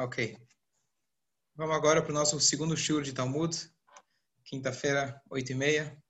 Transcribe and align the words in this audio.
Ok. 0.00 0.38
Vamos 1.56 1.74
agora 1.74 2.00
para 2.00 2.12
o 2.12 2.14
nosso 2.14 2.38
segundo 2.38 2.76
shiur 2.76 3.02
de 3.02 3.12
Talmud, 3.12 3.52
quinta-feira, 4.44 5.20
oito 5.28 5.50
e 5.50 5.56
meia. 5.56 6.00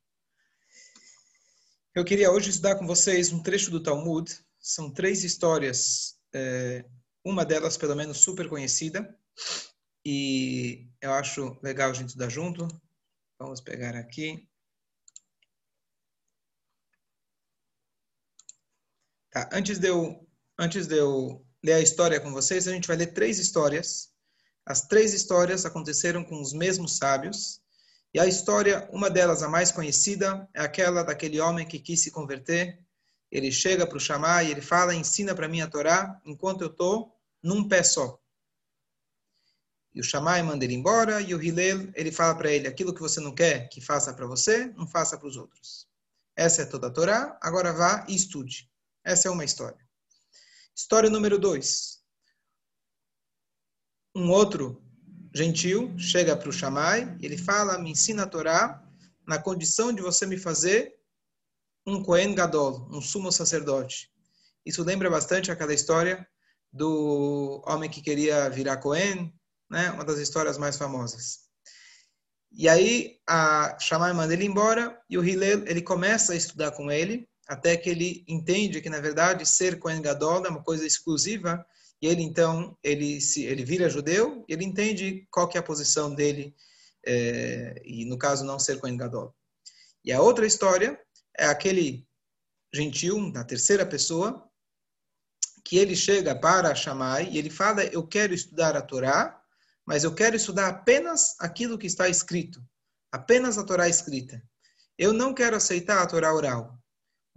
Eu 1.95 2.05
queria 2.05 2.31
hoje 2.31 2.51
estudar 2.51 2.77
com 2.77 2.87
vocês 2.87 3.33
um 3.33 3.43
trecho 3.43 3.71
do 3.71 3.83
Talmud. 3.83 4.31
São 4.61 4.93
três 4.93 5.25
histórias, 5.25 6.21
é, 6.35 6.85
uma 7.25 7.47
delas 7.47 7.79
pelo 7.79 7.97
menos 7.97 8.19
super 8.19 8.47
conhecida, 8.47 9.19
e 10.05 10.87
eu 11.01 11.15
acho 11.15 11.59
legal 11.63 11.91
a 11.91 11.95
gente 11.95 12.09
estudar 12.09 12.29
junto. 12.29 12.69
Vamos 13.39 13.63
pegar 13.63 13.97
aqui. 13.97 14.47
Tá, 19.31 19.49
antes 19.51 19.79
de 19.79 19.89
eu, 19.89 20.29
antes 20.59 20.87
de 20.87 20.99
eu 20.99 21.48
ler 21.63 21.75
a 21.75 21.81
história 21.81 22.21
com 22.21 22.33
vocês, 22.33 22.67
a 22.69 22.73
gente 22.73 22.89
vai 22.89 22.97
ler 22.97 23.09
três 23.09 23.39
histórias 23.39 24.13
as 24.69 24.83
três 24.83 25.15
histórias 25.15 25.65
aconteceram 25.65 26.23
com 26.23 26.43
os 26.43 26.53
mesmos 26.53 26.99
sábios. 26.99 27.63
E 28.13 28.21
a 28.21 28.27
história, 28.27 28.87
uma 28.93 29.09
delas, 29.09 29.43
a 29.43 29.49
mais 29.49 29.73
conhecida, 29.73 30.47
é 30.53 30.61
aquela 30.61 31.03
daquele 31.03 31.41
homem 31.41 31.67
que 31.67 31.79
quis 31.79 32.03
se 32.03 32.11
converter. 32.11 32.79
Ele 33.33 33.51
chega 33.51 33.87
para 33.87 33.97
o 33.97 34.01
Shammai 34.01 34.47
e 34.47 34.51
ele 34.51 34.61
fala, 34.61 34.95
ensina 34.95 35.35
para 35.35 35.49
mim 35.49 35.63
a 35.63 35.67
Torá, 35.67 36.21
enquanto 36.23 36.61
eu 36.61 36.67
estou 36.67 37.17
num 37.43 37.67
pé 37.67 37.83
só. 37.83 38.21
E 39.95 40.01
o 40.01 40.05
Shammai 40.05 40.43
manda 40.43 40.67
ele 40.67 40.75
embora, 40.75 41.23
e 41.23 41.35
o 41.35 41.43
Hillel, 41.43 41.91
ele 41.95 42.13
fala 42.13 42.35
para 42.35 42.53
ele, 42.53 42.69
aquilo 42.69 42.93
que 42.93 43.01
você 43.01 43.21
não 43.21 43.35
quer 43.35 43.71
que 43.71 43.81
faça 43.81 44.13
para 44.13 44.27
você, 44.27 44.67
não 44.77 44.87
faça 44.87 45.17
para 45.17 45.29
os 45.29 45.39
outros. 45.39 45.89
Essa 46.37 46.61
é 46.61 46.67
toda 46.67 46.89
a 46.89 46.91
Torá, 46.91 47.39
agora 47.41 47.73
vá 47.73 48.05
e 48.07 48.15
estude. 48.15 48.71
Essa 49.03 49.29
é 49.29 49.31
uma 49.31 49.47
história. 49.47 49.88
História 50.79 51.11
número 51.11 51.41
dois 51.41 51.99
um 54.15 54.31
outro 54.31 54.81
gentil 55.35 55.93
chega 55.99 56.37
para 56.37 56.49
o 56.49 56.53
Shammai 56.53 57.17
e 57.21 57.27
ele 57.27 57.37
fala, 57.37 57.79
me 57.79 57.91
ensina 57.91 58.23
a 58.23 58.27
Torá 58.27 58.81
na 59.27 59.41
condição 59.41 59.93
de 59.93 60.01
você 60.01 60.25
me 60.25 60.39
fazer 60.39 60.95
um 61.85 62.03
Kohen 62.03 62.33
Gadol, 62.33 62.89
um 62.93 63.01
sumo 63.01 63.33
sacerdote. 63.33 64.09
Isso 64.65 64.85
lembra 64.85 65.11
bastante 65.11 65.51
aquela 65.51 65.75
história 65.75 66.25
do 66.73 67.61
homem 67.67 67.91
que 67.91 68.01
queria 68.01 68.49
virar 68.49 68.77
Kohen, 68.77 69.35
né? 69.69 69.91
uma 69.91 70.05
das 70.05 70.19
histórias 70.19 70.57
mais 70.59 70.77
famosas. 70.77 71.49
E 72.53 72.69
aí 72.69 73.19
a 73.29 73.77
Shammai 73.81 74.13
manda 74.13 74.33
ele 74.33 74.45
embora 74.45 74.97
e 75.11 75.19
o 75.19 75.25
Hillel 75.25 75.67
ele 75.67 75.83
começa 75.83 76.35
a 76.35 76.37
estudar 76.37 76.71
com 76.71 76.89
ele 76.89 77.28
até 77.49 77.77
que 77.77 77.89
ele 77.89 78.25
entende 78.29 78.81
que 78.81 78.91
na 78.91 79.01
verdade 79.01 79.47
ser 79.47 79.79
Kohen 79.79 80.03
Gadol 80.03 80.45
é 80.45 80.51
uma 80.51 80.63
coisa 80.63 80.87
exclusiva 80.87 81.65
e 82.01 82.07
ele 82.07 82.23
então 82.23 82.77
ele 82.83 83.21
se 83.21 83.45
ele 83.45 83.65
vira 83.65 83.89
judeu, 83.89 84.45
ele 84.49 84.65
entende 84.65 85.27
qual 85.31 85.49
que 85.49 85.57
é 85.57 85.61
a 85.61 85.65
posição 85.65 86.15
dele 86.15 86.55
é, 87.07 87.81
e 87.85 88.05
no 88.05 88.19
caso 88.19 88.45
não 88.45 88.59
ser 88.59 88.79
Kohen 88.79 88.97
Gadol. 88.97 89.35
E 90.05 90.13
a 90.13 90.21
outra 90.21 90.47
história 90.47 91.01
é 91.37 91.47
aquele 91.47 92.07
gentil 92.73 93.19
na 93.33 93.45
terceira 93.45 93.87
pessoa 93.87 94.47
que 95.65 95.77
ele 95.77 95.97
chega 95.97 96.35
para 96.35 96.75
Shammai 96.75 97.29
e 97.31 97.39
ele 97.39 97.51
fala: 97.51 97.85
eu 97.85 98.07
quero 98.07 98.35
estudar 98.35 98.77
a 98.77 98.83
Torá, 98.83 99.39
mas 99.87 100.05
eu 100.05 100.15
quero 100.15 100.37
estudar 100.37 100.69
apenas 100.69 101.35
aquilo 101.41 101.79
que 101.79 101.87
está 101.87 102.09
escrito, 102.09 102.63
apenas 103.13 103.59
a 103.59 103.65
Torá 103.65 103.89
escrita. 103.89 104.43
Eu 104.97 105.13
não 105.13 105.33
quero 105.33 105.57
aceitar 105.57 106.03
a 106.03 106.07
Torá 106.07 106.35
oral. 106.35 106.79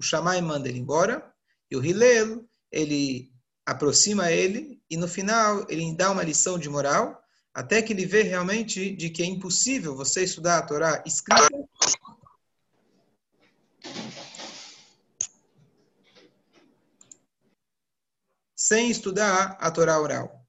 O 0.02 0.04
Shammai 0.04 0.42
manda 0.42 0.68
ele 0.68 0.80
embora 0.80 1.32
e 1.70 1.78
o 1.78 1.86
Hillel 1.86 2.44
ele 2.72 3.32
aproxima 3.64 4.32
ele 4.32 4.82
e 4.90 4.98
no 4.98 5.08
final 5.08 5.64
ele 5.70 5.96
dá 5.96 6.10
uma 6.10 6.24
lição 6.24 6.58
de 6.58 6.68
moral 6.68 7.24
até 7.54 7.84
que 7.84 7.94
ele 7.94 8.08
vê 8.08 8.24
realmente 8.24 8.96
de 8.96 9.12
que 9.12 9.22
é 9.22 9.28
impossível 9.28 9.96
você 9.96 10.24
estudar 10.24 10.58
a 10.58 10.62
Torá 10.64 11.04
escrita 11.06 11.48
sem 18.56 18.90
estudar 18.90 19.56
a 19.60 19.70
Torá 19.70 20.02
oral. 20.02 20.48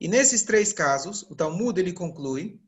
E 0.00 0.08
nesses 0.08 0.42
três 0.42 0.72
casos, 0.72 1.22
o 1.24 1.36
Talmud 1.36 1.78
ele 1.78 1.92
conclui 1.92 2.58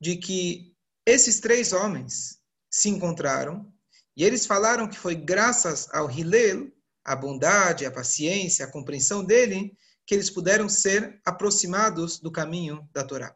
de 0.00 0.16
que 0.16 0.74
esses 1.06 1.38
três 1.38 1.72
homens 1.72 2.40
se 2.68 2.88
encontraram 2.88 3.71
e 4.16 4.24
eles 4.24 4.46
falaram 4.46 4.88
que 4.88 4.98
foi 4.98 5.14
graças 5.14 5.88
ao 5.92 6.10
Hillel 6.10 6.70
a 7.04 7.16
bondade, 7.16 7.84
a 7.84 7.90
paciência, 7.90 8.64
a 8.64 8.70
compreensão 8.70 9.24
dele, 9.24 9.76
que 10.06 10.14
eles 10.14 10.30
puderam 10.30 10.68
ser 10.68 11.20
aproximados 11.24 12.18
do 12.18 12.30
caminho 12.30 12.88
da 12.92 13.04
Torá. 13.04 13.34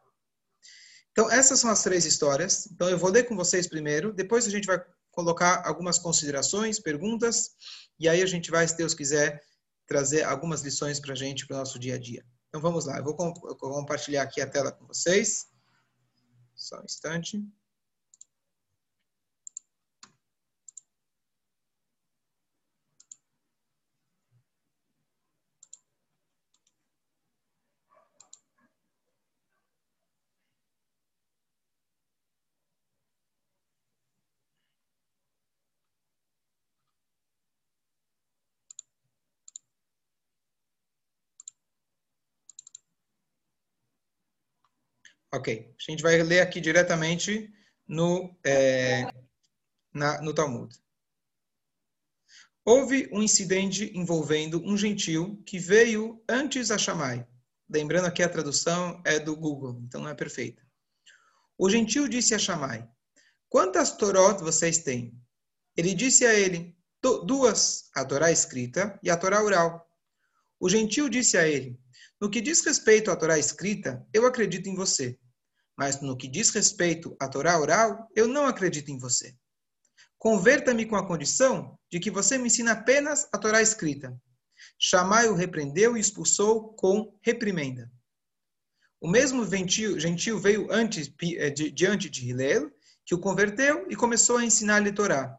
Então, 1.11 1.29
essas 1.31 1.59
são 1.59 1.69
as 1.69 1.83
três 1.83 2.05
histórias. 2.05 2.67
Então, 2.71 2.89
eu 2.89 2.97
vou 2.97 3.09
ler 3.09 3.23
com 3.23 3.35
vocês 3.35 3.67
primeiro, 3.67 4.13
depois 4.13 4.45
a 4.45 4.49
gente 4.49 4.67
vai 4.67 4.79
colocar 5.11 5.63
algumas 5.65 5.97
considerações, 5.97 6.79
perguntas, 6.79 7.51
e 7.99 8.07
aí 8.07 8.21
a 8.21 8.25
gente 8.25 8.51
vai, 8.51 8.67
se 8.67 8.77
Deus 8.77 8.93
quiser, 8.93 9.41
trazer 9.87 10.23
algumas 10.23 10.61
lições 10.61 10.99
para 10.99 11.13
a 11.13 11.15
gente, 11.15 11.47
para 11.47 11.55
o 11.55 11.59
nosso 11.59 11.79
dia 11.79 11.95
a 11.95 11.97
dia. 11.97 12.23
Então, 12.47 12.61
vamos 12.61 12.85
lá. 12.85 12.97
Eu 12.97 13.03
vou 13.03 13.15
compartilhar 13.15 14.21
aqui 14.21 14.41
a 14.41 14.47
tela 14.47 14.71
com 14.71 14.85
vocês. 14.85 15.47
Só 16.55 16.79
um 16.79 16.85
instante. 16.85 17.43
Ok. 45.37 45.71
A 45.79 45.91
gente 45.91 46.01
vai 46.01 46.21
ler 46.23 46.39
aqui 46.39 46.59
diretamente 46.59 47.53
no, 47.87 48.35
é, 48.43 49.07
na, 49.93 50.19
no 50.19 50.33
Talmud. 50.33 50.75
Houve 52.65 53.07
um 53.13 53.21
incidente 53.21 53.91
envolvendo 53.95 54.59
um 54.65 54.75
gentil 54.75 55.39
que 55.45 55.59
veio 55.59 56.19
antes 56.27 56.71
a 56.71 56.77
Shammai. 56.77 57.25
Lembrando 57.69 58.11
que 58.11 58.23
a 58.23 58.29
tradução 58.29 58.99
é 59.05 59.19
do 59.19 59.35
Google, 59.35 59.79
então 59.83 60.01
não 60.01 60.09
é 60.09 60.15
perfeita. 60.15 60.65
O 61.55 61.69
gentil 61.69 62.07
disse 62.07 62.33
a 62.33 62.39
Shammai, 62.39 62.89
quantas 63.47 63.95
Torot 63.95 64.41
vocês 64.41 64.79
têm? 64.79 65.15
Ele 65.75 65.93
disse 65.93 66.25
a 66.25 66.33
ele, 66.33 66.75
duas, 66.99 67.91
a 67.93 68.03
Torá 68.03 68.31
escrita 68.31 68.99
e 69.03 69.09
a 69.11 69.15
Torá 69.15 69.43
oral. 69.43 69.87
O 70.59 70.67
gentil 70.67 71.07
disse 71.07 71.37
a 71.37 71.47
ele, 71.47 71.79
no 72.19 72.27
que 72.27 72.41
diz 72.41 72.65
respeito 72.65 73.11
à 73.11 73.15
Torá 73.15 73.37
escrita, 73.37 74.03
eu 74.11 74.25
acredito 74.25 74.67
em 74.67 74.75
você. 74.75 75.19
Mas 75.77 76.01
no 76.01 76.17
que 76.17 76.27
diz 76.27 76.49
respeito 76.49 77.15
à 77.19 77.27
Torá 77.27 77.59
oral, 77.59 78.09
eu 78.15 78.27
não 78.27 78.47
acredito 78.47 78.89
em 78.89 78.97
você. 78.97 79.35
Converta-me 80.17 80.85
com 80.85 80.95
a 80.95 81.05
condição 81.05 81.77
de 81.91 81.99
que 81.99 82.09
você 82.09 82.37
me 82.37 82.47
ensina 82.47 82.71
apenas 82.71 83.27
a 83.31 83.37
Torá 83.37 83.61
escrita. 83.61 84.19
Shammai 84.79 85.27
o 85.27 85.35
repreendeu 85.35 85.95
e 85.95 85.99
expulsou 85.99 86.73
com 86.73 87.15
reprimenda. 87.21 87.91
O 88.99 89.07
mesmo 89.07 89.45
gentil, 89.45 90.39
veio 90.39 90.67
antes, 90.71 91.11
eh, 91.21 91.51
diante 91.51 92.09
de 92.09 92.27
Hillel, 92.27 92.71
que 93.05 93.13
o 93.13 93.19
converteu 93.19 93.85
e 93.89 93.95
começou 93.95 94.37
a 94.37 94.43
ensinar-lhe 94.43 94.91
Torá. 94.91 95.37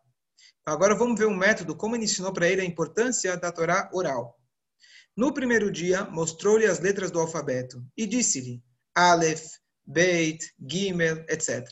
Agora 0.64 0.94
vamos 0.94 1.18
ver 1.18 1.26
um 1.26 1.36
método, 1.36 1.74
como 1.74 1.96
ele 1.96 2.04
ensinou 2.04 2.32
para 2.32 2.48
ele 2.48 2.60
a 2.60 2.64
importância 2.64 3.36
da 3.36 3.50
Torá 3.50 3.90
oral. 3.92 4.38
No 5.16 5.34
primeiro 5.34 5.72
dia, 5.72 6.04
mostrou-lhe 6.04 6.66
as 6.66 6.78
letras 6.78 7.10
do 7.10 7.18
alfabeto 7.18 7.84
e 7.96 8.06
disse-lhe, 8.06 8.62
Aleph, 8.94 9.57
Beit, 9.90 10.54
Gimel, 10.60 11.24
etc. 11.30 11.66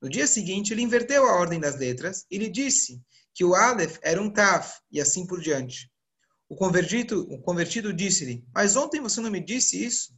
No 0.00 0.08
dia 0.08 0.26
seguinte, 0.26 0.72
ele 0.72 0.80
inverteu 0.80 1.26
a 1.26 1.36
ordem 1.36 1.60
das 1.60 1.76
letras 1.76 2.24
e 2.30 2.38
lhe 2.38 2.48
disse 2.48 2.98
que 3.34 3.44
o 3.44 3.54
Aleph 3.54 3.98
era 4.02 4.20
um 4.20 4.30
Taf, 4.30 4.80
e 4.90 5.00
assim 5.00 5.26
por 5.26 5.38
diante. 5.40 5.90
O 6.48 6.56
convertido, 6.56 7.30
o 7.30 7.38
convertido 7.40 7.92
disse-lhe, 7.92 8.42
mas 8.54 8.74
ontem 8.74 9.00
você 9.02 9.20
não 9.20 9.30
me 9.30 9.40
disse 9.40 9.84
isso? 9.84 10.14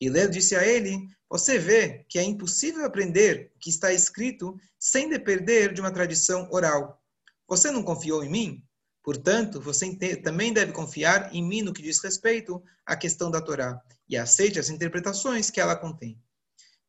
Hillel 0.00 0.30
disse 0.30 0.56
a 0.56 0.66
ele, 0.66 0.96
você 1.28 1.58
vê 1.58 2.06
que 2.08 2.18
é 2.18 2.22
impossível 2.22 2.84
aprender 2.84 3.52
o 3.54 3.58
que 3.58 3.68
está 3.68 3.92
escrito 3.92 4.56
sem 4.78 5.08
depender 5.08 5.74
de 5.74 5.80
uma 5.80 5.92
tradição 5.92 6.48
oral. 6.50 7.02
Você 7.46 7.70
não 7.70 7.82
confiou 7.82 8.24
em 8.24 8.30
mim? 8.30 8.64
Portanto, 9.02 9.60
você 9.60 9.94
também 10.16 10.52
deve 10.52 10.72
confiar 10.72 11.34
em 11.34 11.42
mim 11.42 11.62
no 11.62 11.72
que 11.72 11.82
diz 11.82 12.02
respeito 12.02 12.62
à 12.86 12.96
questão 12.96 13.30
da 13.30 13.40
Torá 13.40 13.80
e 14.08 14.16
aceite 14.16 14.58
as 14.58 14.70
interpretações 14.70 15.50
que 15.50 15.60
ela 15.60 15.76
contém. 15.76 16.20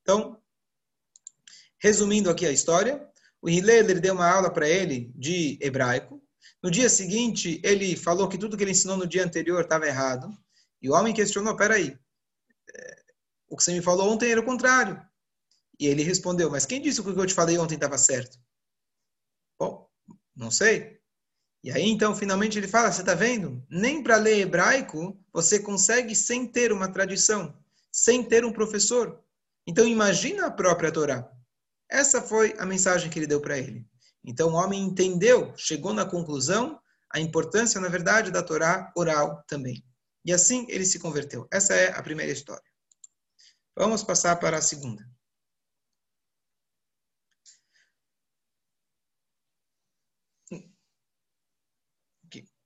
Então, 0.01 0.41
resumindo 1.79 2.29
aqui 2.29 2.45
a 2.45 2.51
história, 2.51 3.07
o 3.41 3.49
Hillel 3.49 3.99
deu 3.99 4.13
uma 4.13 4.29
aula 4.29 4.51
para 4.51 4.69
ele 4.69 5.11
de 5.15 5.57
hebraico. 5.61 6.21
No 6.61 6.69
dia 6.69 6.89
seguinte, 6.89 7.59
ele 7.63 7.95
falou 7.95 8.29
que 8.29 8.37
tudo 8.37 8.55
que 8.55 8.63
ele 8.63 8.71
ensinou 8.71 8.97
no 8.97 9.07
dia 9.07 9.23
anterior 9.23 9.61
estava 9.61 9.87
errado. 9.87 10.29
E 10.81 10.89
o 10.89 10.93
homem 10.93 11.13
questionou: 11.13 11.55
peraí, 11.55 11.97
é, 12.75 13.03
O 13.49 13.57
que 13.57 13.63
você 13.63 13.73
me 13.73 13.81
falou 13.81 14.11
ontem 14.11 14.31
era 14.31 14.39
o 14.39 14.45
contrário. 14.45 15.01
E 15.79 15.87
ele 15.87 16.03
respondeu, 16.03 16.49
mas 16.51 16.65
quem 16.65 16.79
disse 16.79 17.01
que 17.01 17.09
o 17.09 17.13
que 17.13 17.19
eu 17.19 17.25
te 17.25 17.33
falei 17.33 17.57
ontem 17.57 17.73
estava 17.73 17.97
certo? 17.97 18.37
Bom, 19.59 19.89
não 20.35 20.51
sei. 20.51 21.01
E 21.63 21.71
aí, 21.71 21.89
então, 21.89 22.15
finalmente 22.15 22.57
ele 22.57 22.67
fala, 22.67 22.91
você 22.91 23.01
está 23.01 23.15
vendo? 23.15 23.63
Nem 23.69 24.03
para 24.03 24.17
ler 24.17 24.39
hebraico 24.39 25.19
você 25.33 25.59
consegue 25.59 26.15
sem 26.15 26.47
ter 26.47 26.71
uma 26.71 26.91
tradição, 26.91 27.55
sem 27.91 28.23
ter 28.23 28.45
um 28.45 28.53
professor. 28.53 29.23
Então, 29.67 29.87
imagina 29.87 30.47
a 30.47 30.51
própria 30.51 30.91
Torá. 30.91 31.29
Essa 31.89 32.21
foi 32.21 32.55
a 32.57 32.65
mensagem 32.65 33.09
que 33.09 33.19
ele 33.19 33.27
deu 33.27 33.41
para 33.41 33.57
ele. 33.57 33.85
Então, 34.23 34.49
o 34.49 34.55
homem 34.55 34.81
entendeu, 34.81 35.53
chegou 35.57 35.93
na 35.93 36.05
conclusão, 36.05 36.79
a 37.13 37.19
importância, 37.19 37.81
na 37.81 37.89
verdade, 37.89 38.31
da 38.31 38.41
Torá 38.41 38.91
oral 38.95 39.43
também. 39.47 39.83
E 40.23 40.31
assim 40.31 40.65
ele 40.69 40.85
se 40.85 40.99
converteu. 40.99 41.47
Essa 41.51 41.73
é 41.73 41.91
a 41.91 42.01
primeira 42.01 42.31
história. 42.31 42.63
Vamos 43.75 44.03
passar 44.03 44.35
para 44.37 44.57
a 44.57 44.61
segunda. 44.61 45.03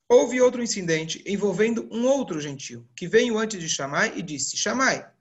Houve 0.07 0.39
outro 0.39 0.61
incidente 0.61 1.23
envolvendo 1.25 1.89
um 1.91 2.05
outro 2.05 2.39
gentil, 2.39 2.87
que 2.95 3.07
veio 3.07 3.39
antes 3.39 3.59
de 3.59 3.67
Shammai 3.67 4.15
e 4.15 4.21
disse: 4.21 4.55
Shammai, 4.55 5.11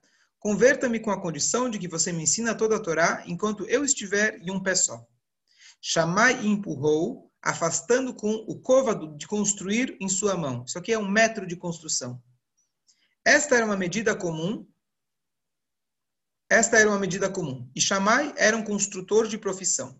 converta-me 0.44 1.00
com 1.00 1.10
a 1.10 1.18
condição 1.18 1.70
de 1.70 1.78
que 1.78 1.88
você 1.88 2.12
me 2.12 2.24
ensina 2.24 2.54
toda 2.54 2.76
a 2.76 2.78
Torá 2.78 3.24
enquanto 3.26 3.64
eu 3.64 3.82
estiver 3.82 4.38
em 4.42 4.50
um 4.50 4.62
pé 4.62 4.74
só. 4.74 5.02
Shammai 5.80 6.44
empurrou, 6.44 7.32
afastando 7.40 8.14
com 8.14 8.30
o 8.46 8.60
côvado 8.60 9.16
de 9.16 9.26
construir 9.26 9.96
em 9.98 10.06
sua 10.06 10.36
mão. 10.36 10.62
Isso 10.66 10.78
aqui 10.78 10.92
é 10.92 10.98
um 10.98 11.08
metro 11.08 11.46
de 11.46 11.56
construção. 11.56 12.22
Esta 13.24 13.56
era 13.56 13.64
uma 13.64 13.76
medida 13.76 14.14
comum. 14.14 14.68
Esta 16.50 16.78
era 16.78 16.90
uma 16.90 16.98
medida 16.98 17.30
comum. 17.30 17.66
E 17.74 17.80
Shammai 17.80 18.34
era 18.36 18.54
um 18.54 18.62
construtor 18.62 19.26
de 19.26 19.38
profissão. 19.38 19.98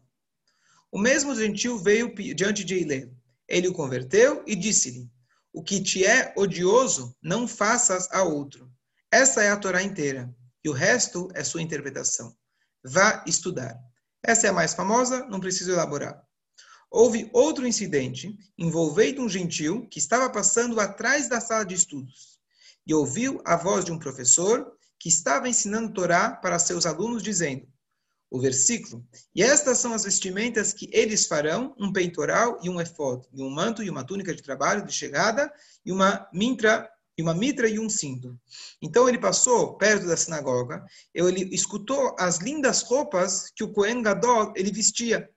O 0.92 0.98
mesmo 0.98 1.34
gentil 1.34 1.78
veio 1.78 2.14
diante 2.34 2.64
de 2.64 2.74
Eilê. 2.74 3.10
Ele 3.48 3.68
o 3.68 3.72
converteu 3.72 4.44
e 4.46 4.54
disse-lhe: 4.54 5.10
O 5.54 5.62
que 5.62 5.82
te 5.82 6.04
é 6.04 6.34
odioso, 6.36 7.16
não 7.22 7.48
faças 7.48 8.10
a 8.10 8.22
outro. 8.22 8.70
Essa 9.14 9.44
é 9.44 9.50
a 9.50 9.56
Torá 9.56 9.80
inteira, 9.80 10.28
e 10.64 10.68
o 10.68 10.72
resto 10.72 11.28
é 11.34 11.44
sua 11.44 11.62
interpretação. 11.62 12.34
Vá 12.84 13.22
estudar. 13.28 13.78
Essa 14.20 14.48
é 14.48 14.50
a 14.50 14.52
mais 14.52 14.74
famosa, 14.74 15.24
não 15.26 15.38
preciso 15.38 15.70
elaborar. 15.70 16.20
Houve 16.90 17.30
outro 17.32 17.64
incidente 17.64 18.36
envolvendo 18.58 19.22
um 19.22 19.28
gentil 19.28 19.86
que 19.88 20.00
estava 20.00 20.28
passando 20.30 20.80
atrás 20.80 21.28
da 21.28 21.40
sala 21.40 21.64
de 21.64 21.76
estudos 21.76 22.40
e 22.84 22.92
ouviu 22.92 23.40
a 23.44 23.54
voz 23.54 23.84
de 23.84 23.92
um 23.92 24.00
professor 24.00 24.76
que 24.98 25.08
estava 25.08 25.48
ensinando 25.48 25.92
Torá 25.92 26.32
para 26.32 26.58
seus 26.58 26.84
alunos, 26.84 27.22
dizendo: 27.22 27.68
o 28.28 28.40
versículo. 28.40 29.06
E 29.32 29.44
estas 29.44 29.78
são 29.78 29.94
as 29.94 30.02
vestimentas 30.02 30.72
que 30.72 30.90
eles 30.92 31.24
farão: 31.24 31.72
um 31.78 31.92
peitoral 31.92 32.58
e 32.64 32.68
um 32.68 32.80
efod, 32.80 33.24
e 33.32 33.40
um 33.44 33.48
manto 33.48 33.80
e 33.80 33.88
uma 33.88 34.02
túnica 34.02 34.34
de 34.34 34.42
trabalho 34.42 34.84
de 34.84 34.92
chegada, 34.92 35.52
e 35.86 35.92
uma 35.92 36.28
mintra 36.32 36.90
e 37.16 37.22
uma 37.22 37.34
mitra 37.34 37.68
e 37.68 37.78
um 37.78 37.88
cinto. 37.88 38.38
Então 38.82 39.08
ele 39.08 39.18
passou 39.18 39.76
perto 39.76 40.06
da 40.06 40.16
sinagoga, 40.16 40.84
ele 41.12 41.54
escutou 41.54 42.14
as 42.18 42.38
lindas 42.38 42.82
roupas 42.82 43.50
que 43.54 43.64
o 43.64 43.72
Cohen 43.72 44.02
Gadol 44.02 44.52
ele 44.56 44.72
vestia. 44.72 45.30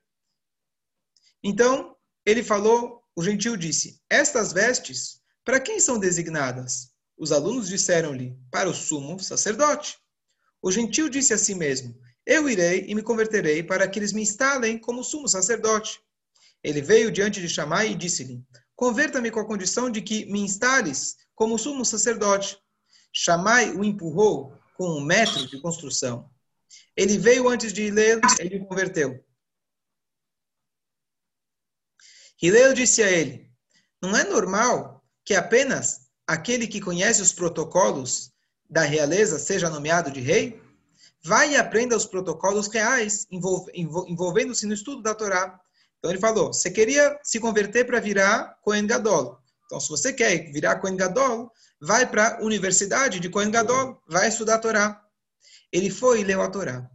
Então 1.42 1.96
ele 2.24 2.42
falou, 2.42 3.02
o 3.14 3.22
gentil 3.22 3.56
disse: 3.56 4.00
Estas 4.10 4.52
vestes, 4.52 5.20
para 5.44 5.60
quem 5.60 5.80
são 5.80 5.98
designadas? 5.98 6.92
Os 7.16 7.32
alunos 7.32 7.68
disseram-lhe: 7.68 8.36
Para 8.50 8.68
o 8.68 8.74
sumo 8.74 9.18
sacerdote. 9.20 9.98
O 10.60 10.72
gentil 10.72 11.08
disse 11.08 11.32
a 11.32 11.38
si 11.38 11.54
mesmo: 11.54 11.98
eu 12.28 12.46
irei 12.46 12.84
e 12.86 12.94
me 12.94 13.02
converterei 13.02 13.62
para 13.62 13.88
que 13.88 13.98
eles 13.98 14.12
me 14.12 14.20
instalem 14.20 14.78
como 14.78 15.02
sumo 15.02 15.26
sacerdote. 15.26 15.98
Ele 16.62 16.82
veio 16.82 17.10
diante 17.10 17.40
de 17.40 17.48
Shammai 17.48 17.92
e 17.92 17.94
disse-lhe: 17.94 18.44
Converta-me 18.76 19.30
com 19.30 19.40
a 19.40 19.46
condição 19.46 19.90
de 19.90 20.02
que 20.02 20.26
me 20.26 20.40
instales 20.40 21.16
como 21.38 21.58
sumo 21.58 21.84
sacerdote. 21.84 22.58
Shammai 23.12 23.70
o 23.70 23.84
empurrou 23.84 24.52
com 24.76 24.88
um 24.90 25.00
metro 25.00 25.46
de 25.46 25.60
construção. 25.62 26.28
Ele 26.96 27.16
veio 27.16 27.48
antes 27.48 27.72
de 27.72 27.84
Hillel, 27.84 28.20
ele 28.38 28.58
o 28.58 28.66
converteu. 28.66 29.24
Hillel 32.42 32.74
disse 32.74 33.02
a 33.02 33.10
ele: 33.10 33.50
Não 34.02 34.16
é 34.16 34.24
normal 34.24 35.02
que 35.24 35.34
apenas 35.34 36.10
aquele 36.26 36.66
que 36.66 36.80
conhece 36.80 37.22
os 37.22 37.32
protocolos 37.32 38.32
da 38.68 38.82
realeza 38.82 39.38
seja 39.38 39.70
nomeado 39.70 40.10
de 40.10 40.20
rei? 40.20 40.60
vai 41.24 41.52
e 41.52 41.56
aprenda 41.56 41.96
os 41.96 42.06
protocolos 42.06 42.68
reais 42.68 43.26
envolvendo-se 43.30 44.66
no 44.66 44.74
estudo 44.74 45.02
da 45.02 45.14
Torá. 45.14 45.60
Então 45.98 46.10
ele 46.10 46.20
falou, 46.20 46.52
você 46.52 46.70
queria 46.70 47.18
se 47.22 47.40
converter 47.40 47.84
para 47.84 48.00
virar 48.00 48.56
Kohen 48.62 48.86
Gadol. 48.86 49.37
Então 49.68 49.78
se 49.78 49.88
você 49.90 50.14
quer 50.14 50.50
virar 50.50 50.76
Kohen 50.76 50.96
Gadol, 50.96 51.52
vai 51.78 52.10
para 52.10 52.38
a 52.38 52.42
universidade 52.42 53.20
de 53.20 53.28
Kohen 53.28 53.50
Gadol, 53.50 54.02
vai 54.08 54.28
estudar 54.28 54.54
a 54.54 54.58
Torá. 54.58 55.04
Ele 55.70 55.90
foi 55.90 56.22
e 56.22 56.24
leu 56.24 56.40
a 56.40 56.48
Torá. 56.48 56.90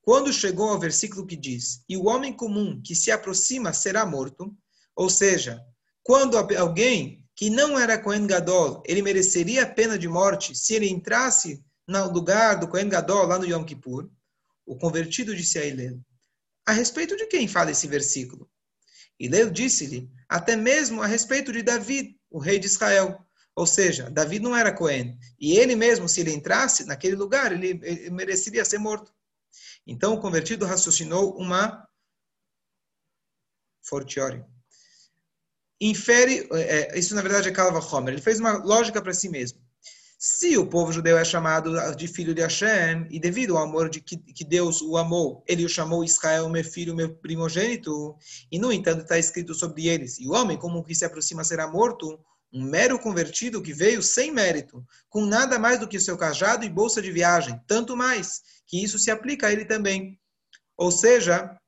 Quando 0.00 0.32
chegou 0.32 0.70
ao 0.70 0.78
versículo 0.78 1.26
que 1.26 1.34
diz, 1.34 1.82
e 1.88 1.96
o 1.96 2.06
homem 2.06 2.32
comum 2.32 2.80
que 2.80 2.94
se 2.94 3.10
aproxima 3.10 3.72
será 3.72 4.06
morto, 4.06 4.56
ou 4.94 5.10
seja, 5.10 5.60
quando 6.04 6.38
alguém 6.38 7.26
que 7.34 7.50
não 7.50 7.76
era 7.76 7.98
Kohen 7.98 8.28
Gadol, 8.28 8.80
ele 8.86 9.02
mereceria 9.02 9.64
a 9.64 9.68
pena 9.68 9.98
de 9.98 10.06
morte 10.06 10.54
se 10.54 10.74
ele 10.74 10.88
entrasse 10.88 11.64
no 11.88 12.12
lugar 12.12 12.60
do 12.60 12.68
Kohen 12.68 12.88
Gadol, 12.88 13.26
lá 13.26 13.40
no 13.40 13.44
Yom 13.44 13.64
Kippur, 13.64 14.08
o 14.64 14.76
convertido 14.76 15.34
disse 15.34 15.58
a 15.58 15.66
Hillel, 15.66 15.98
a 16.64 16.70
respeito 16.72 17.16
de 17.16 17.26
quem 17.26 17.48
fala 17.48 17.72
esse 17.72 17.88
versículo? 17.88 18.48
Hillel 19.18 19.50
disse-lhe, 19.50 20.10
até 20.28 20.56
mesmo 20.56 21.02
a 21.02 21.06
respeito 21.06 21.52
de 21.52 21.62
David, 21.62 22.18
o 22.30 22.38
rei 22.38 22.58
de 22.58 22.66
Israel. 22.66 23.24
Ou 23.54 23.66
seja, 23.66 24.10
David 24.10 24.42
não 24.42 24.56
era 24.56 24.74
Cohen. 24.74 25.16
E 25.38 25.56
ele 25.56 25.76
mesmo, 25.76 26.08
se 26.08 26.20
ele 26.20 26.32
entrasse 26.32 26.84
naquele 26.84 27.14
lugar, 27.14 27.52
ele, 27.52 28.10
mereceria 28.10 28.64
ser 28.64 28.78
morto. 28.78 29.14
Então 29.86 30.14
o 30.14 30.20
convertido 30.20 30.66
raciocinou 30.66 31.36
uma 31.36 31.86
fortiori. 33.82 34.44
Infere, 35.80 36.48
é, 36.52 36.98
isso 36.98 37.14
na 37.14 37.22
verdade 37.22 37.48
é 37.48 37.52
Kalva 37.52 37.78
Homer, 37.78 38.14
ele 38.14 38.22
fez 38.22 38.40
uma 38.40 38.56
lógica 38.58 39.02
para 39.02 39.12
si 39.12 39.28
mesmo. 39.28 39.63
Se 40.18 40.56
o 40.56 40.66
povo 40.66 40.92
judeu 40.92 41.18
é 41.18 41.24
chamado 41.24 41.74
de 41.96 42.08
filho 42.08 42.34
de 42.34 42.40
Hashem, 42.40 43.06
e 43.10 43.20
devido 43.20 43.56
ao 43.56 43.64
amor 43.64 43.90
de 43.90 44.00
que, 44.00 44.16
que 44.16 44.44
Deus 44.44 44.80
o 44.80 44.96
amou, 44.96 45.44
ele 45.46 45.64
o 45.64 45.68
chamou 45.68 46.04
Israel, 46.04 46.48
meu 46.48 46.64
filho, 46.64 46.94
meu 46.94 47.14
primogênito, 47.14 48.16
e 48.50 48.58
no 48.58 48.72
entanto 48.72 49.02
está 49.02 49.18
escrito 49.18 49.54
sobre 49.54 49.88
eles, 49.88 50.18
e 50.18 50.26
o 50.26 50.32
homem 50.32 50.56
como 50.56 50.82
que 50.82 50.94
se 50.94 51.04
aproxima 51.04 51.44
será 51.44 51.66
morto, 51.66 52.18
um 52.52 52.62
mero 52.62 52.98
convertido 52.98 53.60
que 53.60 53.74
veio 53.74 54.00
sem 54.00 54.30
mérito, 54.30 54.86
com 55.08 55.26
nada 55.26 55.58
mais 55.58 55.80
do 55.80 55.88
que 55.88 55.98
seu 55.98 56.16
cajado 56.16 56.64
e 56.64 56.70
bolsa 56.70 57.02
de 57.02 57.10
viagem, 57.10 57.60
tanto 57.66 57.96
mais 57.96 58.40
que 58.66 58.82
isso 58.82 58.98
se 58.98 59.10
aplica 59.10 59.48
a 59.48 59.52
ele 59.52 59.64
também. 59.64 60.18
Ou 60.76 60.90
seja, 60.90 61.58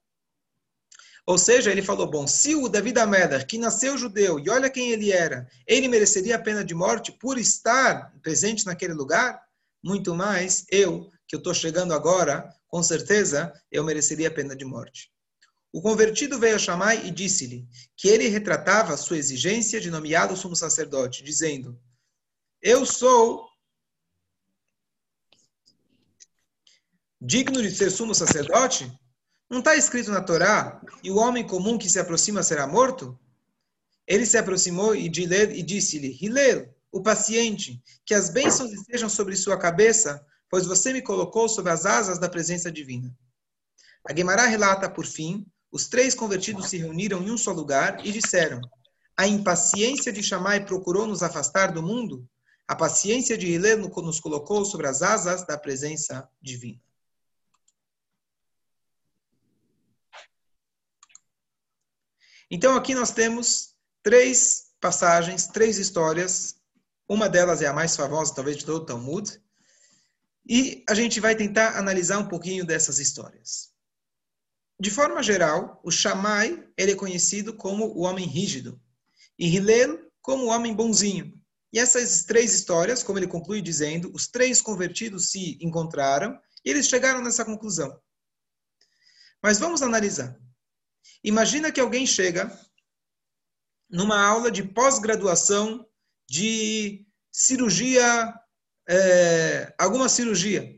ou 1.26 1.36
seja, 1.36 1.72
ele 1.72 1.82
falou: 1.82 2.08
bom, 2.08 2.26
se 2.26 2.54
o 2.54 2.68
David 2.68 3.00
Ameder, 3.00 3.44
que 3.46 3.58
nasceu 3.58 3.98
judeu, 3.98 4.38
e 4.38 4.48
olha 4.48 4.70
quem 4.70 4.92
ele 4.92 5.10
era, 5.10 5.48
ele 5.66 5.88
mereceria 5.88 6.36
a 6.36 6.38
pena 6.38 6.64
de 6.64 6.72
morte 6.72 7.10
por 7.10 7.36
estar 7.36 8.14
presente 8.22 8.64
naquele 8.64 8.94
lugar? 8.94 9.44
Muito 9.82 10.14
mais 10.14 10.64
eu, 10.70 11.10
que 11.26 11.34
eu 11.34 11.38
estou 11.38 11.52
chegando 11.52 11.92
agora, 11.92 12.54
com 12.68 12.80
certeza 12.82 13.52
eu 13.72 13.82
mereceria 13.82 14.28
a 14.28 14.30
pena 14.30 14.54
de 14.54 14.64
morte. 14.64 15.10
O 15.72 15.82
convertido 15.82 16.38
veio 16.38 16.54
a 16.54 16.58
Shammai 16.58 17.04
e 17.06 17.10
disse-lhe 17.10 17.66
que 17.96 18.08
ele 18.08 18.28
retratava 18.28 18.96
sua 18.96 19.18
exigência 19.18 19.80
de 19.80 19.90
nomeado 19.90 20.36
sumo 20.36 20.54
sacerdote, 20.54 21.24
dizendo: 21.24 21.76
Eu 22.62 22.86
sou 22.86 23.48
digno 27.20 27.60
de 27.60 27.74
ser 27.74 27.90
sumo 27.90 28.14
sacerdote? 28.14 28.90
Não 29.48 29.60
está 29.60 29.76
escrito 29.76 30.10
na 30.10 30.20
Torá, 30.20 30.80
e 31.04 31.10
o 31.10 31.16
homem 31.16 31.46
comum 31.46 31.78
que 31.78 31.88
se 31.88 32.00
aproxima 32.00 32.42
será 32.42 32.66
morto? 32.66 33.16
Ele 34.06 34.26
se 34.26 34.36
aproximou 34.36 34.94
e 34.94 35.08
disse-lhe, 35.08 36.16
Hilel, 36.20 36.74
o 36.90 37.00
paciente, 37.02 37.80
que 38.04 38.14
as 38.14 38.28
bênçãos 38.30 38.72
estejam 38.72 39.08
sobre 39.08 39.36
sua 39.36 39.56
cabeça, 39.56 40.24
pois 40.50 40.66
você 40.66 40.92
me 40.92 41.02
colocou 41.02 41.48
sob 41.48 41.70
as 41.70 41.86
asas 41.86 42.18
da 42.18 42.28
presença 42.28 42.72
divina. 42.72 43.14
A 44.08 44.12
Guemará 44.12 44.46
relata, 44.46 44.90
por 44.90 45.06
fim, 45.06 45.46
os 45.70 45.88
três 45.88 46.14
convertidos 46.14 46.68
se 46.68 46.78
reuniram 46.78 47.22
em 47.22 47.30
um 47.30 47.38
só 47.38 47.52
lugar 47.52 48.04
e 48.04 48.10
disseram, 48.10 48.60
a 49.16 49.26
impaciência 49.26 50.12
de 50.12 50.22
Shammai 50.22 50.64
procurou 50.64 51.06
nos 51.06 51.22
afastar 51.22 51.72
do 51.72 51.82
mundo, 51.82 52.28
a 52.66 52.74
paciência 52.74 53.38
de 53.38 53.46
Hilel 53.46 53.78
nos 53.78 54.18
colocou 54.18 54.64
sobre 54.64 54.88
as 54.88 55.02
asas 55.02 55.46
da 55.46 55.56
presença 55.56 56.28
divina. 56.40 56.80
Então 62.50 62.76
aqui 62.76 62.94
nós 62.94 63.10
temos 63.10 63.74
três 64.02 64.66
passagens, 64.80 65.46
três 65.48 65.78
histórias. 65.78 66.56
Uma 67.08 67.28
delas 67.28 67.62
é 67.62 67.66
a 67.66 67.72
mais 67.72 67.96
famosa, 67.96 68.34
talvez, 68.34 68.56
de 68.56 68.64
todo 68.64 68.82
o 68.82 68.86
Talmud. 68.86 69.40
E 70.48 70.84
a 70.88 70.94
gente 70.94 71.18
vai 71.18 71.34
tentar 71.34 71.76
analisar 71.76 72.18
um 72.18 72.28
pouquinho 72.28 72.64
dessas 72.64 72.98
histórias. 72.98 73.70
De 74.78 74.90
forma 74.90 75.22
geral, 75.22 75.80
o 75.82 75.90
Shammai 75.90 76.68
ele 76.76 76.92
é 76.92 76.96
conhecido 76.96 77.54
como 77.54 77.86
o 77.86 78.02
homem 78.02 78.26
rígido 78.26 78.80
e 79.38 79.48
Hillel 79.48 79.98
como 80.20 80.44
o 80.44 80.48
homem 80.48 80.74
bonzinho. 80.74 81.32
E 81.72 81.78
essas 81.78 82.24
três 82.24 82.54
histórias, 82.54 83.02
como 83.02 83.18
ele 83.18 83.26
conclui 83.26 83.60
dizendo, 83.60 84.10
os 84.14 84.28
três 84.28 84.62
convertidos 84.62 85.30
se 85.30 85.58
encontraram 85.60 86.38
e 86.64 86.70
eles 86.70 86.88
chegaram 86.88 87.22
nessa 87.22 87.44
conclusão. 87.44 88.00
Mas 89.42 89.58
vamos 89.58 89.82
analisar. 89.82 90.38
Imagina 91.22 91.72
que 91.72 91.80
alguém 91.80 92.06
chega 92.06 92.50
numa 93.88 94.20
aula 94.20 94.50
de 94.50 94.62
pós-graduação 94.62 95.86
de 96.28 97.06
cirurgia, 97.32 98.34
é, 98.88 99.74
alguma 99.78 100.08
cirurgia. 100.08 100.74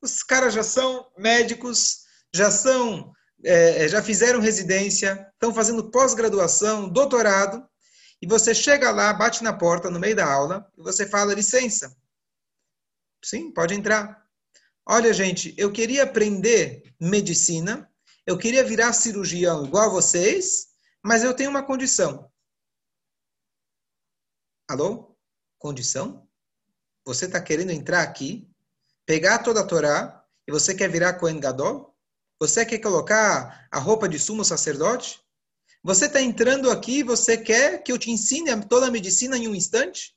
Os 0.00 0.22
caras 0.22 0.54
já 0.54 0.62
são 0.62 1.06
médicos, 1.16 2.02
já 2.34 2.50
são, 2.50 3.12
é, 3.44 3.86
já 3.88 4.02
fizeram 4.02 4.40
residência, 4.40 5.28
estão 5.34 5.54
fazendo 5.54 5.90
pós-graduação, 5.90 6.88
doutorado, 6.88 7.64
e 8.20 8.26
você 8.26 8.54
chega 8.54 8.90
lá, 8.90 9.12
bate 9.12 9.42
na 9.42 9.52
porta 9.52 9.90
no 9.90 9.98
meio 9.98 10.14
da 10.14 10.32
aula 10.32 10.70
e 10.78 10.82
você 10.82 11.06
fala 11.06 11.34
licença. 11.34 11.96
Sim, 13.24 13.52
pode 13.52 13.74
entrar. 13.74 14.24
Olha, 14.86 15.12
gente, 15.12 15.54
eu 15.56 15.70
queria 15.72 16.04
aprender 16.04 16.94
medicina, 17.00 17.88
eu 18.26 18.38
queria 18.38 18.64
virar 18.64 18.92
cirurgião 18.92 19.64
igual 19.64 19.90
a 19.90 19.92
vocês, 19.92 20.68
mas 21.02 21.22
eu 21.22 21.34
tenho 21.34 21.50
uma 21.50 21.64
condição. 21.64 22.30
Alô? 24.68 25.16
Condição? 25.58 26.28
Você 27.04 27.26
está 27.26 27.40
querendo 27.40 27.70
entrar 27.70 28.02
aqui, 28.02 28.48
pegar 29.04 29.40
toda 29.40 29.60
a 29.60 29.66
Torá 29.66 30.24
e 30.46 30.52
você 30.52 30.74
quer 30.74 30.88
virar 30.88 31.14
Kohen 31.14 31.40
Gadol? 31.40 31.96
Você 32.38 32.64
quer 32.64 32.78
colocar 32.78 33.68
a 33.70 33.78
roupa 33.78 34.08
de 34.08 34.18
sumo 34.18 34.44
sacerdote? 34.44 35.20
Você 35.82 36.06
está 36.06 36.20
entrando 36.20 36.70
aqui 36.70 36.98
e 36.98 37.02
você 37.02 37.36
quer 37.36 37.82
que 37.82 37.90
eu 37.90 37.98
te 37.98 38.10
ensine 38.10 38.48
toda 38.66 38.86
a 38.86 38.90
medicina 38.90 39.36
em 39.36 39.48
um 39.48 39.54
instante? 39.54 40.16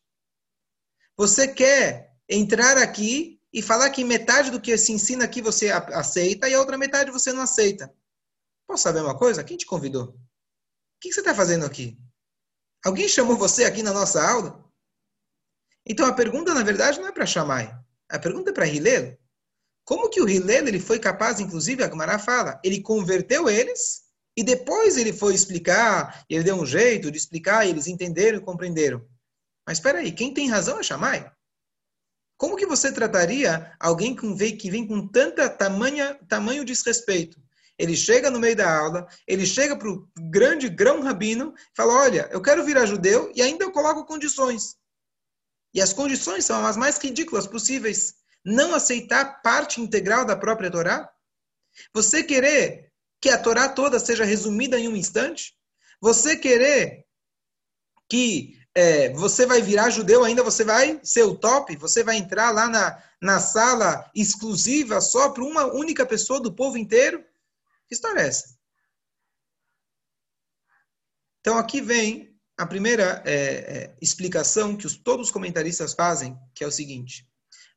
Você 1.18 1.48
quer 1.48 2.16
entrar 2.30 2.78
aqui 2.78 3.42
e 3.56 3.62
falar 3.62 3.90
que 3.90 4.04
metade 4.04 4.52
do 4.52 4.60
que 4.60 4.78
se 4.78 4.92
ensina 4.92 5.24
aqui 5.24 5.42
você 5.42 5.72
aceita 5.72 6.50
e 6.50 6.54
a 6.54 6.60
outra 6.60 6.78
metade 6.78 7.10
você 7.10 7.32
não 7.32 7.42
aceita? 7.42 7.90
Posso 8.68 8.84
saber 8.84 9.00
uma 9.00 9.18
coisa? 9.18 9.46
Quem 9.46 9.56
te 9.56 9.66
convidou? 9.66 10.08
O 10.08 10.16
que 11.00 11.14
você 11.14 11.22
está 11.22 11.34
fazendo 11.34 11.66
aqui? 11.66 11.98
Alguém 12.84 13.08
chamou 13.08 13.38
você 13.38 13.64
aqui 13.64 13.82
na 13.82 13.94
nossa 13.94 14.22
aula? 14.22 14.62
Então 15.88 16.06
a 16.06 16.12
pergunta, 16.12 16.54
na 16.54 16.64
verdade, 16.64 17.00
não 17.00 17.08
é 17.08 17.14
para 17.14 17.26
Shammai. 17.26 17.74
A 18.10 18.20
pergunta 18.20 18.50
é 18.50 18.54
para 18.54 18.68
Hillel. 18.68 19.18
Como 19.86 20.10
que 20.10 20.22
o 20.22 20.28
Hillel 20.28 20.68
ele 20.68 20.80
foi 20.80 21.00
capaz, 21.00 21.40
inclusive, 21.40 21.82
a 21.82 21.90
Gemara 21.90 22.20
fala, 22.20 22.60
ele 22.62 22.82
converteu 22.82 23.50
eles 23.50 24.04
e 24.36 24.44
depois 24.44 24.98
ele 24.98 25.14
foi 25.14 25.34
explicar, 25.34 26.26
ele 26.30 26.44
deu 26.44 26.58
um 26.58 26.66
jeito 26.66 27.10
de 27.10 27.18
explicar, 27.18 27.66
e 27.66 27.70
eles 27.70 27.88
entenderam 27.88 28.40
e 28.40 28.42
compreenderam. 28.42 29.08
Mas 29.66 29.78
espera 29.78 30.00
aí, 30.00 30.12
quem 30.12 30.34
tem 30.34 30.50
razão 30.50 30.78
é 30.78 30.84
Shammai. 30.84 31.32
Como 32.38 32.58
que 32.58 32.66
você 32.66 32.92
trataria 32.92 33.74
alguém 33.80 34.16
que 34.16 34.70
vem, 34.70 34.88
com 34.88 35.08
tanta 35.08 35.50
tamanha, 35.50 36.20
tamanho 36.28 36.66
desrespeito? 36.66 37.40
Ele 37.78 37.96
chega 37.96 38.32
no 38.32 38.40
meio 38.40 38.56
da 38.56 38.78
aula, 38.78 39.08
ele 39.28 39.46
chega 39.46 39.78
para 39.78 39.90
o 39.90 40.08
grande 40.30 40.70
grão 40.70 41.02
rabino 41.02 41.54
fala: 41.76 41.94
Olha, 41.94 42.30
eu 42.32 42.42
quero 42.42 42.64
virar 42.64 42.86
judeu 42.86 43.32
e 43.36 43.42
ainda 43.42 43.66
eu 43.66 43.72
coloco 43.72 44.06
condições. 44.06 44.78
E 45.74 45.82
as 45.82 45.92
condições 45.92 46.46
são 46.46 46.66
as 46.66 46.78
mais 46.78 46.98
ridículas 46.98 47.46
possíveis. 47.46 48.16
Não 48.46 48.74
aceitar 48.74 49.42
parte 49.42 49.82
integral 49.82 50.24
da 50.24 50.36
própria 50.36 50.72
Torá. 50.72 51.10
Você 51.94 52.24
querer 52.24 52.92
que 53.20 53.30
a 53.30 53.38
Torá 53.38 53.68
toda 53.68 54.00
seja 54.00 54.24
resumida 54.24 54.80
em 54.80 54.88
um 54.88 54.96
instante? 54.96 55.54
Você 56.00 56.38
querer 56.38 57.06
que 58.08 58.58
é, 58.76 59.10
você 59.14 59.46
vai 59.46 59.62
virar 59.62 59.90
judeu, 59.90 60.26
ainda 60.26 60.44
você 60.44 60.66
vai 60.66 61.00
ser 61.02 61.24
o 61.24 61.36
top? 61.36 61.78
Você 61.78 62.04
vai 62.04 62.18
entrar 62.18 62.52
lá 62.52 62.68
na, 62.68 63.02
na 63.22 63.40
sala 63.40 64.12
exclusiva 64.14 65.00
só 65.00 65.30
para 65.30 65.44
uma 65.44 65.66
única 65.66 66.06
pessoa 66.06 66.42
do 66.42 66.54
povo 66.54 66.78
inteiro? 66.78 67.24
Que 67.88 67.96
história 67.96 68.20
é 68.20 68.28
essa? 68.28 68.60
Então 71.40 71.58
aqui 71.58 71.80
vem 71.80 72.38
a 72.58 72.66
primeira 72.66 73.24
é, 73.26 73.34
é, 73.34 73.96
explicação 74.02 74.76
que 74.76 74.86
os, 74.86 74.98
todos 74.98 75.28
os 75.28 75.32
comentaristas 75.32 75.94
fazem, 75.94 76.38
que 76.54 76.64
é 76.64 76.68
o 76.68 76.72
seguinte: 76.72 77.26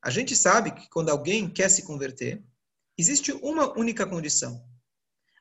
a 0.02 0.10
gente 0.10 0.34
sabe 0.34 0.72
que 0.72 0.88
quando 0.88 1.10
alguém 1.10 1.48
quer 1.48 1.68
se 1.68 1.82
converter, 1.82 2.42
existe 2.96 3.30
uma 3.32 3.72
única 3.78 4.04
condição. 4.04 4.66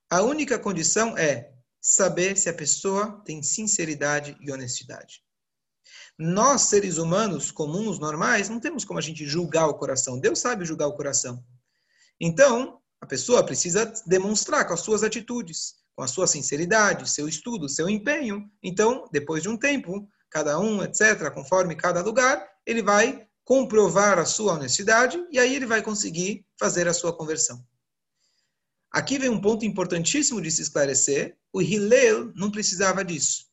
A 0.08 0.22
única 0.22 0.60
condição 0.60 1.18
é 1.18 1.52
saber 1.82 2.38
se 2.38 2.48
a 2.48 2.54
pessoa 2.54 3.24
tem 3.26 3.42
sinceridade 3.42 4.38
e 4.40 4.52
honestidade. 4.52 5.26
Nós, 6.18 6.64
seres 6.64 6.98
humanos 6.98 7.52
comuns, 7.52 8.00
normais, 8.00 8.50
não 8.50 8.60
temos 8.60 8.84
como 8.84 9.00
a 9.00 9.02
gente 9.02 9.26
julgar 9.26 9.68
o 9.68 9.76
coração. 9.76 10.20
Deus 10.20 10.40
sabe 10.40 10.66
julgar 10.66 10.88
o 10.88 10.96
coração. 10.96 11.44
Então, 12.20 12.80
a 13.00 13.06
pessoa 13.06 13.44
precisa 13.44 13.94
demonstrar 14.06 14.66
com 14.68 14.74
as 14.74 14.82
suas 14.82 15.04
atitudes, 15.04 15.76
com 15.96 16.04
a 16.04 16.08
sua 16.08 16.28
sinceridade, 16.28 17.10
seu 17.10 17.28
estudo, 17.28 17.70
seu 17.70 17.90
empenho. 17.90 18.50
Então, 18.64 19.08
depois 19.12 19.44
de 19.44 19.50
um 19.50 19.58
tempo, 19.58 20.10
cada 20.30 20.60
um, 20.60 20.84
etc., 20.84 21.32
conforme 21.34 21.76
cada 21.76 22.02
lugar, 22.02 22.48
ele 22.66 22.82
vai 22.82 23.28
comprovar 23.44 24.20
a 24.20 24.26
sua 24.26 24.54
honestidade 24.54 25.26
e 25.32 25.40
aí 25.40 25.56
ele 25.56 25.66
vai 25.66 25.82
conseguir 25.82 26.46
fazer 26.60 26.88
a 26.88 26.94
sua 26.94 27.16
conversão. 27.16 27.66
Aqui 28.92 29.18
vem 29.18 29.30
um 29.30 29.40
ponto 29.40 29.66
importantíssimo 29.66 30.42
de 30.42 30.52
se 30.52 30.62
esclarecer. 30.62 31.38
O 31.54 31.62
Hillel 31.62 32.32
não 32.36 32.52
precisava 32.52 33.06
disso. 33.06 33.47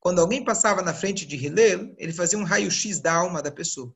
Quando 0.00 0.20
alguém 0.20 0.42
passava 0.42 0.80
na 0.80 0.94
frente 0.94 1.26
de 1.26 1.36
Hillel, 1.36 1.94
ele 1.98 2.12
fazia 2.12 2.38
um 2.38 2.44
raio-x 2.44 2.98
da 2.98 3.12
alma 3.12 3.42
da 3.42 3.50
pessoa. 3.50 3.94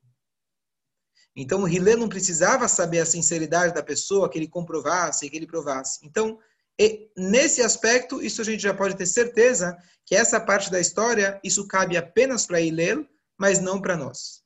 Então, 1.34 1.62
o 1.62 1.68
Hillel 1.68 1.96
não 1.96 2.08
precisava 2.08 2.68
saber 2.68 3.00
a 3.00 3.06
sinceridade 3.06 3.75
da 3.75 3.82
pessoa, 3.82 4.28
que 4.28 4.38
ele 4.38 4.46
comprovasse, 4.46 5.28
que 5.28 5.37
ele 5.37 5.46
provasse. 5.46 5.99
Então, 6.04 6.38
nesse 7.16 7.62
aspecto, 7.62 8.23
isso 8.23 8.40
a 8.40 8.44
gente 8.44 8.62
já 8.62 8.75
pode 8.75 8.96
ter 8.96 9.06
certeza 9.06 9.76
que 10.04 10.14
essa 10.14 10.38
parte 10.38 10.70
da 10.70 10.78
história, 10.78 11.40
isso 11.42 11.66
cabe 11.66 11.96
apenas 11.96 12.46
para 12.46 12.61
Hillel, 12.61 13.08
mas 13.38 13.58
não 13.58 13.80
para 13.80 13.96
nós. 13.96 14.42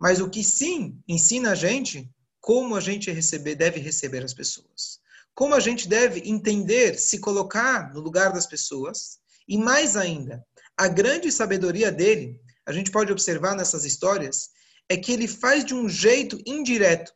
Mas 0.00 0.20
o 0.20 0.30
que 0.30 0.42
sim 0.42 1.02
ensina 1.06 1.50
a 1.50 1.54
gente, 1.54 2.08
como 2.40 2.76
a 2.76 2.80
gente 2.80 3.10
receber, 3.10 3.56
deve 3.56 3.80
receber 3.80 4.24
as 4.24 4.32
pessoas. 4.32 5.00
Como 5.34 5.54
a 5.54 5.60
gente 5.60 5.88
deve 5.88 6.20
entender, 6.30 6.98
se 6.98 7.18
colocar 7.18 7.92
no 7.92 8.00
lugar 8.00 8.32
das 8.32 8.46
pessoas. 8.46 9.18
E 9.46 9.58
mais 9.58 9.96
ainda, 9.96 10.44
a 10.76 10.88
grande 10.88 11.32
sabedoria 11.32 11.90
dele, 11.90 12.40
a 12.66 12.72
gente 12.72 12.90
pode 12.90 13.10
observar 13.10 13.54
nessas 13.56 13.84
histórias, 13.84 14.50
é 14.88 14.96
que 14.96 15.12
ele 15.12 15.26
faz 15.26 15.64
de 15.64 15.74
um 15.74 15.88
jeito 15.88 16.38
indireto. 16.46 17.12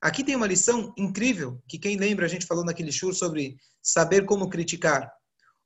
Aqui 0.00 0.22
tem 0.22 0.36
uma 0.36 0.46
lição 0.46 0.92
incrível, 0.96 1.62
que 1.68 1.78
quem 1.78 1.96
lembra, 1.96 2.26
a 2.26 2.28
gente 2.28 2.46
falou 2.46 2.64
naquele 2.64 2.92
show 2.92 3.12
sobre 3.12 3.56
saber 3.82 4.26
como 4.26 4.50
criticar. 4.50 5.10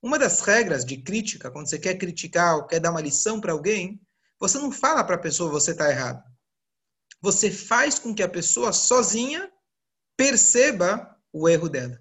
Uma 0.03 0.19
das 0.19 0.41
regras 0.41 0.85
de 0.85 0.99
crítica, 1.03 1.51
quando 1.51 1.69
você 1.69 1.79
quer 1.79 1.97
criticar 1.97 2.57
ou 2.57 2.67
quer 2.67 2.81
dar 2.81 2.91
uma 2.91 3.03
lição 3.03 3.41
para 3.41 3.53
alguém, 3.53 4.01
você 4.39 4.59
não 4.59 4.73
fala 4.73 5.05
para 5.05 5.17
a 5.17 5.21
pessoa 5.21 5.51
você 5.51 5.73
está 5.73 5.91
errado. 5.91 6.23
Você 7.21 7.51
faz 7.51 7.99
com 7.99 8.15
que 8.15 8.23
a 8.23 8.29
pessoa 8.29 8.73
sozinha 8.73 9.51
perceba 10.17 11.15
o 11.33 11.49
erro 11.49 11.69
dela. 11.69 12.01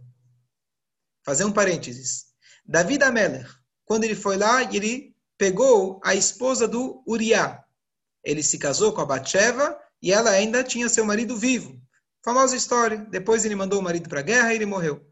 Fazer 1.26 1.44
um 1.44 1.52
parênteses. 1.52 2.28
David 2.66 3.04
Ameller, 3.04 3.59
quando 3.90 4.04
ele 4.04 4.14
foi 4.14 4.38
lá 4.38 4.64
ele 4.72 5.16
pegou 5.36 6.00
a 6.04 6.14
esposa 6.14 6.68
do 6.68 7.04
Uriah, 7.08 7.66
ele 8.24 8.44
se 8.44 8.60
casou 8.60 8.94
com 8.94 9.02
a 9.02 9.06
Batsheva 9.06 9.76
e 10.00 10.14
ela 10.14 10.30
ainda 10.30 10.64
tinha 10.64 10.88
seu 10.88 11.04
marido 11.04 11.36
vivo. 11.36 11.82
Famosa 12.24 12.56
história. 12.56 12.98
Depois 13.10 13.46
ele 13.46 13.56
mandou 13.56 13.80
o 13.80 13.82
marido 13.82 14.08
para 14.08 14.20
a 14.20 14.24
guerra 14.24 14.54
e 14.54 14.58
ele 14.58 14.68
morreu. 14.68 15.04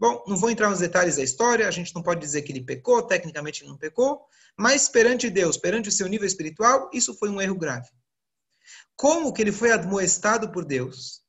Bom, 0.00 0.24
não 0.26 0.36
vou 0.36 0.50
entrar 0.50 0.68
nos 0.68 0.80
detalhes 0.80 1.14
da 1.14 1.22
história, 1.22 1.68
a 1.68 1.70
gente 1.70 1.94
não 1.94 2.02
pode 2.02 2.20
dizer 2.20 2.42
que 2.42 2.50
ele 2.50 2.64
pecou, 2.64 3.00
tecnicamente 3.02 3.62
ele 3.62 3.70
não 3.70 3.78
pecou, 3.78 4.26
mas 4.58 4.88
perante 4.88 5.30
Deus, 5.30 5.56
perante 5.56 5.88
o 5.88 5.92
seu 5.92 6.08
nível 6.08 6.26
espiritual, 6.26 6.90
isso 6.92 7.14
foi 7.14 7.30
um 7.30 7.40
erro 7.40 7.54
grave. 7.54 7.88
Como 8.96 9.32
que 9.32 9.42
ele 9.42 9.52
foi 9.52 9.70
admoestado 9.70 10.50
por 10.50 10.64
Deus? 10.64 11.22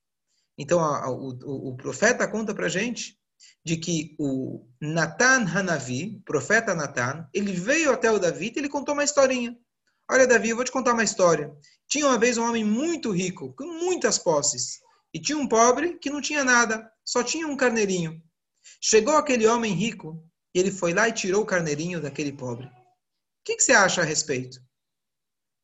Então, 0.57 0.79
a, 0.79 1.05
a, 1.05 1.11
o, 1.11 1.69
o, 1.69 1.77
profeta 1.77 2.27
conta 2.27 2.55
para 2.55 2.67
gente 2.67 3.15
de 3.65 3.77
que 3.77 4.15
o 4.19 4.63
Natan 4.79 5.43
Hanavi, 5.47 6.21
profeta 6.23 6.75
Natan, 6.75 7.27
ele 7.33 7.51
veio 7.51 7.91
até 7.91 8.11
o 8.11 8.19
Davi 8.19 8.53
e 8.55 8.59
ele 8.59 8.69
contou 8.69 8.93
uma 8.93 9.03
historinha. 9.03 9.57
Olha, 10.09 10.27
Davi, 10.27 10.49
eu 10.49 10.55
vou 10.55 10.63
te 10.63 10.71
contar 10.71 10.93
uma 10.93 11.03
história. 11.03 11.51
Tinha 11.87 12.05
uma 12.05 12.19
vez 12.19 12.37
um 12.37 12.47
homem 12.47 12.63
muito 12.63 13.09
rico, 13.09 13.55
com 13.55 13.65
muitas 13.65 14.19
posses, 14.19 14.79
e 15.11 15.19
tinha 15.19 15.37
um 15.37 15.47
pobre 15.47 15.97
que 15.97 16.11
não 16.11 16.21
tinha 16.21 16.43
nada, 16.43 16.87
só 17.03 17.23
tinha 17.23 17.47
um 17.47 17.57
carneirinho. 17.57 18.21
Chegou 18.79 19.17
aquele 19.17 19.47
homem 19.47 19.73
rico 19.73 20.23
e 20.53 20.59
ele 20.59 20.71
foi 20.71 20.93
lá 20.93 21.09
e 21.09 21.13
tirou 21.13 21.41
o 21.41 21.45
carneirinho 21.45 21.99
daquele 21.99 22.31
pobre. 22.31 22.67
O 22.67 22.71
que, 23.43 23.55
que 23.55 23.63
você 23.63 23.71
acha 23.71 24.01
a 24.01 24.05
respeito? 24.05 24.59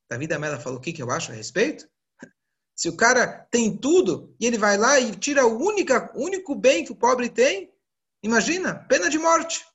Davi 0.10 0.26
da 0.26 0.40
Mela 0.40 0.60
falou: 0.60 0.80
O 0.80 0.82
que, 0.82 0.92
que 0.92 1.04
eu 1.04 1.12
acho 1.12 1.32
a 1.32 1.36
respeito? 1.36 1.88
Se 2.76 2.90
o 2.90 2.98
cara 2.98 3.28
tem 3.52 3.78
tudo 3.78 4.36
e 4.40 4.48
ele 4.48 4.58
vai 4.58 4.76
lá 4.76 5.00
e 5.00 5.16
tira 5.16 5.46
o 5.46 5.64
única, 5.64 6.12
único 6.16 6.56
bem 6.56 6.84
que 6.84 6.92
o 6.92 6.96
pobre 6.96 7.30
tem, 7.30 7.71
imagina, 8.24 8.76
pena 8.76 9.10
de 9.10 9.18
morte. 9.18 9.66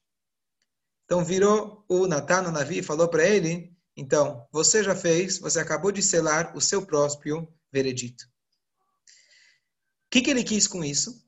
Então 1.04 1.24
virou 1.24 1.84
o 1.88 2.06
Natan, 2.06 2.48
o 2.48 2.50
Navi, 2.50 2.78
e 2.78 2.82
falou 2.82 3.08
para 3.08 3.24
ele: 3.24 3.76
então, 3.96 4.46
você 4.52 4.84
já 4.84 4.94
fez, 4.94 5.38
você 5.38 5.58
acabou 5.58 5.90
de 5.90 6.02
selar 6.02 6.54
o 6.54 6.60
seu 6.60 6.84
próprio 6.84 7.48
veredito. 7.72 8.24
O 8.24 10.10
que, 10.10 10.20
que 10.20 10.30
ele 10.30 10.44
quis 10.44 10.68
com 10.68 10.84
isso? 10.84 11.24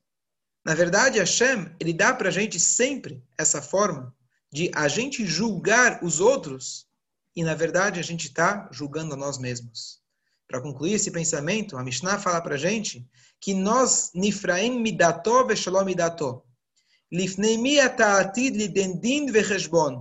Na 0.65 0.75
verdade, 0.75 1.19
Hashem, 1.19 1.75
ele 1.81 1.95
dá 1.95 2.13
para 2.13 2.29
a 2.29 2.33
gente 2.33 2.61
sempre 2.61 3.25
essa 3.39 3.63
forma 3.63 4.15
de 4.53 4.71
a 4.75 4.87
gente 4.87 5.25
julgar 5.25 6.05
os 6.05 6.21
outros 6.21 6.87
e, 7.35 7.43
na 7.43 7.55
verdade, 7.55 7.99
a 7.99 8.03
gente 8.03 8.27
está 8.27 8.69
julgando 8.71 9.15
a 9.15 9.17
nós 9.17 9.39
mesmos. 9.39 10.03
Para 10.47 10.61
concluir 10.61 10.95
esse 10.95 11.11
pensamento, 11.11 11.77
a 11.77 11.83
Mishnah 11.83 12.19
fala 12.19 12.41
para 12.41 12.55
a 12.55 12.59
gente 12.59 13.09
que 13.41 13.55
nós, 13.55 14.11
Nifraim 14.15 14.81
midato 14.81 15.47
veshalom 15.47 15.85
midato, 15.85 16.43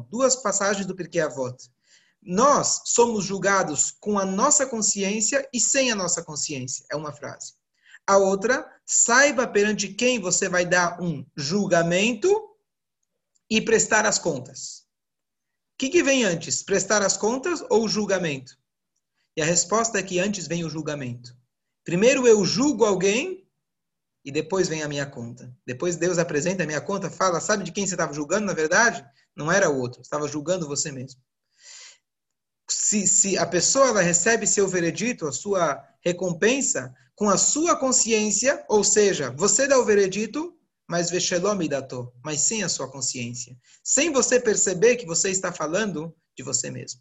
duas 0.09 0.35
passagens 0.35 0.85
do 0.85 0.95
Pirkei 0.95 1.21
Avot. 1.21 1.55
Nós 2.21 2.81
somos 2.85 3.23
julgados 3.23 3.91
com 3.99 4.19
a 4.19 4.25
nossa 4.25 4.65
consciência 4.65 5.47
e 5.53 5.59
sem 5.59 5.89
a 5.89 5.95
nossa 5.95 6.21
consciência, 6.21 6.85
é 6.91 6.95
uma 6.95 7.13
frase. 7.13 7.53
A 8.05 8.17
outra, 8.17 8.69
saiba 8.85 9.47
perante 9.47 9.93
quem 9.93 10.19
você 10.19 10.49
vai 10.49 10.65
dar 10.65 11.01
um 11.01 11.25
julgamento 11.35 12.29
e 13.49 13.61
prestar 13.61 14.05
as 14.05 14.19
contas. 14.19 14.85
O 15.75 15.77
que, 15.77 15.89
que 15.89 16.03
vem 16.03 16.25
antes, 16.25 16.63
prestar 16.63 17.01
as 17.01 17.15
contas 17.15 17.63
ou 17.69 17.87
julgamento? 17.87 18.57
E 19.37 19.41
a 19.41 19.45
resposta 19.45 19.99
é 19.99 20.03
que 20.03 20.19
antes 20.19 20.47
vem 20.47 20.65
o 20.65 20.69
julgamento. 20.69 21.37
Primeiro 21.85 22.27
eu 22.27 22.43
julgo 22.43 22.83
alguém 22.83 23.46
e 24.27 24.31
depois 24.31 24.67
vem 24.67 24.83
a 24.83 24.89
minha 24.89 25.05
conta. 25.05 25.49
Depois 25.65 25.95
Deus 25.95 26.17
apresenta 26.17 26.63
a 26.63 26.67
minha 26.67 26.81
conta, 26.81 27.09
fala, 27.09 27.39
sabe 27.39 27.63
de 27.63 27.71
quem 27.71 27.87
você 27.87 27.93
estava 27.93 28.11
julgando, 28.11 28.45
na 28.45 28.53
verdade? 28.53 29.01
Não 29.33 29.49
era 29.49 29.69
o 29.69 29.79
outro, 29.79 30.01
estava 30.01 30.27
julgando 30.27 30.67
você 30.67 30.91
mesmo. 30.91 31.21
Se, 32.69 33.07
se 33.07 33.37
a 33.37 33.45
pessoa 33.45 33.87
ela 33.87 34.01
recebe 34.01 34.45
seu 34.45 34.67
veredito, 34.67 35.27
a 35.27 35.31
sua 35.31 35.81
recompensa, 36.03 36.93
com 37.15 37.29
a 37.29 37.37
sua 37.37 37.77
consciência, 37.77 38.65
ou 38.67 38.83
seja, 38.83 39.31
você 39.31 39.65
dá 39.65 39.79
o 39.79 39.85
veredito, 39.85 40.53
mas 40.85 41.09
vexelome 41.09 41.69
dato, 41.69 42.11
mas 42.21 42.41
sem 42.41 42.63
a 42.63 42.69
sua 42.69 42.91
consciência. 42.91 43.57
Sem 43.81 44.11
você 44.11 44.41
perceber 44.41 44.97
que 44.97 45.05
você 45.05 45.29
está 45.29 45.53
falando 45.53 46.13
de 46.35 46.43
você 46.43 46.69
mesmo. 46.69 46.99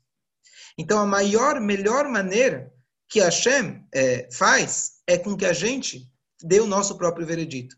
Então, 0.79 1.01
a 1.01 1.07
maior, 1.07 1.61
melhor 1.61 2.09
maneira 2.09 2.73
que 3.09 3.19
Hashem 3.19 3.85
é, 3.93 4.29
faz 4.31 5.01
é 5.09 5.19
com 5.19 5.37
que 5.37 5.45
a 5.45 5.53
gente 5.53 6.09
dê 6.47 6.61
o 6.61 6.67
nosso 6.67 6.97
próprio 6.97 7.27
veredito. 7.27 7.77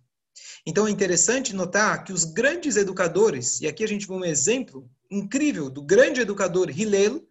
Então, 0.66 0.86
é 0.86 0.90
interessante 0.90 1.54
notar 1.54 2.04
que 2.04 2.12
os 2.12 2.24
grandes 2.24 2.76
educadores, 2.76 3.60
e 3.60 3.66
aqui 3.66 3.82
a 3.82 3.88
gente 3.88 4.06
vê 4.06 4.12
um 4.12 4.24
exemplo 4.24 4.88
incrível 5.10 5.70
do 5.70 5.82
grande 5.82 6.20
educador 6.20 6.68
Hillel, 6.70 7.22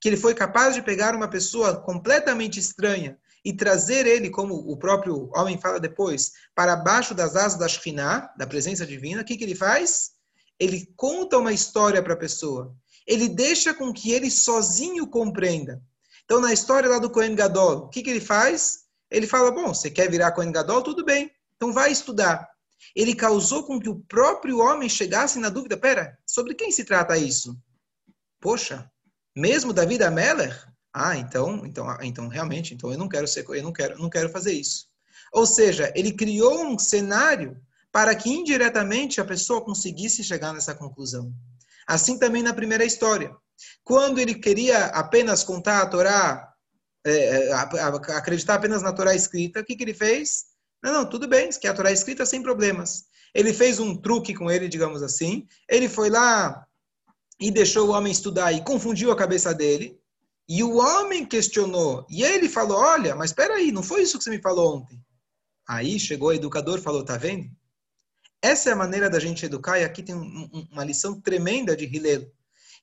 que 0.00 0.08
ele 0.08 0.16
foi 0.16 0.34
capaz 0.34 0.74
de 0.74 0.82
pegar 0.82 1.14
uma 1.14 1.28
pessoa 1.28 1.76
completamente 1.76 2.58
estranha 2.58 3.18
e 3.44 3.52
trazer 3.52 4.06
ele, 4.06 4.30
como 4.30 4.54
o 4.54 4.76
próprio 4.76 5.30
homem 5.34 5.58
fala 5.58 5.78
depois, 5.78 6.32
para 6.54 6.74
baixo 6.74 7.14
das 7.14 7.36
asas 7.36 7.58
da 7.58 7.68
Shekhinah, 7.68 8.34
da 8.36 8.46
presença 8.46 8.84
divina, 8.84 9.22
o 9.22 9.24
que, 9.24 9.36
que 9.36 9.44
ele 9.44 9.54
faz? 9.54 10.12
Ele 10.58 10.92
conta 10.96 11.38
uma 11.38 11.52
história 11.52 12.02
para 12.02 12.14
a 12.14 12.18
pessoa 12.18 12.76
ele 13.06 13.28
deixa 13.28 13.72
com 13.72 13.92
que 13.92 14.10
ele 14.10 14.30
sozinho 14.30 15.06
compreenda. 15.06 15.80
Então, 16.24 16.40
na 16.40 16.52
história 16.52 16.90
lá 16.90 16.98
do 16.98 17.08
Cohen 17.08 17.36
Gadol, 17.36 17.84
o 17.84 17.88
que, 17.88 18.02
que 18.02 18.10
ele 18.10 18.20
faz? 18.20 18.85
Ele 19.10 19.26
fala, 19.26 19.50
bom, 19.50 19.68
você 19.68 19.90
quer 19.90 20.10
virar 20.10 20.32
Cohen 20.32 20.52
Gadol? 20.52 20.82
Tudo 20.82 21.04
bem, 21.04 21.30
então 21.56 21.72
vai 21.72 21.90
estudar. 21.90 22.48
Ele 22.94 23.14
causou 23.14 23.64
com 23.64 23.80
que 23.80 23.88
o 23.88 24.00
próprio 24.00 24.58
homem 24.58 24.88
chegasse 24.88 25.38
na 25.38 25.48
dúvida, 25.48 25.76
pera, 25.76 26.18
sobre 26.26 26.54
quem 26.54 26.70
se 26.70 26.84
trata 26.84 27.16
isso? 27.16 27.56
Poxa, 28.40 28.90
mesmo 29.34 29.72
David 29.72 30.02
Ameller? 30.02 30.66
Ah, 30.92 31.16
então, 31.16 31.64
então, 31.66 31.88
ah, 31.88 31.98
então 32.02 32.28
realmente, 32.28 32.74
então 32.74 32.90
eu 32.90 32.98
não 32.98 33.08
quero 33.08 33.26
ser, 33.26 33.44
eu 33.48 33.62
não 33.62 33.72
quero, 33.72 33.98
não 33.98 34.08
quero 34.08 34.30
fazer 34.30 34.52
isso. 34.52 34.86
Ou 35.32 35.46
seja, 35.46 35.92
ele 35.94 36.12
criou 36.12 36.64
um 36.64 36.78
cenário 36.78 37.60
para 37.92 38.14
que 38.14 38.30
indiretamente 38.30 39.20
a 39.20 39.24
pessoa 39.24 39.64
conseguisse 39.64 40.22
chegar 40.22 40.52
nessa 40.52 40.74
conclusão. 40.74 41.32
Assim 41.86 42.18
também 42.18 42.42
na 42.42 42.52
primeira 42.52 42.84
história. 42.84 43.34
Quando 43.84 44.18
ele 44.18 44.34
queria 44.34 44.86
apenas 44.86 45.42
contar 45.42 45.82
a 45.82 45.86
Torá, 45.86 46.52
é, 47.10 47.48
é 47.48 47.52
acreditar 48.14 48.54
apenas 48.54 48.82
na 48.82 48.92
Torá 48.92 49.14
escrita, 49.14 49.60
o 49.60 49.64
que, 49.64 49.76
que 49.76 49.84
ele 49.84 49.94
fez? 49.94 50.46
Não, 50.82 50.92
não, 50.92 51.08
tudo 51.08 51.26
bem, 51.26 51.48
que 51.50 51.66
a 51.66 51.74
Torá 51.74 51.90
escrita 51.90 52.26
sem 52.26 52.42
problemas. 52.42 53.04
Ele 53.34 53.52
fez 53.52 53.78
um 53.78 53.94
truque 53.94 54.34
com 54.34 54.50
ele, 54.50 54.68
digamos 54.68 55.02
assim. 55.02 55.46
Ele 55.68 55.88
foi 55.88 56.08
lá 56.08 56.66
e 57.38 57.50
deixou 57.50 57.88
o 57.88 57.92
homem 57.92 58.12
estudar 58.12 58.52
e 58.52 58.64
confundiu 58.64 59.10
a 59.10 59.16
cabeça 59.16 59.54
dele. 59.54 59.98
E 60.48 60.62
o 60.62 60.76
homem 60.76 61.26
questionou. 61.26 62.06
E 62.08 62.22
ele 62.22 62.48
falou: 62.48 62.78
Olha, 62.78 63.14
mas 63.14 63.30
espera 63.30 63.54
aí, 63.54 63.72
não 63.72 63.82
foi 63.82 64.02
isso 64.02 64.16
que 64.16 64.24
você 64.24 64.30
me 64.30 64.40
falou 64.40 64.76
ontem. 64.76 64.98
Aí 65.68 65.98
chegou 65.98 66.28
o 66.28 66.32
educador 66.32 66.80
falou: 66.80 67.04
Tá 67.04 67.16
vendo? 67.16 67.50
Essa 68.40 68.70
é 68.70 68.72
a 68.72 68.76
maneira 68.76 69.10
da 69.10 69.18
gente 69.18 69.44
educar, 69.44 69.78
e 69.78 69.84
aqui 69.84 70.02
tem 70.02 70.14
um, 70.14 70.48
um, 70.52 70.68
uma 70.70 70.84
lição 70.84 71.20
tremenda 71.20 71.76
de 71.76 71.84
Hillel. 71.84 72.30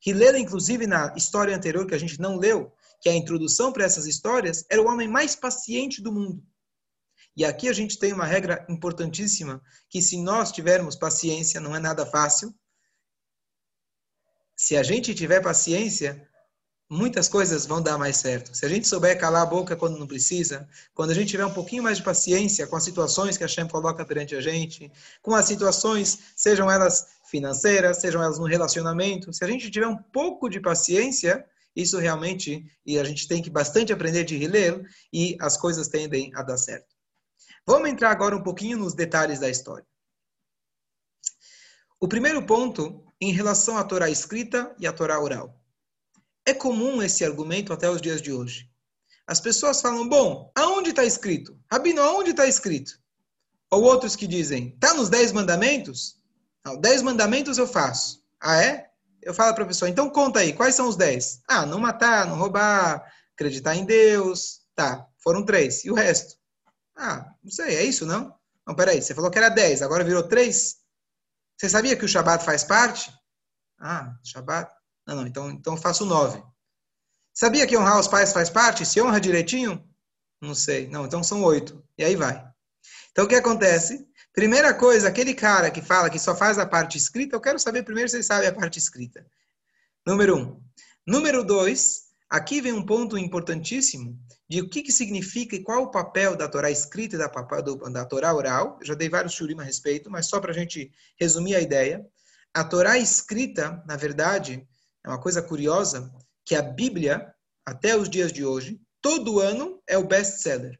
Hillel, 0.05 0.37
inclusive, 0.37 0.85
na 0.85 1.13
história 1.15 1.55
anterior 1.55 1.87
que 1.87 1.95
a 1.95 1.97
gente 1.97 2.19
não 2.19 2.37
leu, 2.37 2.73
que 3.03 3.09
a 3.09 3.13
introdução 3.13 3.73
para 3.73 3.83
essas 3.83 4.05
histórias, 4.05 4.65
era 4.69 4.81
o 4.81 4.87
homem 4.87 5.09
mais 5.09 5.35
paciente 5.35 6.01
do 6.01 6.09
mundo. 6.09 6.41
E 7.35 7.43
aqui 7.43 7.67
a 7.67 7.73
gente 7.73 7.99
tem 7.99 8.13
uma 8.13 8.25
regra 8.25 8.65
importantíssima, 8.69 9.61
que 9.89 10.01
se 10.01 10.17
nós 10.23 10.53
tivermos 10.53 10.95
paciência, 10.95 11.59
não 11.59 11.75
é 11.75 11.79
nada 11.79 12.05
fácil. 12.05 12.55
Se 14.55 14.77
a 14.77 14.83
gente 14.83 15.13
tiver 15.13 15.41
paciência, 15.41 16.25
muitas 16.89 17.27
coisas 17.27 17.65
vão 17.65 17.81
dar 17.81 17.97
mais 17.97 18.15
certo. 18.15 18.55
Se 18.55 18.65
a 18.65 18.69
gente 18.69 18.87
souber 18.87 19.19
calar 19.19 19.41
a 19.41 19.47
boca 19.47 19.75
quando 19.75 19.99
não 19.99 20.07
precisa, 20.07 20.65
quando 20.93 21.11
a 21.11 21.13
gente 21.13 21.27
tiver 21.27 21.45
um 21.45 21.53
pouquinho 21.53 21.83
mais 21.83 21.97
de 21.97 22.03
paciência 22.03 22.65
com 22.67 22.77
as 22.77 22.85
situações 22.85 23.35
que 23.35 23.43
a 23.43 23.49
Shem 23.49 23.67
coloca 23.67 24.05
perante 24.05 24.33
a 24.33 24.39
gente, 24.39 24.89
com 25.21 25.35
as 25.35 25.43
situações, 25.43 26.19
sejam 26.37 26.71
elas 26.71 27.05
financeiras, 27.29 27.97
sejam 27.97 28.23
elas 28.23 28.39
no 28.39 28.45
relacionamento, 28.45 29.33
se 29.33 29.43
a 29.43 29.47
gente 29.47 29.69
tiver 29.69 29.87
um 29.87 29.97
pouco 29.97 30.47
de 30.47 30.61
paciência, 30.61 31.45
isso 31.75 31.97
realmente, 31.97 32.65
e 32.85 32.99
a 32.99 33.03
gente 33.03 33.27
tem 33.27 33.41
que 33.41 33.49
bastante 33.49 33.91
aprender 33.91 34.23
de 34.23 34.35
Hillel, 34.35 34.83
e 35.11 35.37
as 35.39 35.57
coisas 35.57 35.87
tendem 35.87 36.31
a 36.35 36.43
dar 36.43 36.57
certo. 36.57 36.93
Vamos 37.65 37.89
entrar 37.89 38.11
agora 38.11 38.35
um 38.35 38.43
pouquinho 38.43 38.77
nos 38.77 38.93
detalhes 38.93 39.39
da 39.39 39.49
história. 39.49 39.85
O 41.99 42.07
primeiro 42.07 42.45
ponto, 42.45 43.05
em 43.21 43.31
relação 43.31 43.77
à 43.77 43.83
Torá 43.83 44.09
escrita 44.09 44.75
e 44.77 44.85
à 44.85 44.91
Torá 44.91 45.19
oral. 45.19 45.57
É 46.45 46.53
comum 46.53 47.01
esse 47.01 47.23
argumento 47.23 47.71
até 47.71 47.89
os 47.89 48.01
dias 48.01 48.21
de 48.21 48.33
hoje. 48.33 48.69
As 49.25 49.39
pessoas 49.39 49.79
falam, 49.79 50.09
bom, 50.09 50.51
aonde 50.53 50.89
está 50.89 51.05
escrito? 51.05 51.57
Rabino, 51.71 52.01
aonde 52.01 52.31
está 52.31 52.45
escrito? 52.45 52.99
Ou 53.71 53.83
outros 53.83 54.17
que 54.17 54.27
dizem, 54.27 54.73
está 54.73 54.93
nos 54.93 55.09
dez 55.09 55.31
mandamentos? 55.31 56.21
Não, 56.65 56.77
dez 56.77 57.01
mandamentos 57.01 57.57
eu 57.57 57.65
faço. 57.65 58.21
Ah, 58.39 58.61
é? 58.61 58.91
Eu 59.25 59.33
falo 59.33 59.53
para 59.53 59.63
a 59.63 59.67
pessoa, 59.67 59.89
então 59.89 60.09
conta 60.09 60.39
aí, 60.39 60.53
quais 60.53 60.75
são 60.75 60.87
os 60.87 60.95
dez? 60.95 61.41
Ah, 61.47 61.65
não 61.65 61.79
matar, 61.79 62.25
não 62.25 62.37
roubar, 62.37 63.03
acreditar 63.33 63.75
em 63.75 63.85
Deus. 63.85 64.61
Tá, 64.75 65.07
foram 65.19 65.45
três. 65.45 65.85
E 65.85 65.91
o 65.91 65.93
resto? 65.93 66.35
Ah, 66.95 67.33
não 67.43 67.51
sei, 67.51 67.75
é 67.75 67.83
isso, 67.83 68.05
não? 68.05 68.35
Não, 68.65 68.75
peraí, 68.75 69.01
você 69.01 69.13
falou 69.13 69.29
que 69.29 69.37
era 69.37 69.49
dez, 69.49 69.81
agora 69.81 70.03
virou 70.03 70.23
três? 70.23 70.77
Você 71.57 71.69
sabia 71.69 71.95
que 71.95 72.05
o 72.05 72.07
Shabat 72.07 72.43
faz 72.43 72.63
parte? 72.63 73.13
Ah, 73.79 74.15
Shabat. 74.23 74.71
Não, 75.05 75.17
não, 75.17 75.27
então, 75.27 75.51
então 75.51 75.77
faço 75.77 76.05
nove. 76.05 76.41
Sabia 77.33 77.67
que 77.67 77.77
honrar 77.77 77.99
os 77.99 78.07
pais 78.07 78.31
faz 78.31 78.49
parte? 78.49 78.85
Se 78.85 79.01
honra 79.01 79.19
direitinho? 79.19 79.83
Não 80.41 80.53
sei. 80.53 80.87
Não, 80.87 81.05
então 81.05 81.23
são 81.23 81.43
oito. 81.43 81.83
E 81.97 82.03
aí 82.03 82.15
vai. 82.15 82.45
Então 83.11 83.25
o 83.25 83.27
que 83.27 83.35
acontece? 83.35 84.07
Primeira 84.33 84.73
coisa, 84.73 85.07
aquele 85.07 85.35
cara 85.35 85.69
que 85.69 85.81
fala 85.81 86.09
que 86.09 86.17
só 86.17 86.35
faz 86.35 86.57
a 86.57 86.65
parte 86.65 86.97
escrita, 86.97 87.35
eu 87.35 87.41
quero 87.41 87.59
saber 87.59 87.83
primeiro 87.83 88.09
se 88.09 88.15
ele 88.15 88.23
sabe 88.23 88.47
a 88.47 88.53
parte 88.53 88.79
escrita. 88.79 89.23
Número 90.05 90.35
um. 90.35 90.61
Número 91.05 91.43
dois, 91.43 92.05
aqui 92.27 92.59
vem 92.59 92.73
um 92.73 92.83
ponto 92.83 93.15
importantíssimo 93.15 94.19
de 94.49 94.61
o 94.61 94.69
que, 94.69 94.81
que 94.81 94.91
significa 94.91 95.55
e 95.55 95.61
qual 95.61 95.83
o 95.83 95.91
papel 95.91 96.35
da 96.35 96.49
Torá 96.49 96.71
escrita 96.71 97.15
e 97.15 97.19
da, 97.19 97.27
da 97.27 98.05
Torá 98.05 98.33
oral. 98.33 98.79
Eu 98.81 98.87
já 98.87 98.95
dei 98.95 99.07
vários 99.07 99.33
shurim 99.33 99.59
a 99.59 99.63
respeito, 99.63 100.09
mas 100.09 100.25
só 100.25 100.39
para 100.39 100.51
a 100.51 100.55
gente 100.55 100.91
resumir 101.19 101.55
a 101.55 101.61
ideia. 101.61 102.03
A 102.51 102.63
Torá 102.63 102.97
escrita, 102.97 103.83
na 103.85 103.95
verdade, 103.95 104.67
é 105.05 105.09
uma 105.09 105.21
coisa 105.21 105.43
curiosa 105.43 106.11
que 106.43 106.55
a 106.55 106.61
Bíblia, 106.63 107.31
até 107.63 107.95
os 107.95 108.09
dias 108.09 108.33
de 108.33 108.43
hoje, 108.43 108.81
todo 108.99 109.39
ano 109.39 109.79
é 109.87 109.95
o 109.95 110.07
best-seller. 110.07 110.79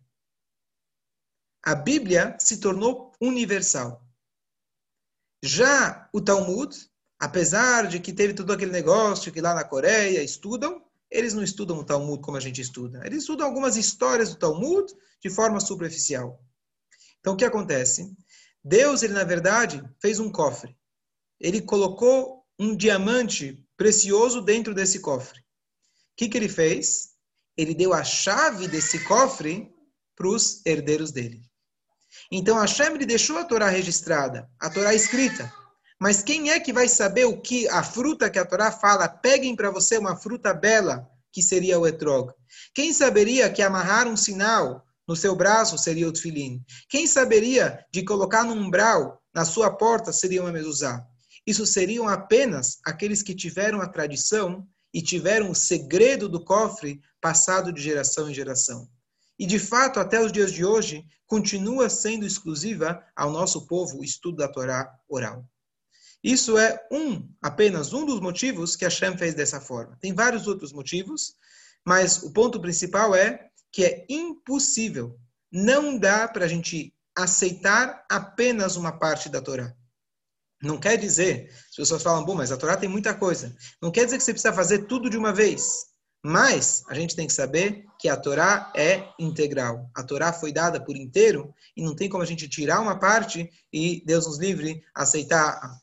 A 1.66 1.76
Bíblia 1.76 2.36
se 2.40 2.58
tornou 2.58 3.14
universal. 3.22 4.06
Já 5.42 6.10
o 6.14 6.20
Talmud, 6.20 6.76
apesar 7.18 7.88
de 7.88 8.02
que 8.02 8.12
teve 8.12 8.34
todo 8.34 8.52
aquele 8.52 8.72
negócio 8.72 9.32
que 9.32 9.40
lá 9.40 9.54
na 9.54 9.64
Coreia 9.64 10.22
estudam, 10.22 10.84
eles 11.10 11.34
não 11.34 11.42
estudam 11.42 11.78
o 11.78 11.84
Talmud 11.86 12.22
como 12.22 12.36
a 12.36 12.40
gente 12.42 12.60
estuda. 12.60 13.02
Eles 13.06 13.20
estudam 13.20 13.48
algumas 13.48 13.78
histórias 13.78 14.30
do 14.32 14.36
Talmud 14.36 14.94
de 15.22 15.30
forma 15.30 15.62
superficial. 15.62 16.44
Então, 17.20 17.34
o 17.34 17.38
que 17.38 17.46
acontece? 17.46 18.14
Deus, 18.62 19.02
ele 19.02 19.14
na 19.14 19.24
verdade, 19.24 19.82
fez 20.02 20.20
um 20.20 20.30
cofre. 20.30 20.78
Ele 21.40 21.62
colocou 21.62 22.46
um 22.60 22.76
diamante 22.76 23.66
precioso 23.78 24.42
dentro 24.42 24.74
desse 24.74 25.00
cofre. 25.00 25.40
O 25.40 25.44
que, 26.18 26.28
que 26.28 26.38
ele 26.38 26.50
fez? 26.50 27.14
Ele 27.56 27.74
deu 27.74 27.94
a 27.94 28.04
chave 28.04 28.68
desse 28.68 29.04
cofre 29.06 29.74
para 30.16 30.28
os 30.28 30.66
herdeiros 30.66 31.12
dele. 31.12 31.42
Então, 32.32 32.60
Hashem 32.60 32.96
ele 32.96 33.06
deixou 33.06 33.38
a 33.38 33.46
Torá 33.46 33.70
registrada, 33.70 34.50
a 34.60 34.70
Torá 34.70 34.94
escrita. 34.94 35.52
Mas 36.00 36.22
quem 36.22 36.52
é 36.52 36.60
que 36.60 36.74
vai 36.74 36.88
saber 36.88 37.26
o 37.26 37.40
que 37.40 37.68
a 37.70 37.82
fruta 37.82 38.30
que 38.30 38.40
a 38.40 38.46
Torá 38.46 38.72
fala? 38.72 39.08
Peguem 39.08 39.56
para 39.56 39.72
você 39.72 39.98
uma 39.98 40.16
fruta 40.16 40.54
bela, 40.54 41.08
que 41.32 41.42
seria 41.42 41.80
o 41.80 41.88
etrog. 41.88 42.32
Quem 42.74 42.94
saberia 42.94 43.50
que 43.50 43.62
amarrar 43.62 44.08
um 44.08 44.18
sinal 44.18 44.86
no 45.08 45.16
seu 45.16 45.36
braço 45.36 45.78
seria 45.78 46.08
o 46.08 46.12
tefilim? 46.12 46.64
Quem 46.90 47.08
saberia 47.08 47.84
de 47.92 48.04
colocar 48.04 48.44
no 48.44 48.54
umbral, 48.54 49.22
na 49.34 49.46
sua 49.46 49.72
porta, 49.72 50.12
seria 50.12 50.42
uma 50.42 50.52
mezuzá? 50.52 51.06
Isso 51.46 51.66
seriam 51.66 52.08
apenas 52.08 52.78
aqueles 52.86 53.22
que 53.22 53.36
tiveram 53.36 53.82
a 53.82 53.88
tradição 53.88 54.68
e 54.94 55.02
tiveram 55.02 55.50
o 55.50 55.56
segredo 55.56 56.30
do 56.30 56.44
cofre 56.44 57.02
passado 57.20 57.74
de 57.74 57.82
geração 57.82 58.30
em 58.30 58.34
geração. 58.34 58.88
E 59.44 59.46
de 59.46 59.60
fato, 59.60 60.00
até 60.00 60.22
os 60.22 60.32
dias 60.32 60.54
de 60.54 60.64
hoje, 60.64 61.06
continua 61.28 61.90
sendo 61.90 62.26
exclusiva 62.26 63.04
ao 63.14 63.30
nosso 63.30 63.68
povo 63.68 64.00
o 64.00 64.04
estudo 64.06 64.38
da 64.38 64.48
Torá 64.48 64.90
oral. 65.06 65.46
Isso 66.24 66.58
é 66.58 66.80
um, 66.90 67.30
apenas 67.42 67.92
um 67.92 68.06
dos 68.06 68.22
motivos 68.22 68.78
que 68.78 68.86
Hashem 68.86 69.18
fez 69.18 69.36
dessa 69.36 69.60
forma. 69.60 69.98
Tem 70.00 70.14
vários 70.14 70.48
outros 70.48 70.72
motivos, 70.72 71.36
mas 71.86 72.24
o 72.24 72.32
ponto 72.32 72.58
principal 72.62 73.14
é 73.14 73.50
que 73.70 73.84
é 73.84 74.06
impossível, 74.08 75.20
não 75.52 75.98
dá 75.98 76.26
para 76.26 76.46
a 76.46 76.48
gente 76.48 76.96
aceitar 77.14 78.06
apenas 78.10 78.78
uma 78.78 78.98
parte 78.98 79.28
da 79.28 79.42
Torá. 79.42 79.76
Não 80.62 80.80
quer 80.80 80.96
dizer, 80.96 81.50
as 81.70 81.76
pessoas 81.76 82.02
falam, 82.02 82.24
bom, 82.24 82.36
mas 82.36 82.50
a 82.50 82.56
Torá 82.56 82.78
tem 82.78 82.88
muita 82.88 83.14
coisa. 83.14 83.54
Não 83.82 83.92
quer 83.92 84.06
dizer 84.06 84.18
que 84.18 84.24
você 84.24 84.32
precisa 84.32 84.54
fazer 84.54 84.86
tudo 84.86 85.10
de 85.10 85.18
uma 85.18 85.34
vez. 85.34 85.92
Mas 86.26 86.84
a 86.88 86.94
gente 86.94 87.14
tem 87.14 87.28
que 87.28 87.34
saber 87.34 87.84
que 88.04 88.10
a 88.10 88.18
Torá 88.18 88.70
é 88.76 89.08
integral. 89.18 89.90
A 89.96 90.04
Torá 90.04 90.34
foi 90.34 90.52
dada 90.52 90.78
por 90.84 90.94
inteiro 90.94 91.56
e 91.74 91.82
não 91.82 91.96
tem 91.96 92.10
como 92.10 92.22
a 92.22 92.26
gente 92.26 92.50
tirar 92.50 92.82
uma 92.82 93.00
parte 93.00 93.50
e 93.72 94.04
Deus 94.06 94.28
nos 94.28 94.38
livre 94.38 94.84
aceitar 94.94 95.80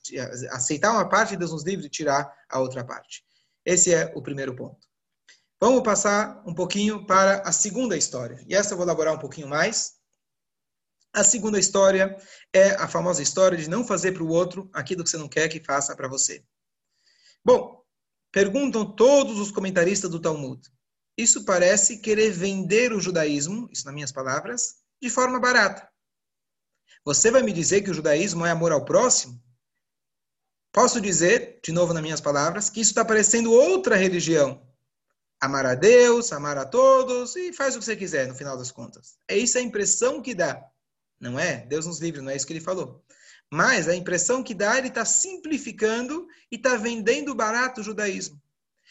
aceitar 0.50 0.92
uma 0.92 1.09
parte 1.09 1.33
e 1.33 1.37
Deus 1.38 1.50
nos 1.50 1.64
livre 1.64 1.88
tirar 1.88 2.30
a 2.50 2.61
outra 2.61 2.85
parte. 2.85 3.24
Esse 3.64 3.94
é 3.94 4.12
o 4.14 4.20
primeiro 4.20 4.54
ponto. 4.54 4.87
Vamos 5.59 5.83
passar 5.83 6.42
um 6.46 6.52
pouquinho 6.52 7.06
para 7.06 7.40
a 7.40 7.52
segunda 7.52 7.96
história. 7.96 8.44
E 8.46 8.54
essa 8.54 8.74
eu 8.74 8.76
vou 8.76 8.85
elaborar 8.85 9.14
um 9.14 9.18
pouquinho 9.18 9.48
mais. 9.48 9.94
A 11.14 11.24
segunda 11.24 11.59
história 11.59 12.14
é 12.52 12.72
a 12.72 12.87
famosa 12.87 13.22
história 13.22 13.56
de 13.56 13.70
não 13.70 13.83
fazer 13.83 14.12
para 14.12 14.22
o 14.22 14.28
outro 14.28 14.68
aquilo 14.74 15.02
que 15.02 15.09
você 15.09 15.16
não 15.16 15.26
quer 15.26 15.48
que 15.48 15.64
faça 15.64 15.96
para 15.96 16.06
você. 16.06 16.44
Bom, 17.42 17.80
Perguntam 18.33 18.85
todos 18.85 19.40
os 19.40 19.50
comentaristas 19.50 20.09
do 20.09 20.20
Talmud. 20.20 20.61
Isso 21.16 21.44
parece 21.44 21.99
querer 21.99 22.31
vender 22.31 22.92
o 22.92 23.01
judaísmo, 23.01 23.68
isso 23.73 23.85
nas 23.85 23.94
minhas 23.94 24.12
palavras, 24.12 24.77
de 25.01 25.11
forma 25.11 25.38
barata. 25.38 25.88
Você 27.05 27.31
vai 27.31 27.42
me 27.42 27.53
dizer 27.53 27.83
que 27.83 27.90
o 27.90 27.94
judaísmo 27.94 28.44
é 28.44 28.51
amor 28.51 28.73
ao 28.73 28.85
próximo? 28.85 29.42
Posso 30.73 31.01
dizer, 31.01 31.61
de 31.64 31.73
novo 31.73 31.92
nas 31.92 32.03
minhas 32.03 32.20
palavras, 32.20 32.70
que 32.70 32.81
isso 32.81 32.90
está 32.90 33.05
parecendo 33.05 33.53
outra 33.53 33.96
religião. 33.96 34.62
Amar 35.40 35.66
a 35.66 35.75
Deus, 35.75 36.33
amar 36.33 36.59
a 36.59 36.66
todos 36.66 37.35
e 37.35 37.53
faz 37.53 37.75
o 37.75 37.79
que 37.79 37.85
você 37.85 37.96
quiser, 37.96 38.29
no 38.29 38.35
final 38.35 38.57
das 38.57 38.70
contas. 38.70 39.16
É 39.27 39.37
isso 39.37 39.59
a 39.59 39.62
impressão 39.62 40.20
que 40.20 40.35
dá. 40.35 40.62
Não 41.18 41.38
é? 41.38 41.66
Deus 41.66 41.87
nos 41.87 41.99
livre, 41.99 42.20
não 42.20 42.31
é 42.31 42.37
isso 42.37 42.46
que 42.46 42.53
ele 42.53 42.61
falou. 42.61 43.03
Mas 43.51 43.88
a 43.88 43.96
impressão 43.96 44.42
que 44.42 44.55
dá, 44.55 44.79
ele 44.79 44.88
está 44.88 45.05
simplificando 45.05 46.27
e 46.53 46.57
está 46.57 46.77
vendendo 46.77 47.35
barato 47.35 47.81
o 47.81 47.85
judaísmo. 47.85 48.40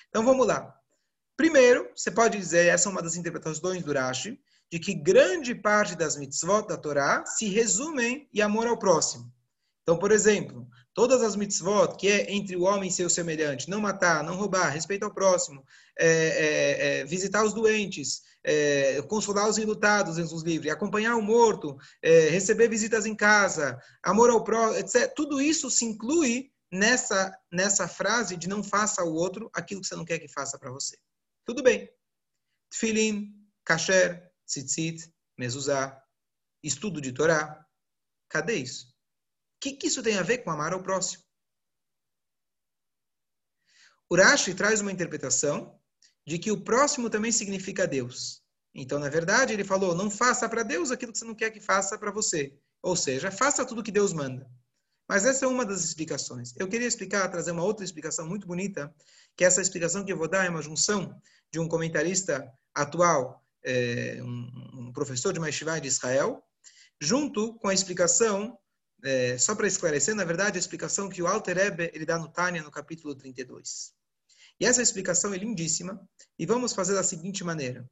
Então 0.10 0.26
vamos 0.26 0.46
lá. 0.46 0.79
Primeiro, 1.40 1.90
você 1.96 2.12
pode 2.12 2.38
dizer, 2.38 2.66
essa 2.66 2.90
é 2.90 2.92
uma 2.92 3.02
das 3.02 3.16
interpretações 3.16 3.82
do 3.82 3.94
Rashi, 3.94 4.38
de 4.70 4.78
que 4.78 4.94
grande 4.94 5.56
parte 5.56 5.96
das 5.96 6.18
mitzvot 6.18 6.68
da 6.68 6.76
Torá 6.76 7.26
se 7.26 7.48
resumem 7.48 8.28
em 8.34 8.42
amor 8.42 8.68
ao 8.68 8.78
próximo. 8.78 9.32
Então, 9.82 9.98
por 9.98 10.12
exemplo, 10.12 10.68
todas 10.94 11.22
as 11.22 11.38
mitzvot 11.38 11.96
que 11.98 12.10
é 12.10 12.34
entre 12.34 12.58
o 12.58 12.64
homem 12.64 12.90
e 12.90 12.92
seu 12.92 13.10
semelhante, 13.10 13.70
não 13.70 13.80
matar, 13.80 14.22
não 14.22 14.36
roubar, 14.36 14.68
respeito 14.68 15.06
ao 15.06 15.14
próximo, 15.14 15.64
é, 15.98 16.08
é, 16.10 17.00
é, 17.00 17.06
visitar 17.06 17.46
os 17.46 17.54
doentes, 17.54 18.22
é, 18.44 19.02
consolar 19.04 19.48
os 19.48 19.58
enlutados, 19.58 20.18
Jesus 20.18 20.44
livre, 20.44 20.70
acompanhar 20.70 21.16
o 21.16 21.22
morto, 21.22 21.78
é, 22.04 22.28
receber 22.28 22.68
visitas 22.68 23.06
em 23.06 23.16
casa, 23.16 23.80
amor 24.04 24.30
ao 24.30 24.44
próximo, 24.44 24.78
etc. 24.78 25.14
Tudo 25.16 25.40
isso 25.40 25.72
se 25.72 25.86
inclui 25.86 26.52
nessa, 26.70 27.34
nessa 27.50 27.88
frase 27.88 28.36
de 28.36 28.50
não 28.50 28.62
faça 28.62 29.02
ao 29.02 29.14
outro 29.14 29.50
aquilo 29.54 29.80
que 29.80 29.88
você 29.88 29.96
não 29.96 30.04
quer 30.04 30.20
que 30.20 30.28
faça 30.28 30.60
para 30.60 30.70
você. 30.70 30.98
Tudo 31.50 31.64
bem. 31.64 31.92
Tfilin, 32.70 33.34
kasher, 33.66 34.32
tzitzit, 34.46 35.12
mezuzá, 35.36 36.00
estudo 36.62 37.02
de 37.02 37.12
Torá. 37.12 37.66
Cadê 38.30 38.58
isso? 38.58 38.86
O 38.86 38.92
que, 39.60 39.72
que 39.72 39.88
isso 39.88 40.04
tem 40.04 40.20
a 40.20 40.22
ver 40.22 40.44
com 40.44 40.52
amar 40.52 40.74
ao 40.74 40.84
próximo? 40.84 41.24
Urashi 44.12 44.54
traz 44.54 44.80
uma 44.80 44.92
interpretação 44.92 45.82
de 46.24 46.38
que 46.38 46.52
o 46.52 46.64
próximo 46.64 47.10
também 47.10 47.32
significa 47.32 47.88
Deus. 47.88 48.44
Então, 48.72 49.00
na 49.00 49.10
verdade, 49.10 49.52
ele 49.52 49.64
falou: 49.64 49.96
não 49.96 50.12
faça 50.12 50.48
para 50.48 50.62
Deus 50.62 50.92
aquilo 50.92 51.12
que 51.12 51.18
você 51.18 51.26
não 51.26 51.34
quer 51.34 51.50
que 51.50 51.60
faça 51.60 51.98
para 51.98 52.12
você. 52.12 52.56
Ou 52.84 52.96
seja, 52.96 53.32
faça 53.32 53.66
tudo 53.66 53.82
que 53.82 53.92
Deus 53.92 54.14
manda. 54.14 54.48
Mas 55.10 55.26
essa 55.26 55.46
é 55.46 55.48
uma 55.48 55.66
das 55.66 55.84
explicações. 55.84 56.54
Eu 56.56 56.70
queria 56.70 56.88
explicar, 56.88 57.28
trazer 57.30 57.50
uma 57.50 57.64
outra 57.64 57.84
explicação 57.84 58.28
muito 58.28 58.46
bonita, 58.46 58.94
que 59.40 59.46
essa 59.46 59.62
explicação 59.62 60.04
que 60.04 60.12
eu 60.12 60.18
vou 60.18 60.28
dar 60.28 60.46
é 60.46 60.50
uma 60.50 60.62
junção 60.62 61.18
de 61.50 61.62
um 61.62 61.68
comentarista 61.70 62.46
atual, 62.76 63.42
é, 63.64 64.20
um, 64.22 64.50
um, 64.74 64.92
professor 64.92 65.32
de 65.32 65.40
Maishivai 65.40 65.80
de 65.80 65.88
Israel, 65.88 66.44
junto 67.00 67.54
com 67.60 67.70
a 67.70 67.74
explicação, 67.74 68.60
é, 69.02 69.38
só 69.38 69.56
para 69.56 69.66
esclarecer, 69.66 70.14
na 70.14 70.26
verdade, 70.26 70.58
a 70.58 70.60
explicação 70.60 71.08
que 71.08 71.22
o 71.22 71.28
Alter 71.28 71.56
Rebbe 71.56 71.90
ele 71.94 72.06
dá 72.06 72.20
no 72.20 72.28
Tânia, 72.28 72.62
no 72.62 72.70
capítulo 72.70 73.16
32. 73.16 73.94
E 74.60 74.66
essa 74.66 74.82
explicação 74.82 75.34
é 75.34 75.38
lindíssima, 75.38 76.06
e 76.38 76.46
vamos 76.46 76.74
fazer 76.74 76.94
da 76.94 77.02
seguinte 77.02 77.42
maneira. 77.42 77.90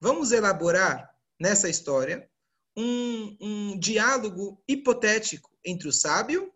Vamos 0.00 0.32
elaborar 0.32 1.08
nessa 1.38 1.68
história 1.68 2.28
um, 2.76 3.36
um 3.40 3.78
diálogo 3.78 4.60
hipotético 4.66 5.56
entre 5.64 5.86
o 5.86 5.92
sábio 5.92 6.52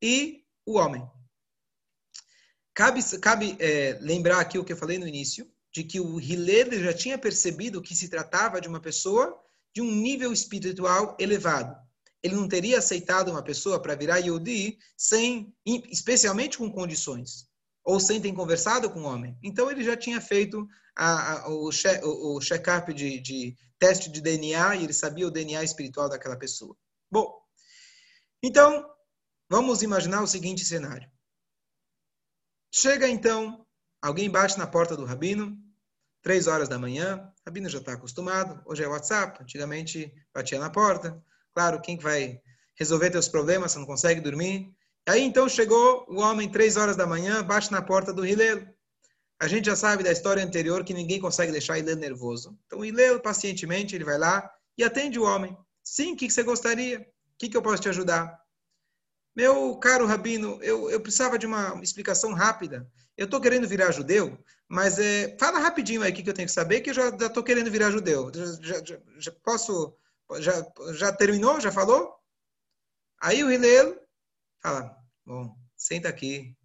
e 0.00 0.46
o 0.64 0.78
homem. 0.78 1.06
Cabe, 2.76 3.02
cabe 3.20 3.56
é, 3.58 3.96
lembrar 4.02 4.38
aqui 4.38 4.58
o 4.58 4.64
que 4.64 4.70
eu 4.70 4.76
falei 4.76 4.98
no 4.98 5.08
início, 5.08 5.50
de 5.72 5.82
que 5.82 5.98
o 5.98 6.20
Hillel 6.20 6.78
já 6.78 6.92
tinha 6.92 7.16
percebido 7.16 7.80
que 7.80 7.94
se 7.94 8.10
tratava 8.10 8.60
de 8.60 8.68
uma 8.68 8.80
pessoa 8.80 9.34
de 9.74 9.80
um 9.80 9.90
nível 9.90 10.30
espiritual 10.30 11.16
elevado. 11.18 11.74
Ele 12.22 12.34
não 12.34 12.46
teria 12.46 12.78
aceitado 12.78 13.30
uma 13.30 13.42
pessoa 13.42 13.80
para 13.80 13.94
virar 13.94 14.18
Yodi 14.18 14.76
sem, 14.94 15.54
especialmente 15.90 16.58
com 16.58 16.70
condições 16.70 17.48
ou 17.82 17.98
sem 17.98 18.20
ter 18.20 18.34
conversado 18.34 18.90
com 18.90 19.00
o 19.00 19.04
homem. 19.04 19.38
Então 19.42 19.70
ele 19.70 19.82
já 19.82 19.96
tinha 19.96 20.20
feito 20.20 20.68
a, 20.94 21.44
a, 21.44 21.48
o, 21.48 21.72
che, 21.72 21.88
o, 22.04 22.36
o 22.36 22.40
check-up 22.42 22.92
de, 22.92 23.20
de 23.20 23.56
teste 23.78 24.10
de 24.10 24.20
DNA 24.20 24.76
e 24.76 24.84
ele 24.84 24.92
sabia 24.92 25.26
o 25.26 25.30
DNA 25.30 25.64
espiritual 25.64 26.10
daquela 26.10 26.36
pessoa. 26.36 26.76
Bom, 27.10 27.40
então 28.42 28.86
vamos 29.48 29.80
imaginar 29.80 30.22
o 30.22 30.26
seguinte 30.26 30.62
cenário. 30.62 31.10
Chega 32.78 33.08
então, 33.08 33.64
alguém 34.02 34.28
bate 34.28 34.58
na 34.58 34.66
porta 34.66 34.94
do 34.94 35.06
rabino, 35.06 35.56
três 36.20 36.46
horas 36.46 36.68
da 36.68 36.78
manhã, 36.78 37.32
o 37.40 37.48
rabino 37.48 37.70
já 37.70 37.78
está 37.78 37.94
acostumado, 37.94 38.60
hoje 38.66 38.84
é 38.84 38.86
WhatsApp, 38.86 39.42
antigamente 39.42 40.12
batia 40.34 40.58
na 40.58 40.68
porta. 40.68 41.18
Claro, 41.54 41.80
quem 41.80 41.96
vai 41.96 42.38
resolver 42.78 43.08
teus 43.08 43.28
problemas, 43.28 43.72
você 43.72 43.78
não 43.78 43.86
consegue 43.86 44.20
dormir, 44.20 44.76
Aí 45.08 45.22
então 45.22 45.48
chegou 45.48 46.04
o 46.06 46.20
homem, 46.20 46.50
três 46.50 46.76
horas 46.76 46.96
da 46.96 47.06
manhã, 47.06 47.42
bate 47.42 47.72
na 47.72 47.80
porta 47.80 48.12
do 48.12 48.26
Hilelo. 48.26 48.68
A 49.40 49.48
gente 49.48 49.66
já 49.66 49.76
sabe 49.76 50.02
da 50.02 50.12
história 50.12 50.44
anterior 50.44 50.84
que 50.84 50.92
ninguém 50.92 51.18
consegue 51.18 51.52
deixar 51.52 51.78
Hilelo 51.78 51.98
nervoso. 51.98 52.58
Então 52.66 52.84
Hilelo, 52.84 53.20
pacientemente, 53.20 53.94
ele 53.94 54.04
vai 54.04 54.18
lá 54.18 54.50
e 54.76 54.84
atende 54.84 55.18
o 55.18 55.24
homem. 55.24 55.56
Sim, 55.82 56.12
o 56.12 56.16
que 56.16 56.28
você 56.28 56.42
gostaria? 56.42 57.00
O 57.00 57.38
que, 57.38 57.48
que 57.48 57.56
eu 57.56 57.62
posso 57.62 57.80
te 57.80 57.88
ajudar? 57.88 58.38
Meu 59.36 59.76
caro 59.76 60.06
Rabino, 60.06 60.58
eu, 60.62 60.90
eu 60.90 60.98
precisava 60.98 61.38
de 61.38 61.46
uma 61.46 61.78
explicação 61.82 62.32
rápida. 62.32 62.90
Eu 63.16 63.26
estou 63.26 63.40
querendo 63.40 63.68
virar 63.68 63.92
judeu, 63.92 64.42
mas 64.66 64.98
é, 64.98 65.36
fala 65.38 65.58
rapidinho 65.58 66.02
aí 66.02 66.10
o 66.10 66.14
que, 66.14 66.22
que 66.22 66.30
eu 66.30 66.34
tenho 66.34 66.48
que 66.48 66.54
saber, 66.54 66.80
que 66.80 66.88
eu 66.88 66.94
já 66.94 67.08
estou 67.10 67.44
querendo 67.44 67.70
virar 67.70 67.90
judeu. 67.90 68.32
Já, 68.62 68.82
já, 68.82 68.98
já, 69.18 69.32
posso? 69.44 69.94
Já, 70.40 70.66
já 70.94 71.12
terminou? 71.12 71.60
Já 71.60 71.70
falou? 71.70 72.16
Aí 73.20 73.44
o 73.44 73.50
Hilelo 73.50 73.96
Fala, 74.60 74.96
bom, 75.24 75.56
senta 75.76 76.08
aqui, 76.08 76.56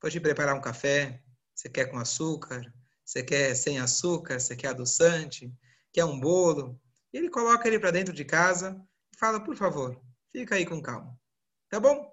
vou 0.00 0.10
te 0.10 0.18
preparar 0.18 0.56
um 0.56 0.60
café, 0.60 1.22
você 1.54 1.68
quer 1.68 1.86
com 1.86 1.98
açúcar, 1.98 2.72
Você 3.04 3.22
quer 3.22 3.54
sem 3.54 3.78
açúcar? 3.78 4.40
Você 4.40 4.56
quer 4.56 4.68
adoçante? 4.68 5.52
Quer 5.92 6.04
um 6.04 6.18
bolo? 6.18 6.80
E 7.12 7.18
ele 7.18 7.30
coloca 7.30 7.68
ele 7.68 7.78
para 7.78 7.92
dentro 7.92 8.12
de 8.12 8.24
casa 8.24 8.76
e 9.14 9.18
fala, 9.18 9.38
por 9.38 9.54
favor, 9.54 10.00
fica 10.32 10.56
aí 10.56 10.66
com 10.66 10.82
calma. 10.82 11.16
Tá 11.76 11.80
bom? 11.80 11.94
O 11.94 12.12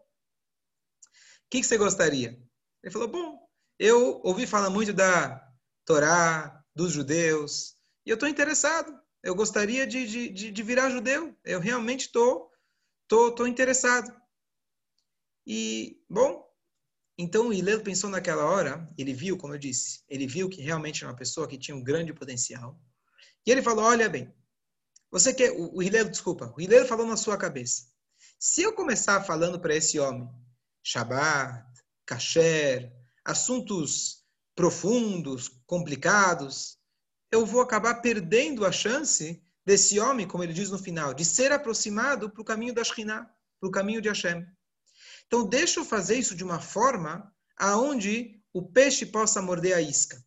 que, 1.50 1.62
que 1.62 1.64
você 1.64 1.78
gostaria? 1.78 2.38
Ele 2.84 2.92
falou, 2.92 3.08
bom, 3.08 3.48
eu 3.80 4.20
ouvi 4.22 4.46
falar 4.46 4.70
muito 4.70 4.92
da 4.92 5.42
Torá, 5.86 6.62
dos 6.76 6.92
judeus, 6.92 7.78
e 8.06 8.10
eu 8.10 8.16
estou 8.16 8.28
interessado. 8.28 8.94
Eu 9.24 9.34
gostaria 9.34 9.88
de, 9.88 10.06
de, 10.06 10.52
de, 10.52 10.64
virar 10.64 10.90
judeu. 10.90 11.34
Eu 11.46 11.62
realmente 11.62 12.08
estou 12.08 12.52
tô, 13.08 13.30
tô, 13.30 13.36
tô 13.36 13.48
interessado. 13.48 14.14
E, 15.48 15.98
bom, 16.10 16.46
então 17.18 17.48
o 17.48 17.54
Hillel 17.54 17.84
pensou 17.84 18.10
naquela 18.10 18.44
hora, 18.44 18.86
ele 18.98 19.14
viu, 19.14 19.38
como 19.38 19.54
eu 19.54 19.58
disse, 19.58 20.04
ele 20.10 20.28
viu 20.28 20.50
que 20.50 20.62
realmente 20.62 21.06
era 21.06 21.14
uma 21.14 21.18
pessoa 21.18 21.48
que 21.48 21.58
tinha 21.58 21.78
um 21.78 21.84
grande 21.84 22.12
potencial. 22.14 22.78
E 23.48 23.52
ele 23.52 23.62
falou: 23.62 23.86
Olha 23.86 24.10
bem, 24.10 24.30
você 25.10 25.34
quer. 25.34 25.52
O, 25.52 25.82
Hillel, 25.82 26.10
desculpa, 26.10 26.54
o 26.54 26.60
Hillel 26.60 26.86
falou 26.86 27.08
na 27.08 27.16
sua 27.16 27.38
cabeça. 27.38 27.93
Se 28.46 28.62
eu 28.62 28.74
começar 28.74 29.24
falando 29.24 29.58
para 29.58 29.74
esse 29.74 29.98
homem 29.98 30.30
Shabbat, 30.84 31.66
Kasher, 32.06 32.92
assuntos 33.24 34.22
profundos, 34.54 35.48
complicados, 35.66 36.78
eu 37.32 37.46
vou 37.46 37.62
acabar 37.62 38.02
perdendo 38.02 38.66
a 38.66 38.72
chance 38.72 39.42
desse 39.66 39.98
homem, 39.98 40.28
como 40.28 40.44
ele 40.44 40.52
diz 40.52 40.70
no 40.70 40.78
final, 40.78 41.14
de 41.14 41.24
ser 41.24 41.54
aproximado 41.54 42.30
para 42.30 42.42
o 42.42 42.44
caminho 42.44 42.74
da 42.74 42.84
Shekhinah, 42.84 43.34
para 43.62 43.70
o 43.70 43.72
caminho 43.72 44.02
de 44.02 44.10
Hashem. 44.10 44.46
Então, 45.26 45.48
deixa 45.48 45.80
eu 45.80 45.86
fazer 45.86 46.18
isso 46.18 46.36
de 46.36 46.44
uma 46.44 46.60
forma 46.60 47.34
aonde 47.56 48.44
o 48.52 48.62
peixe 48.62 49.06
possa 49.06 49.42
morder 49.42 49.78
a 49.78 49.82
isca. 49.82 50.22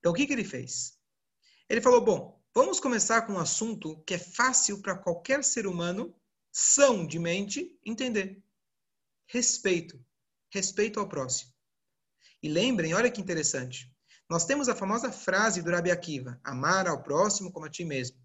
Então, 0.00 0.12
o 0.12 0.14
que, 0.14 0.26
que 0.26 0.34
ele 0.34 0.44
fez? 0.44 0.98
Ele 1.66 1.80
falou: 1.80 2.04
bom, 2.04 2.44
vamos 2.54 2.78
começar 2.78 3.22
com 3.22 3.32
um 3.32 3.40
assunto 3.40 4.04
que 4.04 4.12
é 4.12 4.18
fácil 4.18 4.82
para 4.82 4.98
qualquer 4.98 5.42
ser 5.42 5.66
humano, 5.66 6.14
são 6.52 7.06
de 7.06 7.18
mente, 7.18 7.74
entender. 7.84 8.42
Respeito. 9.26 9.98
Respeito 10.52 11.00
ao 11.00 11.08
próximo. 11.08 11.50
E 12.42 12.48
lembrem, 12.48 12.92
olha 12.92 13.10
que 13.10 13.20
interessante. 13.20 13.90
Nós 14.28 14.44
temos 14.44 14.68
a 14.68 14.76
famosa 14.76 15.10
frase 15.10 15.62
do 15.62 15.70
Rabi 15.70 15.90
Akiva: 15.90 16.38
amar 16.44 16.86
ao 16.86 17.02
próximo 17.02 17.50
como 17.50 17.66
a 17.66 17.70
ti 17.70 17.84
mesmo. 17.84 18.20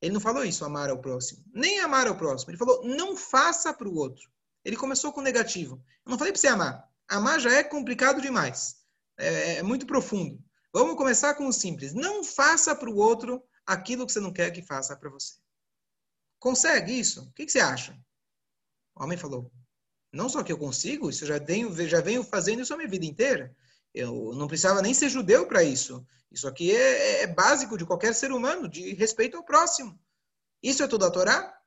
Ele 0.00 0.14
não 0.14 0.20
falou 0.20 0.44
isso, 0.44 0.64
amar 0.64 0.90
ao 0.90 1.00
próximo. 1.00 1.44
Nem 1.52 1.80
amar 1.80 2.06
ao 2.08 2.16
próximo. 2.16 2.50
Ele 2.50 2.58
falou: 2.58 2.84
não 2.84 3.16
faça 3.16 3.72
para 3.72 3.88
o 3.88 3.94
outro. 3.94 4.28
Ele 4.64 4.76
começou 4.76 5.12
com 5.12 5.20
negativo. 5.20 5.82
Eu 6.04 6.10
não 6.10 6.18
falei 6.18 6.32
para 6.32 6.40
você 6.40 6.48
amar. 6.48 6.88
Amar 7.08 7.40
já 7.40 7.52
é 7.52 7.62
complicado 7.62 8.20
demais. 8.20 8.76
É, 9.16 9.56
é 9.56 9.62
muito 9.62 9.86
profundo. 9.86 10.42
Vamos 10.72 10.96
começar 10.96 11.34
com 11.34 11.46
o 11.46 11.52
simples. 11.52 11.94
Não 11.94 12.22
faça 12.22 12.74
para 12.74 12.90
o 12.90 12.96
outro 12.96 13.42
aquilo 13.66 14.06
que 14.06 14.12
você 14.12 14.20
não 14.20 14.32
quer 14.32 14.50
que 14.50 14.62
faça 14.62 14.96
para 14.96 15.10
você. 15.10 15.34
Consegue 16.38 16.98
isso? 16.98 17.22
O 17.22 17.32
que, 17.32 17.44
que, 17.44 17.52
você 17.52 17.60
acha? 17.60 17.98
O 18.94 19.02
homem 19.02 19.18
falou: 19.18 19.50
Não 20.12 20.28
só 20.28 20.42
que 20.42 20.52
eu 20.52 20.58
consigo, 20.58 21.10
isso 21.10 21.24
eu 21.24 21.28
já 21.28 21.38
venho, 21.38 21.88
já 21.88 22.00
venho 22.00 22.22
fazendo 22.22 22.62
isso 22.62 22.72
a 22.72 22.76
minha 22.76 22.88
vida 22.88 23.04
inteira. 23.04 23.56
Eu 23.92 24.32
não 24.34 24.46
precisava 24.46 24.82
nem 24.82 24.94
ser 24.94 25.08
judeu 25.08 25.46
para 25.46 25.64
isso. 25.64 26.06
Isso 26.30 26.46
aqui 26.46 26.74
é, 26.74 27.22
é, 27.22 27.26
básico 27.26 27.76
de 27.76 27.86
qualquer 27.86 28.14
ser 28.14 28.32
humano, 28.32 28.68
de 28.68 28.92
respeito 28.94 29.36
ao 29.36 29.44
próximo. 29.44 29.98
Isso 30.62 30.82
é 30.82 30.88
tudo 30.88 31.06
a 31.06 31.10
Torá? 31.10 31.58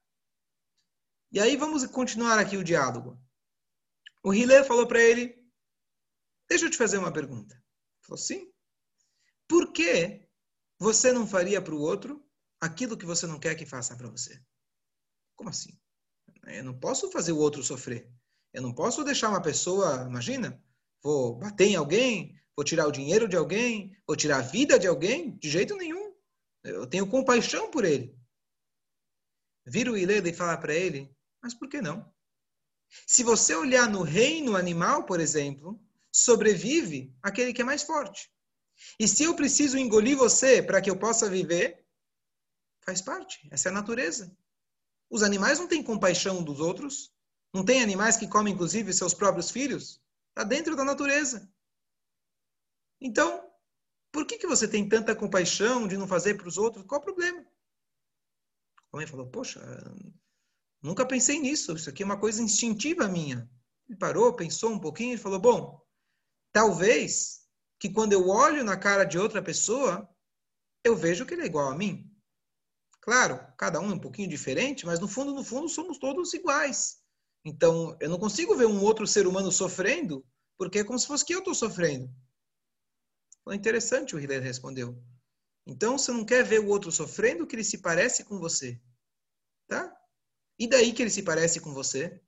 E 1.32 1.40
aí 1.40 1.58
vamos 1.58 1.86
continuar 1.88 2.40
aqui 2.40 2.58
o 2.58 2.64
diálogo. 2.64 3.20
O 4.24 4.34
Hillel 4.34 4.64
falou 4.64 4.88
para 4.88 5.02
ele: 5.02 5.36
Deixa 6.48 6.66
eu 6.66 6.70
te 6.70 6.78
fazer 6.78 6.98
uma 6.98 7.12
pergunta. 7.12 7.56
Ele 7.56 8.06
falou: 8.06 8.18
Sim. 8.18 8.52
Por 9.48 9.74
que 9.74 10.28
você 10.80 11.12
não 11.12 11.28
faria 11.28 11.62
para 11.62 11.76
o 11.76 11.82
outro 11.82 12.26
aquilo 12.60 12.98
que 12.98 13.06
você 13.06 13.28
não 13.28 13.40
quer 13.40 13.56
que 13.56 13.66
faça 13.66 13.96
para 13.96 14.10
você? 14.10 14.42
Como 15.42 15.50
assim? 15.50 15.76
Eu 16.46 16.64
não 16.64 16.80
posso 16.80 17.10
fazer 17.10 17.32
o 17.32 17.40
outro 17.40 17.64
sofrer. 17.64 18.08
Eu 18.54 18.62
não 18.62 18.72
posso 18.72 19.04
deixar 19.04 19.30
uma 19.30 19.42
pessoa, 19.42 20.06
imagina, 20.08 20.64
vou 21.02 21.34
bater 21.34 21.66
em 21.66 21.76
alguém, 21.76 22.40
vou 22.56 22.64
tirar 22.64 22.86
o 22.86 22.92
dinheiro 22.92 23.28
de 23.28 23.36
alguém, 23.36 23.98
vou 24.06 24.16
tirar 24.16 24.38
a 24.38 24.42
vida 24.42 24.78
de 24.78 24.86
alguém, 24.86 25.36
de 25.38 25.50
jeito 25.50 25.76
nenhum. 25.76 26.14
Eu 26.64 26.86
tenho 26.86 27.08
compaixão 27.08 27.72
por 27.72 27.86
ele. 27.86 28.16
Vira 29.66 29.92
o 29.92 29.98
Hillel 29.98 30.28
e 30.28 30.32
fala 30.32 30.56
para 30.58 30.76
ele: 30.76 31.12
mas 31.42 31.56
por 31.56 31.68
que 31.68 31.82
não? 31.82 32.08
Se 33.08 33.24
você 33.24 33.56
olhar 33.56 33.90
no 33.90 34.04
reino 34.04 34.56
animal, 34.56 35.08
por 35.08 35.20
exemplo, 35.20 35.84
sobrevive 36.12 37.18
aquele 37.20 37.52
que 37.52 37.64
é 37.64 37.66
mais 37.66 37.82
forte. 37.82 38.32
E 39.00 39.08
se 39.08 39.24
eu 39.24 39.36
preciso 39.36 39.76
engolir 39.76 40.16
você 40.16 40.62
para 40.62 40.80
que 40.80 40.90
eu 40.92 41.00
possa 41.00 41.28
viver, 41.28 41.84
faz 42.86 43.02
parte. 43.02 43.50
Essa 43.50 43.70
é 43.70 43.72
a 43.72 43.74
natureza. 43.74 44.32
Os 45.12 45.22
animais 45.22 45.60
não 45.60 45.68
têm 45.68 45.84
compaixão 45.84 46.44
dos 46.44 46.60
outros. 46.60 47.14
Não 47.54 47.64
tem 47.64 47.84
animais 47.84 48.18
que 48.18 48.28
comem, 48.28 48.54
inclusive, 48.54 48.92
seus 48.92 49.14
próprios 49.14 49.52
filhos. 49.52 50.02
Está 50.30 50.44
dentro 50.44 50.76
da 50.76 50.84
natureza. 50.84 51.48
Então, 53.00 53.48
por 54.12 54.26
que, 54.26 54.40
que 54.40 54.48
você 54.48 54.68
tem 54.68 54.90
tanta 54.90 55.16
compaixão 55.16 55.88
de 55.88 55.98
não 55.98 56.08
fazer 56.08 56.36
para 56.36 56.48
os 56.48 56.58
outros? 56.58 56.86
Qual 56.86 57.00
o 57.00 57.04
problema? 57.04 57.46
O 58.92 58.98
homem 58.98 59.06
falou, 59.06 59.28
poxa, 59.28 59.60
Nunca 60.82 61.06
pensei 61.06 61.40
nisso. 61.40 61.74
Isso 61.74 61.90
aqui 61.90 62.02
é 62.02 62.06
uma 62.06 62.20
coisa 62.20 62.42
instintiva 62.42 63.08
minha. 63.08 63.50
Ele 63.88 63.98
parou, 63.98 64.36
pensou 64.36 64.72
um 64.72 64.80
pouquinho 64.80 65.14
e 65.14 65.18
falou: 65.18 65.40
Bom, 65.40 65.82
talvez 66.52 67.48
que 67.80 67.90
quando 67.90 68.14
eu 68.14 68.28
olho 68.28 68.64
na 68.64 68.78
cara 68.78 69.04
de 69.04 69.18
outra 69.18 69.42
pessoa, 69.42 70.10
eu 70.84 70.96
vejo 70.96 71.26
que 71.26 71.34
ele 71.34 71.44
é 71.44 71.46
igual 71.46 71.70
a 71.70 71.78
mim. 71.78 72.11
Claro, 73.02 73.40
cada 73.58 73.80
um 73.80 73.90
é 73.90 73.94
um 73.96 74.00
pouquinho 74.00 74.30
diferente, 74.30 74.86
mas 74.86 75.00
no 75.00 75.08
fundo, 75.08 75.34
no 75.34 75.44
fundo, 75.44 75.68
somos 75.68 75.98
todos 75.98 76.34
iguais. 76.34 77.00
Então, 77.44 77.98
eu 78.00 78.10
não 78.10 78.20
consigo 78.20 78.56
ver 78.56 78.68
um 78.68 78.82
outro 78.82 79.08
ser 79.08 79.26
humano 79.26 79.52
sofrendo, 79.52 80.24
porque 80.58 80.80
é 80.80 80.84
como 80.84 81.00
se 81.00 81.08
fosse 81.08 81.26
que 81.26 81.34
eu 81.34 81.40
estou 81.40 81.56
sofrendo. 81.56 82.14
Foi 83.44 83.56
interessante, 83.56 84.16
o 84.16 84.20
Hillel 84.20 84.42
respondeu. 84.42 85.04
Então, 85.66 85.98
você 85.98 86.12
não 86.12 86.24
quer 86.24 86.44
ver 86.44 86.60
o 86.60 86.68
outro 86.68 86.92
sofrendo, 86.92 87.48
que 87.48 87.56
ele 87.56 87.64
se 87.64 87.80
parece 87.80 88.24
com 88.24 88.38
você. 88.38 88.80
Tá? 89.68 89.92
E 90.60 90.68
daí 90.68 90.94
que 90.94 91.02
ele 91.02 91.10
se 91.10 91.24
parece 91.24 91.60
com 91.60 91.74
você? 91.74 92.22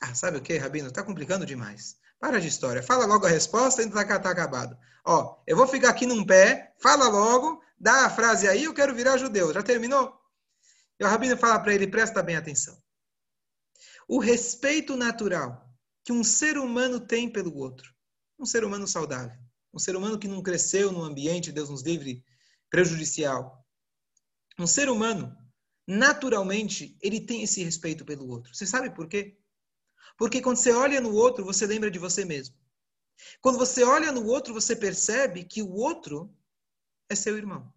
Ah, 0.00 0.14
sabe 0.14 0.38
o 0.38 0.42
que, 0.42 0.56
Rabino? 0.58 0.88
Está 0.88 1.04
complicando 1.04 1.46
demais. 1.46 1.96
Para 2.18 2.40
de 2.40 2.48
história. 2.48 2.82
Fala 2.82 3.06
logo 3.06 3.26
a 3.26 3.30
resposta 3.30 3.82
e 3.82 3.86
está 3.86 4.18
tá 4.18 4.30
acabado. 4.30 4.76
Ó, 5.04 5.42
eu 5.46 5.56
vou 5.56 5.66
ficar 5.66 5.90
aqui 5.90 6.06
num 6.06 6.24
pé, 6.24 6.74
fala 6.78 7.08
logo, 7.08 7.62
dá 7.78 8.06
a 8.06 8.10
frase 8.10 8.48
aí, 8.48 8.64
eu 8.64 8.74
quero 8.74 8.94
virar 8.94 9.18
judeu. 9.18 9.52
Já 9.52 9.62
terminou? 9.62 10.12
E 10.98 11.04
o 11.04 11.06
Rabino 11.08 11.36
fala 11.36 11.60
para 11.60 11.74
ele, 11.74 11.86
presta 11.86 12.22
bem 12.22 12.36
atenção. 12.36 12.76
O 14.08 14.18
respeito 14.18 14.96
natural 14.96 15.66
que 16.04 16.12
um 16.12 16.24
ser 16.24 16.56
humano 16.56 17.00
tem 17.00 17.28
pelo 17.30 17.56
outro. 17.56 17.92
Um 18.38 18.46
ser 18.46 18.64
humano 18.64 18.86
saudável. 18.86 19.38
Um 19.74 19.78
ser 19.78 19.96
humano 19.96 20.18
que 20.18 20.28
não 20.28 20.42
cresceu 20.42 20.92
num 20.92 21.02
ambiente, 21.02 21.52
Deus 21.52 21.68
nos 21.68 21.82
livre, 21.82 22.24
prejudicial. 22.70 23.64
Um 24.58 24.66
ser 24.66 24.88
humano 24.88 25.36
naturalmente, 25.86 26.96
ele 27.00 27.20
tem 27.20 27.42
esse 27.42 27.62
respeito 27.62 28.04
pelo 28.04 28.28
outro. 28.28 28.54
Você 28.54 28.66
sabe 28.66 28.90
por 28.90 29.08
quê? 29.08 29.38
Porque 30.16 30.40
quando 30.40 30.56
você 30.56 30.72
olha 30.72 31.00
no 31.00 31.12
outro, 31.12 31.44
você 31.44 31.66
lembra 31.66 31.90
de 31.90 31.98
você 31.98 32.24
mesmo. 32.24 32.54
Quando 33.40 33.58
você 33.58 33.82
olha 33.84 34.12
no 34.12 34.26
outro, 34.26 34.52
você 34.52 34.76
percebe 34.76 35.44
que 35.44 35.62
o 35.62 35.72
outro 35.72 36.34
é 37.08 37.14
seu 37.14 37.36
irmão. 37.36 37.72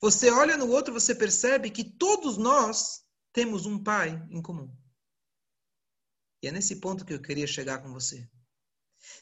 Você 0.00 0.30
olha 0.30 0.56
no 0.56 0.68
outro, 0.68 0.92
você 0.92 1.14
percebe 1.14 1.70
que 1.70 1.84
todos 1.84 2.36
nós 2.36 3.04
temos 3.32 3.66
um 3.66 3.82
pai 3.82 4.22
em 4.30 4.42
comum. 4.42 4.70
E 6.42 6.48
é 6.48 6.52
nesse 6.52 6.76
ponto 6.76 7.04
que 7.04 7.12
eu 7.12 7.20
queria 7.20 7.46
chegar 7.46 7.82
com 7.82 7.92
você. 7.92 8.28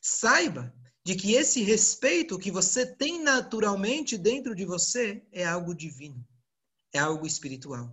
Saiba 0.02 0.74
de 1.04 1.14
que 1.14 1.34
esse 1.34 1.62
respeito 1.62 2.38
que 2.38 2.50
você 2.50 2.84
tem 2.84 3.22
naturalmente 3.22 4.18
dentro 4.18 4.54
de 4.54 4.64
você 4.64 5.26
é 5.32 5.44
algo 5.44 5.74
divino 5.74 6.26
é 6.92 6.98
algo 6.98 7.26
espiritual. 7.26 7.92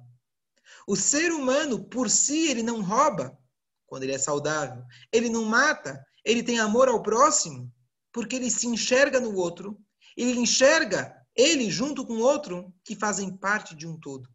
O 0.88 0.96
ser 0.96 1.32
humano, 1.32 1.84
por 1.84 2.10
si, 2.10 2.48
ele 2.48 2.64
não 2.64 2.82
rouba 2.82 3.38
quando 3.86 4.04
ele 4.04 4.14
é 4.14 4.18
saudável. 4.18 4.84
Ele 5.12 5.30
não 5.30 5.46
mata. 5.46 6.04
Ele 6.24 6.44
tem 6.44 6.60
amor 6.60 6.88
ao 6.88 7.02
próximo 7.02 7.72
porque 8.12 8.36
ele 8.36 8.50
se 8.50 8.68
enxerga 8.68 9.20
no 9.20 9.36
outro. 9.36 9.78
Ele 10.16 10.40
enxerga 10.40 11.16
ele 11.36 11.70
junto 11.70 12.06
com 12.06 12.14
o 12.14 12.22
outro 12.22 12.74
que 12.84 12.96
fazem 12.96 13.36
parte 13.36 13.76
de 13.76 13.86
um 13.86 14.00
todo. 14.00 14.30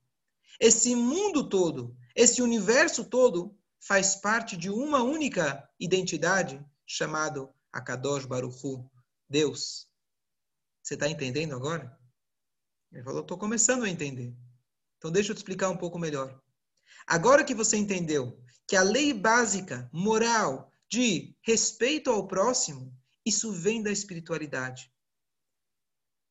Esse 0.61 0.95
mundo 0.95 1.49
todo, 1.49 1.97
esse 2.15 2.43
universo 2.43 3.05
todo 3.05 3.57
faz 3.81 4.17
parte 4.17 4.57
de 4.57 4.69
uma 4.69 5.03
única 5.03 5.67
identidade 5.81 6.63
chamado 6.87 7.49
Akadosh 7.73 8.27
Baruchu, 8.27 8.91
Deus. 9.29 9.89
Você 10.83 10.95
está 10.95 11.09
entendendo 11.09 11.55
agora? 11.55 11.99
Ele 12.93 13.03
falou, 13.03 13.23
estou 13.23 13.39
começando 13.39 13.85
a 13.85 13.89
entender. 13.89 14.35
Então, 14.99 15.11
deixa 15.11 15.31
eu 15.31 15.35
te 15.35 15.39
explicar 15.39 15.71
um 15.71 15.77
pouco 15.77 15.99
melhor. 15.99 16.39
Agora 17.07 17.45
que 17.45 17.55
você 17.55 17.77
entendeu 17.77 18.39
que 18.71 18.77
a 18.77 18.85
lei 18.85 19.13
básica, 19.13 19.91
moral, 19.93 20.71
de 20.89 21.37
respeito 21.43 22.09
ao 22.09 22.29
próximo, 22.29 22.97
isso 23.27 23.51
vem 23.51 23.83
da 23.83 23.91
espiritualidade. 23.91 24.93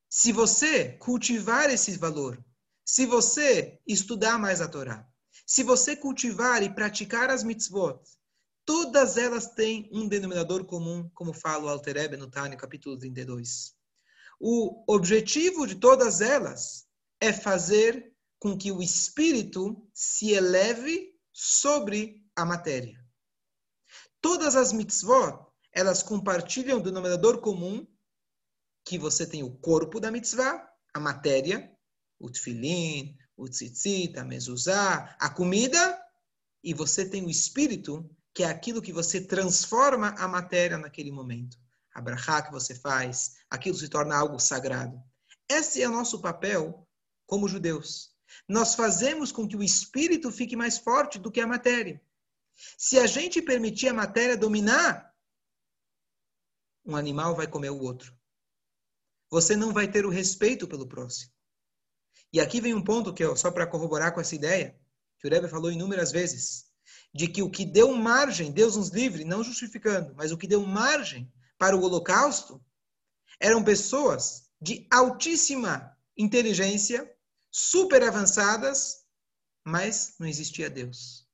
Se 0.10 0.32
você 0.32 0.94
cultivar 1.00 1.70
esse 1.70 1.98
valor, 1.98 2.42
se 2.86 3.06
você 3.06 3.78
estudar 3.86 4.40
mais 4.40 4.62
a 4.62 4.70
Torá, 4.70 5.06
se 5.46 5.64
você 5.64 5.98
cultivar 5.98 6.64
e 6.64 6.74
praticar 6.74 7.30
as 7.30 7.44
mitzvot, 7.44 8.00
todas 8.64 9.18
elas 9.18 9.48
têm 9.48 9.90
um 9.92 10.08
denominador 10.08 10.64
comum, 10.64 11.10
como 11.14 11.34
fala 11.34 11.66
o 11.66 11.68
Alter 11.68 11.98
Ebe 11.98 12.16
no 12.16 12.32
capítulo 12.32 12.98
32. 12.98 13.76
O 14.40 14.86
objetivo 14.88 15.68
de 15.68 15.76
todas 15.76 16.22
elas 16.22 16.88
é 17.20 17.34
fazer 17.34 18.14
com 18.40 18.58
que 18.58 18.72
o 18.72 18.82
espírito 18.82 19.86
se 19.94 20.32
eleve 20.32 21.14
sobre 21.34 22.29
a 22.36 22.46
matéria. 22.46 23.04
Todas 24.22 24.56
as 24.56 24.74
mitzvot, 24.74 25.46
elas 25.72 26.04
compartilham 26.04 26.80
o 26.80 26.84
denominador 26.84 27.40
comum 27.40 27.88
que 28.86 28.98
você 28.98 29.26
tem 29.26 29.44
o 29.44 29.52
corpo 29.58 30.00
da 30.00 30.12
mitzvah, 30.12 30.68
a 30.94 31.00
matéria, 31.00 31.72
o 32.20 32.30
tefilim, 32.30 33.18
o 33.38 33.48
tzitzit, 33.48 34.18
a 34.18 34.26
mezuzá, 34.26 35.16
a 35.20 35.30
comida, 35.30 36.02
e 36.64 36.74
você 36.74 37.08
tem 37.08 37.26
o 37.26 37.30
espírito, 37.30 38.10
que 38.34 38.44
é 38.44 38.48
aquilo 38.48 38.82
que 38.82 38.92
você 38.92 39.22
transforma 39.22 40.10
a 40.18 40.28
matéria 40.28 40.78
naquele 40.78 41.12
momento. 41.12 41.58
A 41.94 42.02
brachá 42.02 42.42
que 42.42 42.52
você 42.52 42.76
faz, 42.76 43.36
aquilo 43.50 43.78
se 43.78 43.88
torna 43.88 44.16
algo 44.16 44.40
sagrado. 44.40 45.02
Esse 45.50 45.82
é 45.82 45.88
o 45.88 45.92
nosso 45.92 46.22
papel 46.22 46.88
como 47.26 47.48
judeus. 47.48 48.12
Nós 48.48 48.76
fazemos 48.76 49.32
com 49.32 49.48
que 49.48 49.56
o 49.56 49.64
espírito 49.64 50.32
fique 50.32 50.56
mais 50.56 50.78
forte 50.78 51.18
do 51.18 51.32
que 51.32 51.42
a 51.42 51.48
matéria. 51.48 52.02
Se 52.78 53.00
a 53.00 53.08
gente 53.08 53.42
permitir 53.42 53.88
a 53.90 53.94
matéria 53.94 54.38
dominar, 54.38 55.14
um 56.86 56.96
animal 56.96 57.36
vai 57.36 57.48
comer 57.48 57.70
o 57.70 57.80
outro. 57.80 58.18
Você 59.30 59.56
não 59.56 59.72
vai 59.72 59.88
ter 59.90 60.06
o 60.06 60.10
respeito 60.10 60.68
pelo 60.68 60.88
próximo. 60.88 61.32
E 62.34 62.40
aqui 62.40 62.60
vem 62.60 62.74
um 62.74 62.84
ponto 62.84 63.14
que 63.14 63.24
eu, 63.24 63.36
só 63.36 63.52
para 63.52 63.68
corroborar 63.68 64.14
com 64.14 64.22
essa 64.22 64.36
ideia, 64.36 64.80
que 65.20 65.28
o 65.28 65.30
Rebbe 65.30 65.48
falou 65.48 65.72
inúmeras 65.72 66.12
vezes, 66.12 66.66
de 67.14 67.28
que 67.28 67.42
o 67.42 67.50
que 67.50 67.66
deu 67.66 67.94
margem, 67.94 68.52
Deus 68.52 68.76
nos 68.76 68.90
livre, 68.90 69.24
não 69.24 69.44
justificando, 69.44 70.14
mas 70.16 70.32
o 70.32 70.38
que 70.38 70.48
deu 70.48 70.66
margem 70.66 71.32
para 71.58 71.76
o 71.76 71.82
holocausto, 71.82 72.64
eram 73.40 73.64
pessoas 73.64 74.50
de 74.62 74.88
altíssima 74.92 75.96
inteligência, 76.18 77.10
super 77.52 78.04
avançadas, 78.04 79.06
mas 79.64 80.16
não 80.20 80.28
existia 80.28 80.70
Deus. 80.70 81.29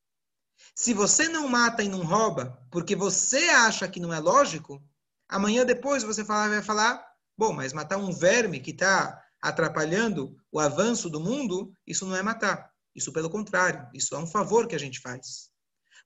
Se 0.74 0.92
você 0.92 1.28
não 1.28 1.48
mata 1.48 1.82
e 1.82 1.88
não 1.88 2.04
rouba 2.04 2.58
porque 2.70 2.94
você 2.94 3.48
acha 3.48 3.88
que 3.88 4.00
não 4.00 4.12
é 4.12 4.18
lógico, 4.18 4.82
amanhã 5.28 5.64
depois 5.64 6.02
você 6.02 6.22
vai 6.22 6.62
falar, 6.62 7.06
bom, 7.36 7.52
mas 7.52 7.72
matar 7.72 7.96
um 7.96 8.12
verme 8.12 8.60
que 8.60 8.70
está 8.70 9.22
atrapalhando 9.40 10.36
o 10.50 10.58
avanço 10.58 11.08
do 11.08 11.20
mundo, 11.20 11.72
isso 11.86 12.06
não 12.06 12.16
é 12.16 12.22
matar. 12.22 12.70
Isso, 12.94 13.12
pelo 13.12 13.30
contrário, 13.30 13.86
isso 13.92 14.14
é 14.14 14.18
um 14.18 14.26
favor 14.26 14.66
que 14.66 14.74
a 14.74 14.78
gente 14.78 15.00
faz. 15.00 15.50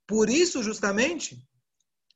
Por 0.07 0.29
isso, 0.29 0.63
justamente, 0.63 1.47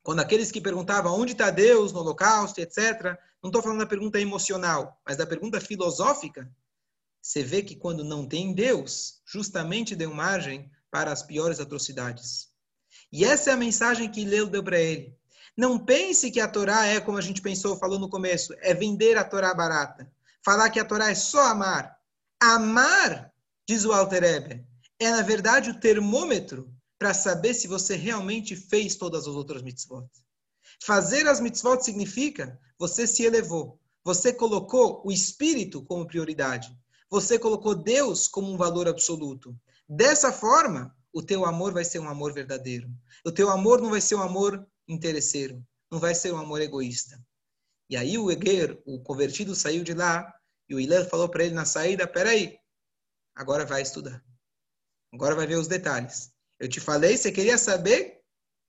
quando 0.02 0.20
aqueles 0.20 0.50
que 0.50 0.61
perguntavam 0.61 1.18
onde 1.18 1.33
está 1.33 1.50
Deus 1.50 1.92
no 1.92 2.00
holocausto, 2.00 2.61
etc., 2.61 3.16
não 3.42 3.48
estou 3.48 3.62
falando 3.62 3.78
da 3.78 3.87
pergunta 3.87 4.20
emocional, 4.20 5.00
mas 5.07 5.16
da 5.16 5.26
pergunta 5.26 5.61
filosófica, 5.61 6.50
você 7.22 7.42
vê 7.42 7.62
que 7.62 7.76
quando 7.76 8.02
não 8.02 8.26
tem 8.26 8.52
Deus, 8.52 9.22
justamente 9.24 9.96
deu 9.96 10.12
margem 10.12 10.70
para 10.94 11.11
as 11.11 11.24
piores 11.24 11.59
atrocidades. 11.59 12.50
E 13.12 13.24
essa 13.24 13.50
é 13.50 13.52
a 13.52 13.57
mensagem 13.57 14.09
que 14.09 14.24
Leu 14.24 14.46
deu 14.46 14.62
para 14.62 14.78
ele. 14.78 15.12
Não 15.57 15.76
pense 15.76 16.30
que 16.30 16.38
a 16.38 16.46
Torá 16.46 16.87
é 16.87 17.00
como 17.00 17.18
a 17.18 17.20
gente 17.20 17.42
pensou, 17.42 17.76
falou 17.76 17.98
no 17.98 18.09
começo, 18.09 18.54
é 18.61 18.72
vender 18.72 19.18
a 19.18 19.24
Torá 19.24 19.52
barata 19.52 20.09
falar 20.44 20.70
que 20.70 20.78
a 20.78 20.85
Torá 20.85 21.11
é 21.11 21.14
só 21.14 21.40
amar. 21.48 21.98
Amar, 22.40 23.33
diz 23.66 23.85
o 23.85 23.92
Alter 23.92 24.22
Ebe, 24.22 24.64
é 25.00 25.11
na 25.11 25.22
verdade 25.22 25.70
o 25.70 25.80
termômetro 25.80 26.70
para 26.96 27.12
saber 27.12 27.54
se 27.54 27.66
você 27.66 27.96
realmente 27.96 28.54
fez 28.54 28.94
todas 28.94 29.26
as 29.26 29.35
outras 29.35 29.62
mitzvot. 29.62 30.07
Fazer 30.85 31.26
as 31.26 31.40
mitzvot 31.40 31.83
significa 31.83 32.61
você 32.78 33.04
se 33.07 33.24
elevou, 33.24 33.80
você 34.04 34.33
colocou 34.33 35.02
o 35.04 35.11
espírito 35.11 35.83
como 35.83 36.07
prioridade, 36.07 36.76
você 37.11 37.38
colocou 37.38 37.74
Deus 37.74 38.28
como 38.28 38.52
um 38.52 38.57
valor 38.57 38.87
absoluto. 38.87 39.57
Dessa 39.88 40.32
forma, 40.32 40.94
o 41.12 41.22
teu 41.22 41.44
amor 41.44 41.72
vai 41.72 41.84
ser 41.84 41.98
um 41.98 42.08
amor 42.08 42.32
verdadeiro. 42.32 42.90
O 43.24 43.30
teu 43.30 43.50
amor 43.50 43.80
não 43.80 43.90
vai 43.90 44.00
ser 44.00 44.14
um 44.16 44.22
amor 44.22 44.66
interesseiro, 44.88 45.64
não 45.90 45.98
vai 45.98 46.14
ser 46.14 46.32
um 46.32 46.38
amor 46.38 46.60
egoísta. 46.60 47.20
E 47.88 47.96
aí 47.96 48.18
o 48.18 48.30
Eger, 48.30 48.82
o 48.84 49.00
convertido, 49.00 49.54
saiu 49.54 49.84
de 49.84 49.94
lá 49.94 50.34
e 50.68 50.74
o 50.74 50.80
Hillel 50.80 51.08
falou 51.08 51.28
para 51.28 51.44
ele 51.44 51.54
na 51.54 51.64
saída, 51.64 52.06
peraí, 52.06 52.58
agora 53.34 53.64
vai 53.64 53.82
estudar. 53.82 54.24
Agora 55.12 55.34
vai 55.34 55.46
ver 55.46 55.56
os 55.56 55.68
detalhes. 55.68 56.32
Eu 56.58 56.68
te 56.68 56.80
falei, 56.80 57.16
você 57.16 57.30
queria 57.30 57.58
saber 57.58 58.20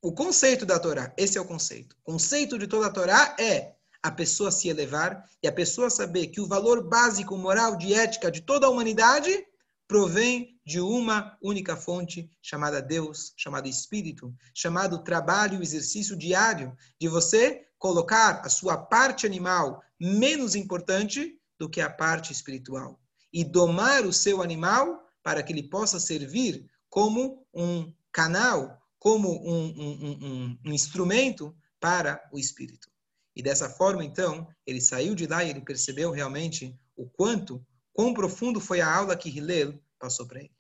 o 0.02 0.12
conceito 0.12 0.66
da 0.66 0.78
Torá. 0.78 1.14
Esse 1.18 1.38
é 1.38 1.42
o 1.42 1.46
conceito. 1.46 1.96
O 2.04 2.12
conceito 2.12 2.60
de 2.60 2.68
toda 2.68 2.88
a 2.88 2.92
Torá 2.92 3.36
é 3.40 3.76
a 4.04 4.12
pessoa 4.12 4.52
se 4.52 4.70
elevar 4.70 5.28
e 5.42 5.48
a 5.48 5.52
pessoa 5.52 5.90
saber 5.90 6.28
que 6.28 6.40
o 6.40 6.48
valor 6.48 6.88
básico, 6.88 7.36
moral, 7.36 7.76
de 7.76 7.94
ética 7.94 8.30
de 8.30 8.42
toda 8.42 8.68
a 8.68 8.70
humanidade 8.70 9.44
provém 9.88 10.55
de 10.66 10.80
uma 10.82 11.38
única 11.42 11.78
fonte 11.78 12.30
chamada 12.42 12.82
Deus, 12.82 13.34
chamada 13.38 13.68
Espírito, 13.68 14.36
chamado 14.54 15.04
trabalho, 15.04 15.62
exercício 15.62 16.16
diário 16.16 16.76
de 17.00 17.08
você 17.08 17.68
colocar 17.78 18.42
a 18.44 18.50
sua 18.50 18.78
parte 18.78 19.26
animal 19.26 19.84
menos 20.00 20.56
importante 20.56 21.40
do 21.60 21.70
que 21.70 21.80
a 21.80 21.90
parte 21.90 22.34
espiritual 22.34 23.00
e 23.32 23.44
domar 23.44 24.06
o 24.06 24.14
seu 24.14 24.42
animal 24.42 25.06
para 25.22 25.44
que 25.44 25.54
ele 25.54 25.70
possa 25.70 26.00
servir 26.00 26.66
como 26.90 27.46
um 27.54 27.94
canal, 28.12 28.82
como 28.98 29.30
um, 29.30 29.66
um, 29.66 30.26
um, 30.26 30.60
um 30.66 30.74
instrumento 30.74 31.56
para 31.80 32.28
o 32.32 32.40
espírito. 32.40 32.90
E 33.36 33.44
dessa 33.44 33.70
forma, 33.70 34.04
então, 34.04 34.48
ele 34.66 34.80
saiu 34.80 35.14
de 35.14 35.28
lá 35.28 35.44
e 35.44 35.50
ele 35.50 35.62
percebeu 35.62 36.12
realmente 36.12 36.80
o 36.96 37.08
quanto, 37.10 37.64
quão 37.92 38.14
profundo 38.14 38.62
foi 38.62 38.80
a 38.80 38.92
aula 38.92 39.18
que 39.18 39.30
Hillel 39.30 39.78
passou 40.00 40.26
para 40.26 40.40
ele. 40.40 40.55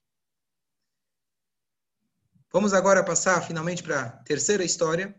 Vamos 2.56 2.74
agora 2.74 3.04
passar 3.04 3.46
finalmente 3.46 3.84
para 3.84 4.00
a 4.00 4.10
terceira 4.10 4.64
história, 4.64 5.14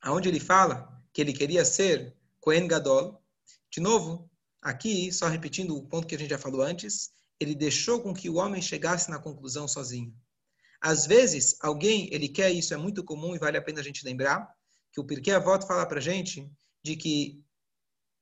aonde 0.00 0.28
ele 0.28 0.38
fala 0.38 0.96
que 1.12 1.20
ele 1.20 1.32
queria 1.32 1.64
ser 1.64 2.16
Cohen 2.38 2.68
Gadol. 2.68 3.20
De 3.68 3.80
novo, 3.80 4.30
aqui, 4.62 5.10
só 5.10 5.26
repetindo 5.26 5.76
o 5.76 5.82
ponto 5.82 6.06
que 6.06 6.14
a 6.14 6.18
gente 6.20 6.30
já 6.30 6.38
falou 6.38 6.62
antes, 6.62 7.10
ele 7.40 7.52
deixou 7.52 8.00
com 8.00 8.14
que 8.14 8.30
o 8.30 8.36
homem 8.36 8.62
chegasse 8.62 9.10
na 9.10 9.18
conclusão 9.18 9.66
sozinho. 9.66 10.14
Às 10.80 11.04
vezes, 11.04 11.56
alguém, 11.62 12.08
ele 12.14 12.28
quer 12.28 12.52
isso, 12.52 12.72
é 12.72 12.76
muito 12.76 13.02
comum 13.02 13.34
e 13.34 13.40
vale 13.40 13.56
a 13.56 13.62
pena 13.62 13.80
a 13.80 13.82
gente 13.82 14.04
lembrar, 14.04 14.48
que 14.92 15.00
o 15.00 15.04
Pirkei 15.04 15.34
Avot 15.34 15.66
fala 15.66 15.84
para 15.84 16.00
gente 16.00 16.48
de 16.80 16.94
que 16.94 17.44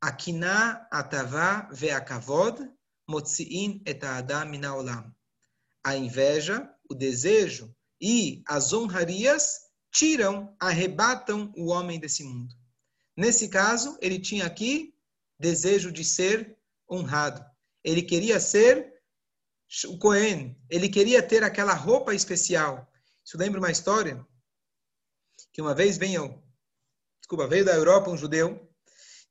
Akiná 0.01 0.89
atavá 0.91 1.69
ve'akavod 1.71 2.73
motzi'in 3.07 3.83
et 3.85 4.01
minaolam. 4.49 5.15
A 5.85 5.95
inveja, 5.95 6.75
o 6.89 6.95
desejo 6.95 7.71
e 8.01 8.43
as 8.47 8.73
honrarias 8.73 9.61
tiram, 9.91 10.55
arrebatam 10.59 11.53
o 11.57 11.67
homem 11.67 12.01
desse 12.01 12.25
mundo. 12.25 12.55
Nesse 13.17 13.49
caso, 13.49 13.97
ele 14.01 14.19
tinha 14.19 14.45
aqui 14.45 14.95
desejo 15.39 15.93
de 15.93 16.05
ser 16.05 16.57
honrado. 16.91 17.45
Ele 17.83 18.03
queria 18.03 18.41
ser 18.41 18.93
o 19.87 19.99
Cohen. 19.99 20.57
Ele 20.69 20.89
queria 20.89 21.23
ter 21.23 21.43
aquela 21.43 21.75
roupa 21.75 22.15
especial. 22.15 22.91
Isso 23.25 23.39
lembra 23.39 23.61
uma 23.61 23.71
história? 23.71 24.25
Que 25.53 25.63
uma 25.63 25.75
vez 25.75 25.97
veio, 25.97 26.43
desculpa, 27.21 27.47
veio 27.47 27.65
da 27.65 27.75
Europa 27.75 28.11
um 28.11 28.17
judeu. 28.17 28.69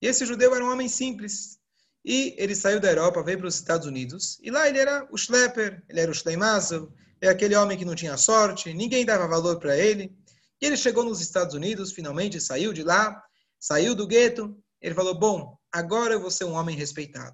E 0.01 0.07
esse 0.07 0.25
judeu 0.25 0.55
era 0.55 0.63
um 0.63 0.71
homem 0.71 0.87
simples. 0.87 1.59
E 2.05 2.35
ele 2.37 2.55
saiu 2.55 2.79
da 2.79 2.89
Europa, 2.89 3.23
veio 3.23 3.37
para 3.37 3.47
os 3.47 3.55
Estados 3.55 3.87
Unidos. 3.87 4.37
E 4.41 4.51
lá 4.51 4.67
ele 4.67 4.79
era 4.79 5.07
o 5.11 5.17
schlepper, 5.17 5.83
ele 5.87 5.99
era 5.99 6.11
o 6.11 6.15
schleimazel, 6.15 6.93
é 7.25 7.29
aquele 7.29 7.55
homem 7.55 7.77
que 7.77 7.85
não 7.85 7.95
tinha 7.95 8.17
sorte, 8.17 8.73
ninguém 8.73 9.05
dava 9.05 9.25
valor 9.27 9.57
para 9.57 9.77
ele. 9.77 10.13
E 10.61 10.65
ele 10.65 10.75
chegou 10.75 11.05
nos 11.05 11.21
Estados 11.21 11.55
Unidos, 11.55 11.93
finalmente 11.93 12.39
saiu 12.41 12.73
de 12.73 12.83
lá, 12.83 13.23
saiu 13.57 13.95
do 13.95 14.05
gueto, 14.05 14.53
ele 14.81 14.93
falou: 14.93 15.17
Bom, 15.17 15.57
agora 15.71 16.13
eu 16.13 16.19
vou 16.19 16.29
ser 16.29 16.43
um 16.43 16.53
homem 16.53 16.75
respeitado. 16.75 17.33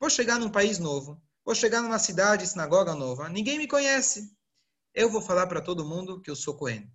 Vou 0.00 0.08
chegar 0.08 0.38
num 0.38 0.48
país 0.50 0.78
novo, 0.78 1.22
vou 1.44 1.54
chegar 1.54 1.82
numa 1.82 1.98
cidade, 1.98 2.46
sinagoga 2.46 2.94
nova, 2.94 3.28
ninguém 3.28 3.58
me 3.58 3.68
conhece. 3.68 4.34
Eu 4.94 5.10
vou 5.10 5.20
falar 5.20 5.46
para 5.46 5.60
todo 5.60 5.84
mundo 5.84 6.22
que 6.22 6.30
eu 6.30 6.36
sou 6.36 6.56
Cohen. 6.56 6.90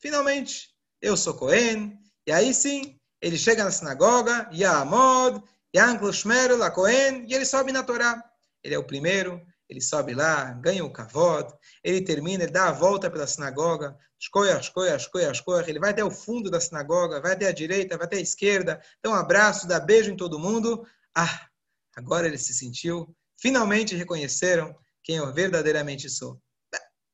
Finalmente, 0.00 0.70
eu 1.00 1.16
sou 1.16 1.34
Cohen, 1.34 1.96
e 2.26 2.32
aí 2.32 2.52
sim, 2.52 2.98
ele 3.22 3.38
chega 3.38 3.62
na 3.62 3.70
sinagoga, 3.70 4.50
Yamod, 4.52 5.40
Yanklo 5.74 6.12
Shmerel, 6.12 6.68
Cohen, 6.72 7.26
e 7.28 7.34
ele 7.34 7.46
sobe 7.46 7.70
na 7.70 7.84
Torá. 7.84 8.22
Ele 8.64 8.74
é 8.74 8.78
o 8.78 8.84
primeiro, 8.84 9.40
ele 9.74 9.80
sobe 9.80 10.14
lá, 10.14 10.52
ganha 10.52 10.84
o 10.84 10.92
kavod, 10.92 11.52
ele 11.82 12.00
termina, 12.00 12.44
ele 12.44 12.52
dá 12.52 12.68
a 12.68 12.72
volta 12.72 13.10
pela 13.10 13.26
sinagoga, 13.26 13.96
escolha, 14.18 14.58
escolha, 14.58 14.96
escolha, 14.96 15.30
escolha, 15.30 15.68
ele 15.68 15.80
vai 15.80 15.90
até 15.90 16.04
o 16.04 16.10
fundo 16.10 16.50
da 16.50 16.60
sinagoga, 16.60 17.20
vai 17.20 17.32
até 17.32 17.48
a 17.48 17.52
direita, 17.52 17.98
vai 17.98 18.06
até 18.06 18.16
a 18.16 18.20
esquerda, 18.20 18.80
dá 19.02 19.10
um 19.10 19.14
abraço, 19.14 19.68
dá 19.68 19.78
beijo 19.78 20.10
em 20.10 20.16
todo 20.16 20.38
mundo. 20.38 20.86
Ah, 21.14 21.48
Agora 21.96 22.26
ele 22.26 22.38
se 22.38 22.52
sentiu, 22.52 23.14
finalmente 23.40 23.94
reconheceram 23.94 24.76
quem 25.02 25.16
eu 25.16 25.32
verdadeiramente 25.32 26.08
sou. 26.10 26.40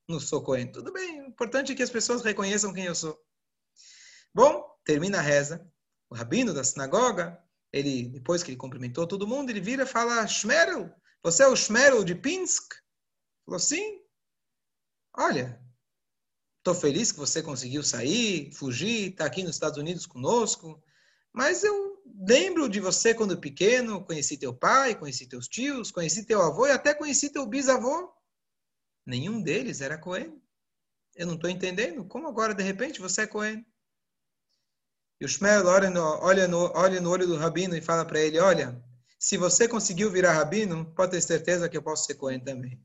Não 0.08 0.18
sou 0.18 0.42
Cohen. 0.42 0.72
Tudo 0.72 0.92
bem, 0.92 1.22
o 1.22 1.26
importante 1.26 1.72
é 1.72 1.74
que 1.74 1.82
as 1.82 1.90
pessoas 1.90 2.22
reconheçam 2.22 2.72
quem 2.72 2.86
eu 2.86 2.94
sou. 2.94 3.18
Bom, 4.34 4.64
termina 4.84 5.18
a 5.18 5.22
reza. 5.22 5.64
O 6.08 6.14
rabino 6.14 6.52
da 6.52 6.64
sinagoga, 6.64 7.38
ele 7.72 8.08
depois 8.08 8.42
que 8.42 8.50
ele 8.50 8.56
cumprimentou 8.56 9.06
todo 9.06 9.26
mundo, 9.26 9.50
ele 9.50 9.60
vira 9.60 9.84
e 9.84 9.86
fala: 9.86 10.26
Shmerel, 10.26 10.92
você 11.22 11.42
é 11.42 11.48
o 11.48 11.56
Shmerel 11.56 12.04
de 12.04 12.14
Pinsk? 12.14 12.74
Falou: 13.44 13.58
Sim. 13.58 14.00
Olha, 15.16 15.60
estou 16.58 16.74
feliz 16.74 17.10
que 17.10 17.18
você 17.18 17.42
conseguiu 17.42 17.82
sair, 17.82 18.52
fugir, 18.52 19.10
está 19.10 19.24
aqui 19.24 19.42
nos 19.42 19.56
Estados 19.56 19.78
Unidos 19.78 20.06
conosco, 20.06 20.80
mas 21.32 21.64
eu 21.64 22.00
lembro 22.26 22.68
de 22.68 22.80
você 22.80 23.12
quando 23.14 23.40
pequeno, 23.40 24.04
conheci 24.04 24.36
teu 24.36 24.54
pai, 24.54 24.94
conheci 24.94 25.26
teus 25.26 25.48
tios, 25.48 25.90
conheci 25.90 26.24
teu 26.24 26.40
avô 26.40 26.66
e 26.66 26.70
até 26.70 26.94
conheci 26.94 27.30
teu 27.30 27.46
bisavô. 27.46 28.12
Nenhum 29.06 29.42
deles 29.42 29.80
era 29.80 29.98
Cohen. 29.98 30.40
Eu 31.16 31.26
não 31.26 31.34
estou 31.34 31.50
entendendo. 31.50 32.04
Como 32.04 32.28
agora, 32.28 32.54
de 32.54 32.62
repente, 32.62 33.00
você 33.00 33.22
é 33.22 33.26
Cohen? 33.26 33.66
E 35.20 35.24
o 35.24 35.28
Shmuel 35.28 35.66
olha 35.66 35.90
no, 35.90 36.00
olha, 36.00 36.48
no, 36.48 36.72
olha 36.74 37.00
no 37.00 37.10
olho 37.10 37.26
do 37.26 37.36
rabino 37.36 37.76
e 37.76 37.82
fala 37.82 38.04
para 38.04 38.20
ele, 38.20 38.38
olha, 38.38 38.82
se 39.20 39.36
você 39.36 39.68
conseguiu 39.68 40.10
virar 40.10 40.32
rabino, 40.32 40.94
pode 40.94 41.12
ter 41.12 41.20
certeza 41.20 41.68
que 41.68 41.76
eu 41.76 41.82
posso 41.82 42.06
ser 42.06 42.14
Cohen 42.14 42.40
também. 42.40 42.82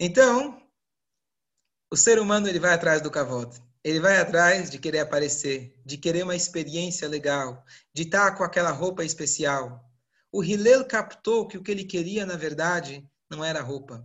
Então, 0.00 0.60
o 1.88 1.96
ser 1.96 2.18
humano 2.18 2.48
ele 2.48 2.58
vai 2.58 2.74
atrás 2.74 3.00
do 3.00 3.12
kavod. 3.12 3.56
Ele 3.84 4.00
vai 4.00 4.18
atrás 4.18 4.68
de 4.68 4.78
querer 4.80 4.98
aparecer, 4.98 5.80
de 5.86 5.96
querer 5.96 6.24
uma 6.24 6.34
experiência 6.34 7.06
legal, 7.06 7.64
de 7.94 8.02
estar 8.02 8.36
com 8.36 8.42
aquela 8.42 8.72
roupa 8.72 9.04
especial. 9.04 9.88
O 10.32 10.42
Hillel 10.42 10.84
captou 10.84 11.46
que 11.46 11.56
o 11.56 11.62
que 11.62 11.70
ele 11.70 11.84
queria, 11.84 12.26
na 12.26 12.36
verdade, 12.36 13.08
não 13.30 13.44
era 13.44 13.62
roupa. 13.62 14.04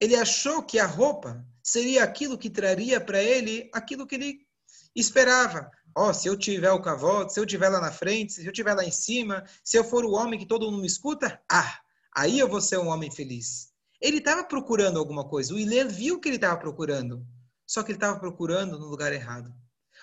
Ele 0.00 0.14
achou 0.14 0.62
que 0.62 0.78
a 0.78 0.86
roupa 0.86 1.44
seria 1.64 2.04
aquilo 2.04 2.38
que 2.38 2.48
traria 2.48 3.00
para 3.00 3.20
ele 3.20 3.68
aquilo 3.74 4.06
que 4.06 4.14
ele 4.14 4.46
esperava. 4.94 5.68
Ó, 5.98 6.10
oh, 6.10 6.14
se 6.14 6.28
eu 6.28 6.38
tiver 6.38 6.70
o 6.70 6.80
cavalo, 6.80 7.28
se 7.28 7.40
eu 7.40 7.44
tiver 7.44 7.68
lá 7.68 7.80
na 7.80 7.90
frente, 7.90 8.34
se 8.34 8.46
eu 8.46 8.52
tiver 8.52 8.72
lá 8.72 8.84
em 8.84 8.90
cima, 8.92 9.44
se 9.64 9.76
eu 9.76 9.82
for 9.82 10.04
o 10.04 10.12
homem 10.12 10.38
que 10.38 10.46
todo 10.46 10.70
mundo 10.70 10.82
me 10.82 10.86
escuta, 10.86 11.42
ah, 11.50 11.80
aí 12.14 12.38
eu 12.38 12.48
vou 12.48 12.60
ser 12.60 12.78
um 12.78 12.86
homem 12.86 13.10
feliz. 13.10 13.72
Ele 14.00 14.18
estava 14.18 14.44
procurando 14.44 14.96
alguma 14.96 15.28
coisa. 15.28 15.52
O 15.52 15.58
Hillel 15.58 15.88
viu 15.88 16.20
que 16.20 16.28
ele 16.28 16.36
estava 16.36 16.56
procurando, 16.56 17.26
só 17.66 17.82
que 17.82 17.90
ele 17.90 17.96
estava 17.96 18.16
procurando 18.16 18.78
no 18.78 18.86
lugar 18.86 19.12
errado. 19.12 19.52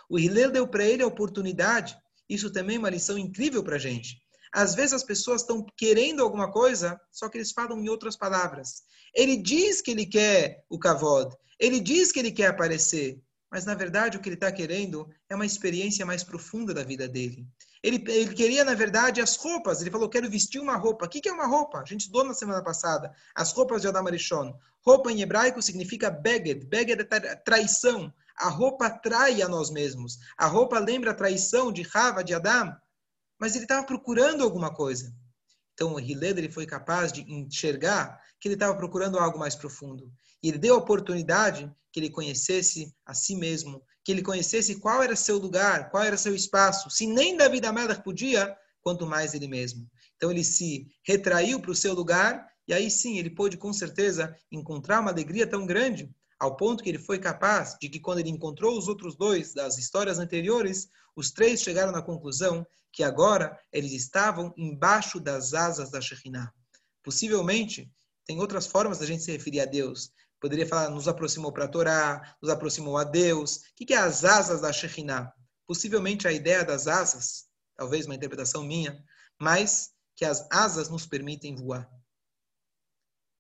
O 0.10 0.20
Hillel 0.20 0.52
deu 0.52 0.68
para 0.68 0.84
ele 0.84 1.02
a 1.02 1.08
oportunidade. 1.08 1.98
Isso 2.28 2.52
também 2.52 2.76
é 2.76 2.80
uma 2.80 2.90
lição 2.90 3.18
incrível 3.18 3.64
para 3.64 3.78
a 3.78 3.80
gente. 3.80 4.18
Às 4.52 4.76
vezes 4.76 4.92
as 4.92 5.04
pessoas 5.04 5.44
estão 5.44 5.66
querendo 5.78 6.22
alguma 6.22 6.52
coisa, 6.52 7.00
só 7.10 7.30
que 7.30 7.38
eles 7.38 7.54
falam 7.54 7.80
em 7.80 7.88
outras 7.88 8.18
palavras. 8.18 8.84
Ele 9.14 9.38
diz 9.38 9.82
que 9.82 9.92
ele 9.92 10.06
quer 10.06 10.66
o 10.70 10.78
kavod, 10.78 11.34
ele 11.58 11.80
diz 11.80 12.12
que 12.12 12.20
ele 12.20 12.34
quer 12.34 12.48
aparecer, 12.48 13.18
mas 13.52 13.66
na 13.66 13.74
verdade 13.74 14.18
o 14.18 14.20
que 14.20 14.30
ele 14.30 14.36
está 14.36 14.52
querendo 14.52 15.10
é 15.30 15.36
uma 15.36 15.46
experiência 15.46 16.06
mais 16.06 16.24
profunda 16.24 16.74
da 16.74 16.84
vida 16.84 17.08
dele. 17.08 17.48
Ele, 17.84 18.04
ele, 18.08 18.34
queria, 18.34 18.64
na 18.64 18.74
verdade, 18.74 19.22
as 19.22 19.36
roupas. 19.36 19.80
Ele 19.80 19.92
falou, 19.92 20.10
quero 20.10 20.28
vestir 20.28 20.60
uma 20.60 20.76
roupa. 20.76 21.06
O 21.06 21.10
que, 21.10 21.22
que 21.22 21.30
é 21.30 21.32
uma 21.32 21.46
roupa? 21.46 21.82
A 21.82 21.86
gente 21.86 22.02
estudou 22.02 22.24
na 22.24 22.34
semana 22.34 22.64
passada. 22.64 23.14
As 23.36 23.52
roupas 23.52 23.84
de 23.84 23.88
Adam 23.88 24.08
Arishon. 24.08 24.58
Roupa 24.84 25.12
em 25.12 25.22
hebraico 25.22 25.62
significa 25.62 26.10
beged. 26.10 26.66
Beged 26.66 27.08
é 27.12 27.36
traição. 27.36 28.12
A 28.38 28.50
roupa 28.50 28.90
trai 28.90 29.44
a 29.44 29.48
nós 29.48 29.70
mesmos. 29.70 30.18
A 30.36 30.48
roupa 30.48 30.80
lembra 30.80 31.12
a 31.12 31.14
traição 31.14 31.72
de 31.72 31.84
Rava, 31.84 32.24
de 32.24 32.34
Adam 32.34 32.76
mas 33.40 33.56
ele 33.56 33.66
estava 33.66 33.86
procurando 33.86 34.44
alguma 34.44 34.74
coisa. 34.74 35.14
Então, 35.76 35.94
o 35.94 36.00
Hillel 36.00 36.38
ele 36.38 36.50
foi 36.50 36.66
capaz 36.66 37.12
de 37.12 37.22
enxergar 37.22 38.20
que 38.40 38.48
ele 38.48 38.56
estava 38.56 38.76
procurando 38.76 39.20
algo 39.20 39.38
mais 39.38 39.56
profundo. 39.56 40.12
E 40.42 40.48
ele 40.48 40.58
deu 40.58 40.74
a 40.74 40.78
oportunidade 40.78 41.72
que 41.92 42.00
ele 42.00 42.10
conhecesse 42.10 42.96
a 43.06 43.14
si 43.14 43.36
mesmo, 43.36 43.84
que 44.04 44.12
ele 44.12 44.24
conhecesse 44.24 44.80
qual 44.80 45.04
era 45.04 45.16
seu 45.16 45.38
lugar, 45.38 45.92
qual 45.92 46.04
era 46.04 46.18
seu 46.18 46.34
espaço. 46.34 46.90
Se 46.90 47.06
nem 47.06 47.36
David 47.36 47.66
Amelech 47.66 48.02
podia, 48.04 48.56
quanto 48.82 49.06
mais 49.06 49.34
ele 49.34 49.48
mesmo. 49.48 49.86
Então, 50.16 50.32
ele 50.32 50.46
se 50.46 50.88
retraiu 51.06 51.60
para 51.60 51.72
o 51.72 51.76
seu 51.76 51.94
lugar 51.94 52.48
e 52.68 52.74
aí 52.74 52.90
sim 52.90 53.18
ele 53.18 53.30
pôde, 53.30 53.58
com 53.58 53.74
certeza, 53.74 54.36
encontrar 54.52 55.02
uma 55.02 55.12
alegria 55.12 55.46
tão 55.46 55.66
grande 55.66 56.10
ao 56.40 56.56
ponto 56.56 56.84
que 56.84 56.90
ele 56.90 57.00
foi 57.00 57.20
capaz 57.20 57.78
de 57.80 57.90
que, 57.90 58.00
quando 58.00 58.20
ele 58.20 58.30
encontrou 58.30 58.78
os 58.78 58.88
outros 58.88 59.16
dois 59.16 59.54
das 59.54 59.78
histórias 59.78 60.20
anteriores, 60.20 60.90
os 61.16 61.32
três 61.32 61.62
chegaram 61.62 61.92
na 61.92 62.02
conclusão 62.02 62.66
que 62.96 63.04
agora 63.04 63.60
eles 63.74 63.92
estavam 63.92 64.54
embaixo 64.56 65.20
das 65.20 65.54
asas 65.54 65.92
da 65.92 66.00
Shekhinah. 66.00 66.50
Possivelmente, 67.04 67.92
tem 68.26 68.40
outras 68.40 68.66
formas 68.66 69.00
da 69.00 69.06
gente 69.06 69.22
se 69.22 69.34
referir 69.34 69.60
a 69.60 69.66
Deus. 69.66 70.14
Poderia 70.40 70.66
falar, 70.66 70.90
nos 70.90 71.06
aproximou 71.06 71.52
para 71.52 71.66
a 71.66 71.68
Torá, 71.68 72.38
nos 72.42 72.50
aproximou 72.50 72.98
a 72.98 73.04
Deus. 73.04 73.58
O 73.58 73.86
que 73.86 73.94
é 73.94 73.98
as 73.98 74.24
asas 74.24 74.62
da 74.62 74.72
Shekhinah? 74.72 75.30
Possivelmente 75.68 76.26
a 76.26 76.32
ideia 76.32 76.64
das 76.64 76.88
asas, 76.88 77.48
talvez 77.76 78.06
uma 78.06 78.16
interpretação 78.16 78.64
minha, 78.64 79.04
mas 79.38 79.90
que 80.16 80.24
as 80.24 80.48
asas 80.50 80.88
nos 80.88 81.06
permitem 81.06 81.54
voar. 81.54 81.90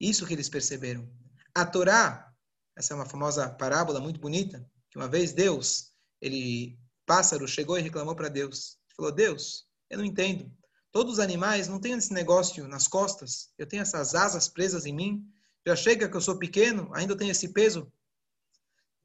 Isso 0.01 0.25
que 0.27 0.33
eles 0.33 0.49
perceberam. 0.49 1.09
A 1.53 1.65
Torá, 1.65 2.29
essa 2.75 2.93
é 2.93 2.95
uma 2.95 3.05
famosa 3.05 3.49
parábola 3.49 4.01
muito 4.01 4.19
bonita, 4.19 4.69
que 4.91 4.97
uma 4.97 5.07
vez 5.07 5.31
Deus, 5.31 5.93
ele 6.19 6.77
pássaro 7.05 7.47
chegou 7.47 7.79
e 7.79 7.81
reclamou 7.81 8.17
para 8.17 8.27
Deus. 8.27 8.83
Falou: 8.95 9.11
Deus, 9.11 9.65
eu 9.89 9.97
não 9.97 10.05
entendo. 10.05 10.51
Todos 10.91 11.13
os 11.13 11.19
animais 11.19 11.67
não 11.67 11.79
têm 11.79 11.93
esse 11.93 12.13
negócio 12.13 12.67
nas 12.67 12.87
costas. 12.87 13.51
Eu 13.57 13.67
tenho 13.67 13.81
essas 13.81 14.15
asas 14.15 14.47
presas 14.47 14.85
em 14.85 14.93
mim. 14.93 15.29
Já 15.67 15.75
chega 15.75 16.07
que 16.07 16.15
eu 16.15 16.21
sou 16.21 16.37
pequeno, 16.39 16.89
ainda 16.93 17.17
tenho 17.17 17.31
esse 17.31 17.49
peso. 17.49 17.91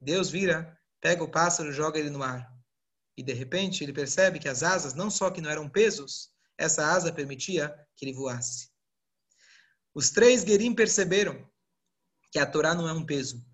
Deus 0.01 0.31
vira, 0.31 0.79
pega 1.01 1.25
o 1.25 1.31
pássaro, 1.31 1.73
joga 1.73 1.99
ele 1.99 2.11
no 2.11 2.23
ar. 2.23 2.49
E 3.17 3.23
de 3.23 3.33
repente 3.33 3.83
ele 3.83 3.93
percebe 3.93 4.39
que 4.39 4.49
as 4.49 4.63
asas 4.63 4.95
não 4.95 5.11
só 5.11 5.31
que 5.31 5.41
não 5.41 5.51
eram 5.51 5.69
pesos, 5.69 6.31
essa 6.57 6.87
asa 6.87 7.13
permitia 7.13 7.75
que 7.97 8.05
ele 8.05 8.15
voasse. 8.15 8.71
Os 9.93 10.11
três 10.11 10.45
guerim 10.45 10.75
perceberam 10.75 11.49
que 12.31 12.39
a 12.39 12.47
Torá 12.47 12.75
não 12.75 12.89
é 12.89 12.93
um 12.93 13.05
peso. 13.05 13.45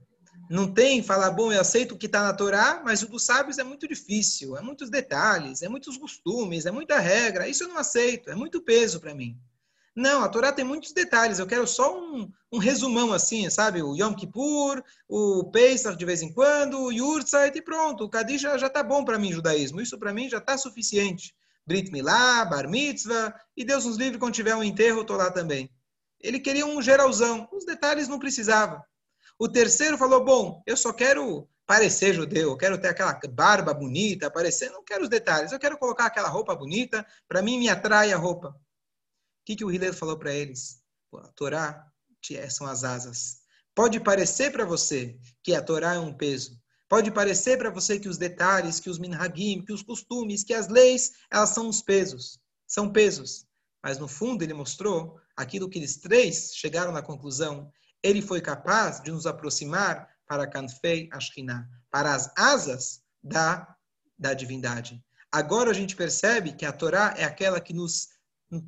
Não 0.49 0.73
tem 0.73 1.03
falar, 1.03 1.31
bom, 1.31 1.53
eu 1.53 1.61
aceito 1.61 1.93
o 1.93 1.99
que 1.99 2.07
está 2.07 2.23
na 2.23 2.33
Torá, 2.33 2.81
mas 2.85 3.03
o 3.03 3.09
dos 3.09 3.25
sábios 3.25 3.59
é 3.59 3.65
muito 3.65 3.89
difícil, 3.89 4.57
é 4.57 4.63
muitos 4.63 4.89
detalhes, 4.89 5.63
é 5.63 5.69
muitos 5.69 5.97
costumes, 5.99 6.67
é 6.67 6.71
muita 6.71 6.99
regra. 6.99 7.49
Isso 7.49 7.65
eu 7.65 7.69
não 7.69 7.79
aceito, 7.79 8.31
é 8.31 8.35
muito 8.35 8.61
peso 8.63 9.01
para 9.01 9.15
mim. 9.15 9.37
Não, 9.97 10.23
a 10.23 10.29
Torá 10.29 10.53
tem 10.53 10.65
muitos 10.65 10.93
detalhes. 10.93 11.39
Eu 11.39 11.47
quero 11.47 11.67
só 11.67 11.99
um, 11.99 12.31
um 12.53 12.59
resumão 12.59 13.15
assim, 13.15 13.49
sabe? 13.49 13.83
O 13.83 13.97
Yom 13.97 14.15
Kippur, 14.15 14.85
o 15.09 15.45
Pesach 15.51 15.97
de 15.97 16.05
vez 16.05 16.21
em 16.21 16.31
quando, 16.31 16.79
o 16.79 16.93
Yurtzeit 16.93 17.57
e 17.57 17.63
pronto. 17.63 18.05
O 18.05 18.09
Kadish 18.11 18.43
já, 18.43 18.59
já 18.59 18.69
tá 18.69 18.83
bom 18.83 19.05
para 19.07 19.19
mim, 19.19 19.33
judaísmo. 19.33 19.81
Isso 19.81 19.99
para 19.99 20.13
mim 20.13 20.29
já 20.29 20.37
está 20.37 20.59
suficiente. 20.59 21.35
Brit 21.67 21.91
Milá, 21.91 22.45
Bar 22.45 22.69
Mitzvah, 22.69 23.35
e 23.57 23.65
Deus 23.65 23.87
nos 23.87 23.97
livre 23.97 24.19
quando 24.19 24.35
tiver 24.35 24.55
um 24.55 24.63
enterro, 24.63 25.01
eu 25.01 25.05
tô 25.05 25.17
lá 25.17 25.31
também. 25.31 25.71
Ele 26.21 26.39
queria 26.39 26.67
um 26.67 26.81
geralzão. 26.83 27.49
Os 27.51 27.65
detalhes 27.65 28.07
não 28.07 28.19
precisava. 28.19 28.85
O 29.39 29.49
terceiro 29.49 29.99
falou: 29.99 30.25
Bom, 30.25 30.63
eu 30.67 30.77
só 30.77 30.93
quero 30.93 31.49
parecer 31.67 32.15
judeu, 32.15 32.51
eu 32.51 32.57
quero 32.57 32.81
ter 32.81 32.89
aquela 32.89 33.19
barba 33.31 33.75
bonita, 33.75 34.31
parecer, 34.31 34.71
não 34.71 34.85
quero 34.85 35.03
os 35.03 35.09
detalhes, 35.09 35.53
eu 35.53 35.59
quero 35.59 35.77
colocar 35.77 36.07
aquela 36.07 36.29
roupa 36.29 36.55
bonita, 36.55 37.05
para 37.29 37.43
mim 37.43 37.59
me 37.59 37.69
atrai 37.69 38.13
a 38.13 38.17
roupa. 38.17 38.49
O 38.49 38.55
que, 39.45 39.57
que 39.57 39.65
o 39.65 39.71
Hillel 39.71 39.93
falou 39.93 40.19
para 40.19 40.33
eles? 40.33 40.81
A 41.15 41.29
Torá 41.33 41.87
são 42.51 42.67
as 42.67 42.83
asas. 42.83 43.39
Pode 43.75 44.01
parecer 44.01 44.51
para 44.51 44.65
você 44.65 45.19
que 45.43 45.55
a 45.55 45.63
Torá 45.63 45.95
é 45.95 45.99
um 45.99 46.13
peso. 46.13 46.59
Pode 46.89 47.11
parecer 47.11 47.59
para 47.59 47.71
você 47.71 47.99
que 47.99 48.09
os 48.09 48.17
detalhes, 48.17 48.81
que 48.81 48.89
os 48.89 48.99
minhagim, 48.99 49.65
que 49.65 49.73
os 49.73 49.83
costumes, 49.83 50.45
que 50.45 50.55
as 50.55 50.69
leis, 50.69 51.13
elas 51.31 51.51
são 51.51 51.69
os 51.69 51.83
pesos. 51.83 52.39
São 52.67 52.93
pesos. 52.93 53.45
Mas 53.83 53.99
no 53.99 54.09
fundo 54.09 54.43
ele 54.43 54.55
mostrou 54.55 55.21
aquilo 55.37 55.69
que 55.69 55.79
eles 55.79 55.99
três 55.99 56.53
chegaram 56.55 56.91
na 56.91 57.03
conclusão 57.03 57.71
ele 58.07 58.23
foi 58.23 58.41
capaz 58.41 59.01
de 59.01 59.11
nos 59.11 59.27
aproximar 59.27 60.09
para 60.29 60.47
Kanfei 60.47 61.09
Ashkinah, 61.13 61.69
para 61.91 62.15
as 62.15 62.33
asas 62.37 63.03
da, 63.23 63.77
da 64.17 64.33
divindade. 64.33 65.03
Agora 65.33 65.71
a 65.71 65.75
gente 65.75 65.97
percebe 65.97 66.53
que 66.53 66.65
a 66.65 66.73
Torá 66.73 67.15
é 67.17 67.25
aquela 67.25 67.61
que 67.61 67.75
nos, 67.75 68.09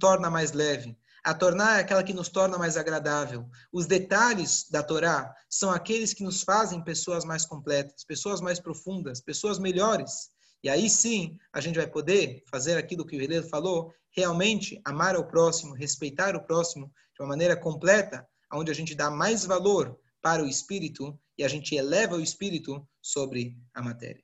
torna 0.01 0.28
mais 0.28 0.51
leve. 0.53 0.99
A 1.24 1.32
Torá 1.34 1.76
é 1.76 1.80
aquela 1.80 2.03
que 2.03 2.12
nos 2.12 2.28
torna 2.28 2.59
mais 2.59 2.76
agradável. 2.76 3.49
Os 3.72 3.86
detalhes 3.86 4.68
da 4.68 4.82
Torá 4.82 5.32
são 5.49 5.70
aqueles 5.70 6.12
que 6.12 6.24
nos 6.24 6.43
fazem 6.43 6.82
pessoas 6.82 7.24
mais 7.24 7.47
completas, 7.47 8.05
pessoas 8.05 8.41
mais 8.41 8.59
profundas, 8.59 9.20
pessoas 9.20 9.59
melhores. 9.59 10.30
E 10.64 10.68
aí 10.68 10.91
sim 10.91 11.39
a 11.53 11.61
gente 11.61 11.76
vai 11.76 11.86
poder 11.86 12.43
fazer 12.51 12.76
aquilo 12.76 13.07
que 13.07 13.16
o 13.16 13.22
Heleno 13.22 13.49
falou, 13.49 13.95
realmente 14.11 14.80
amar 14.84 15.16
o 15.16 15.24
próximo, 15.24 15.74
respeitar 15.74 16.34
o 16.34 16.45
próximo 16.45 16.93
de 17.14 17.22
uma 17.22 17.28
maneira 17.28 17.57
completa, 17.57 18.26
onde 18.53 18.70
a 18.70 18.74
gente 18.74 18.94
dá 18.94 19.11
mais 19.11 19.44
valor 19.44 19.99
para 20.22 20.42
o 20.42 20.49
espírito 20.49 21.18
e 21.36 21.44
a 21.44 21.49
gente 21.49 21.74
eleva 21.74 22.16
o 22.16 22.20
espírito 22.20 22.86
sobre 23.01 23.57
a 23.74 23.82
matéria. 23.82 24.22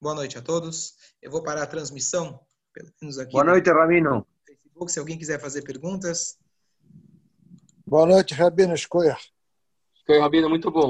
Boa 0.00 0.14
noite 0.14 0.38
a 0.38 0.42
todos. 0.42 0.94
Eu 1.20 1.30
vou 1.30 1.42
parar 1.42 1.62
a 1.62 1.66
transmissão, 1.66 2.40
pelo 2.72 2.90
menos 3.00 3.18
aqui. 3.18 3.32
Boa 3.32 3.44
noite, 3.44 3.70
Rabino. 3.70 4.26
Se 4.86 4.98
alguém 4.98 5.18
quiser 5.18 5.40
fazer 5.40 5.62
perguntas. 5.62 6.38
Boa 7.86 8.06
noite, 8.06 8.34
Rabino 8.34 8.74
Escolha. 8.74 9.16
Escolha, 9.96 10.20
Rabino, 10.20 10.48
muito 10.48 10.70
bom. 10.70 10.86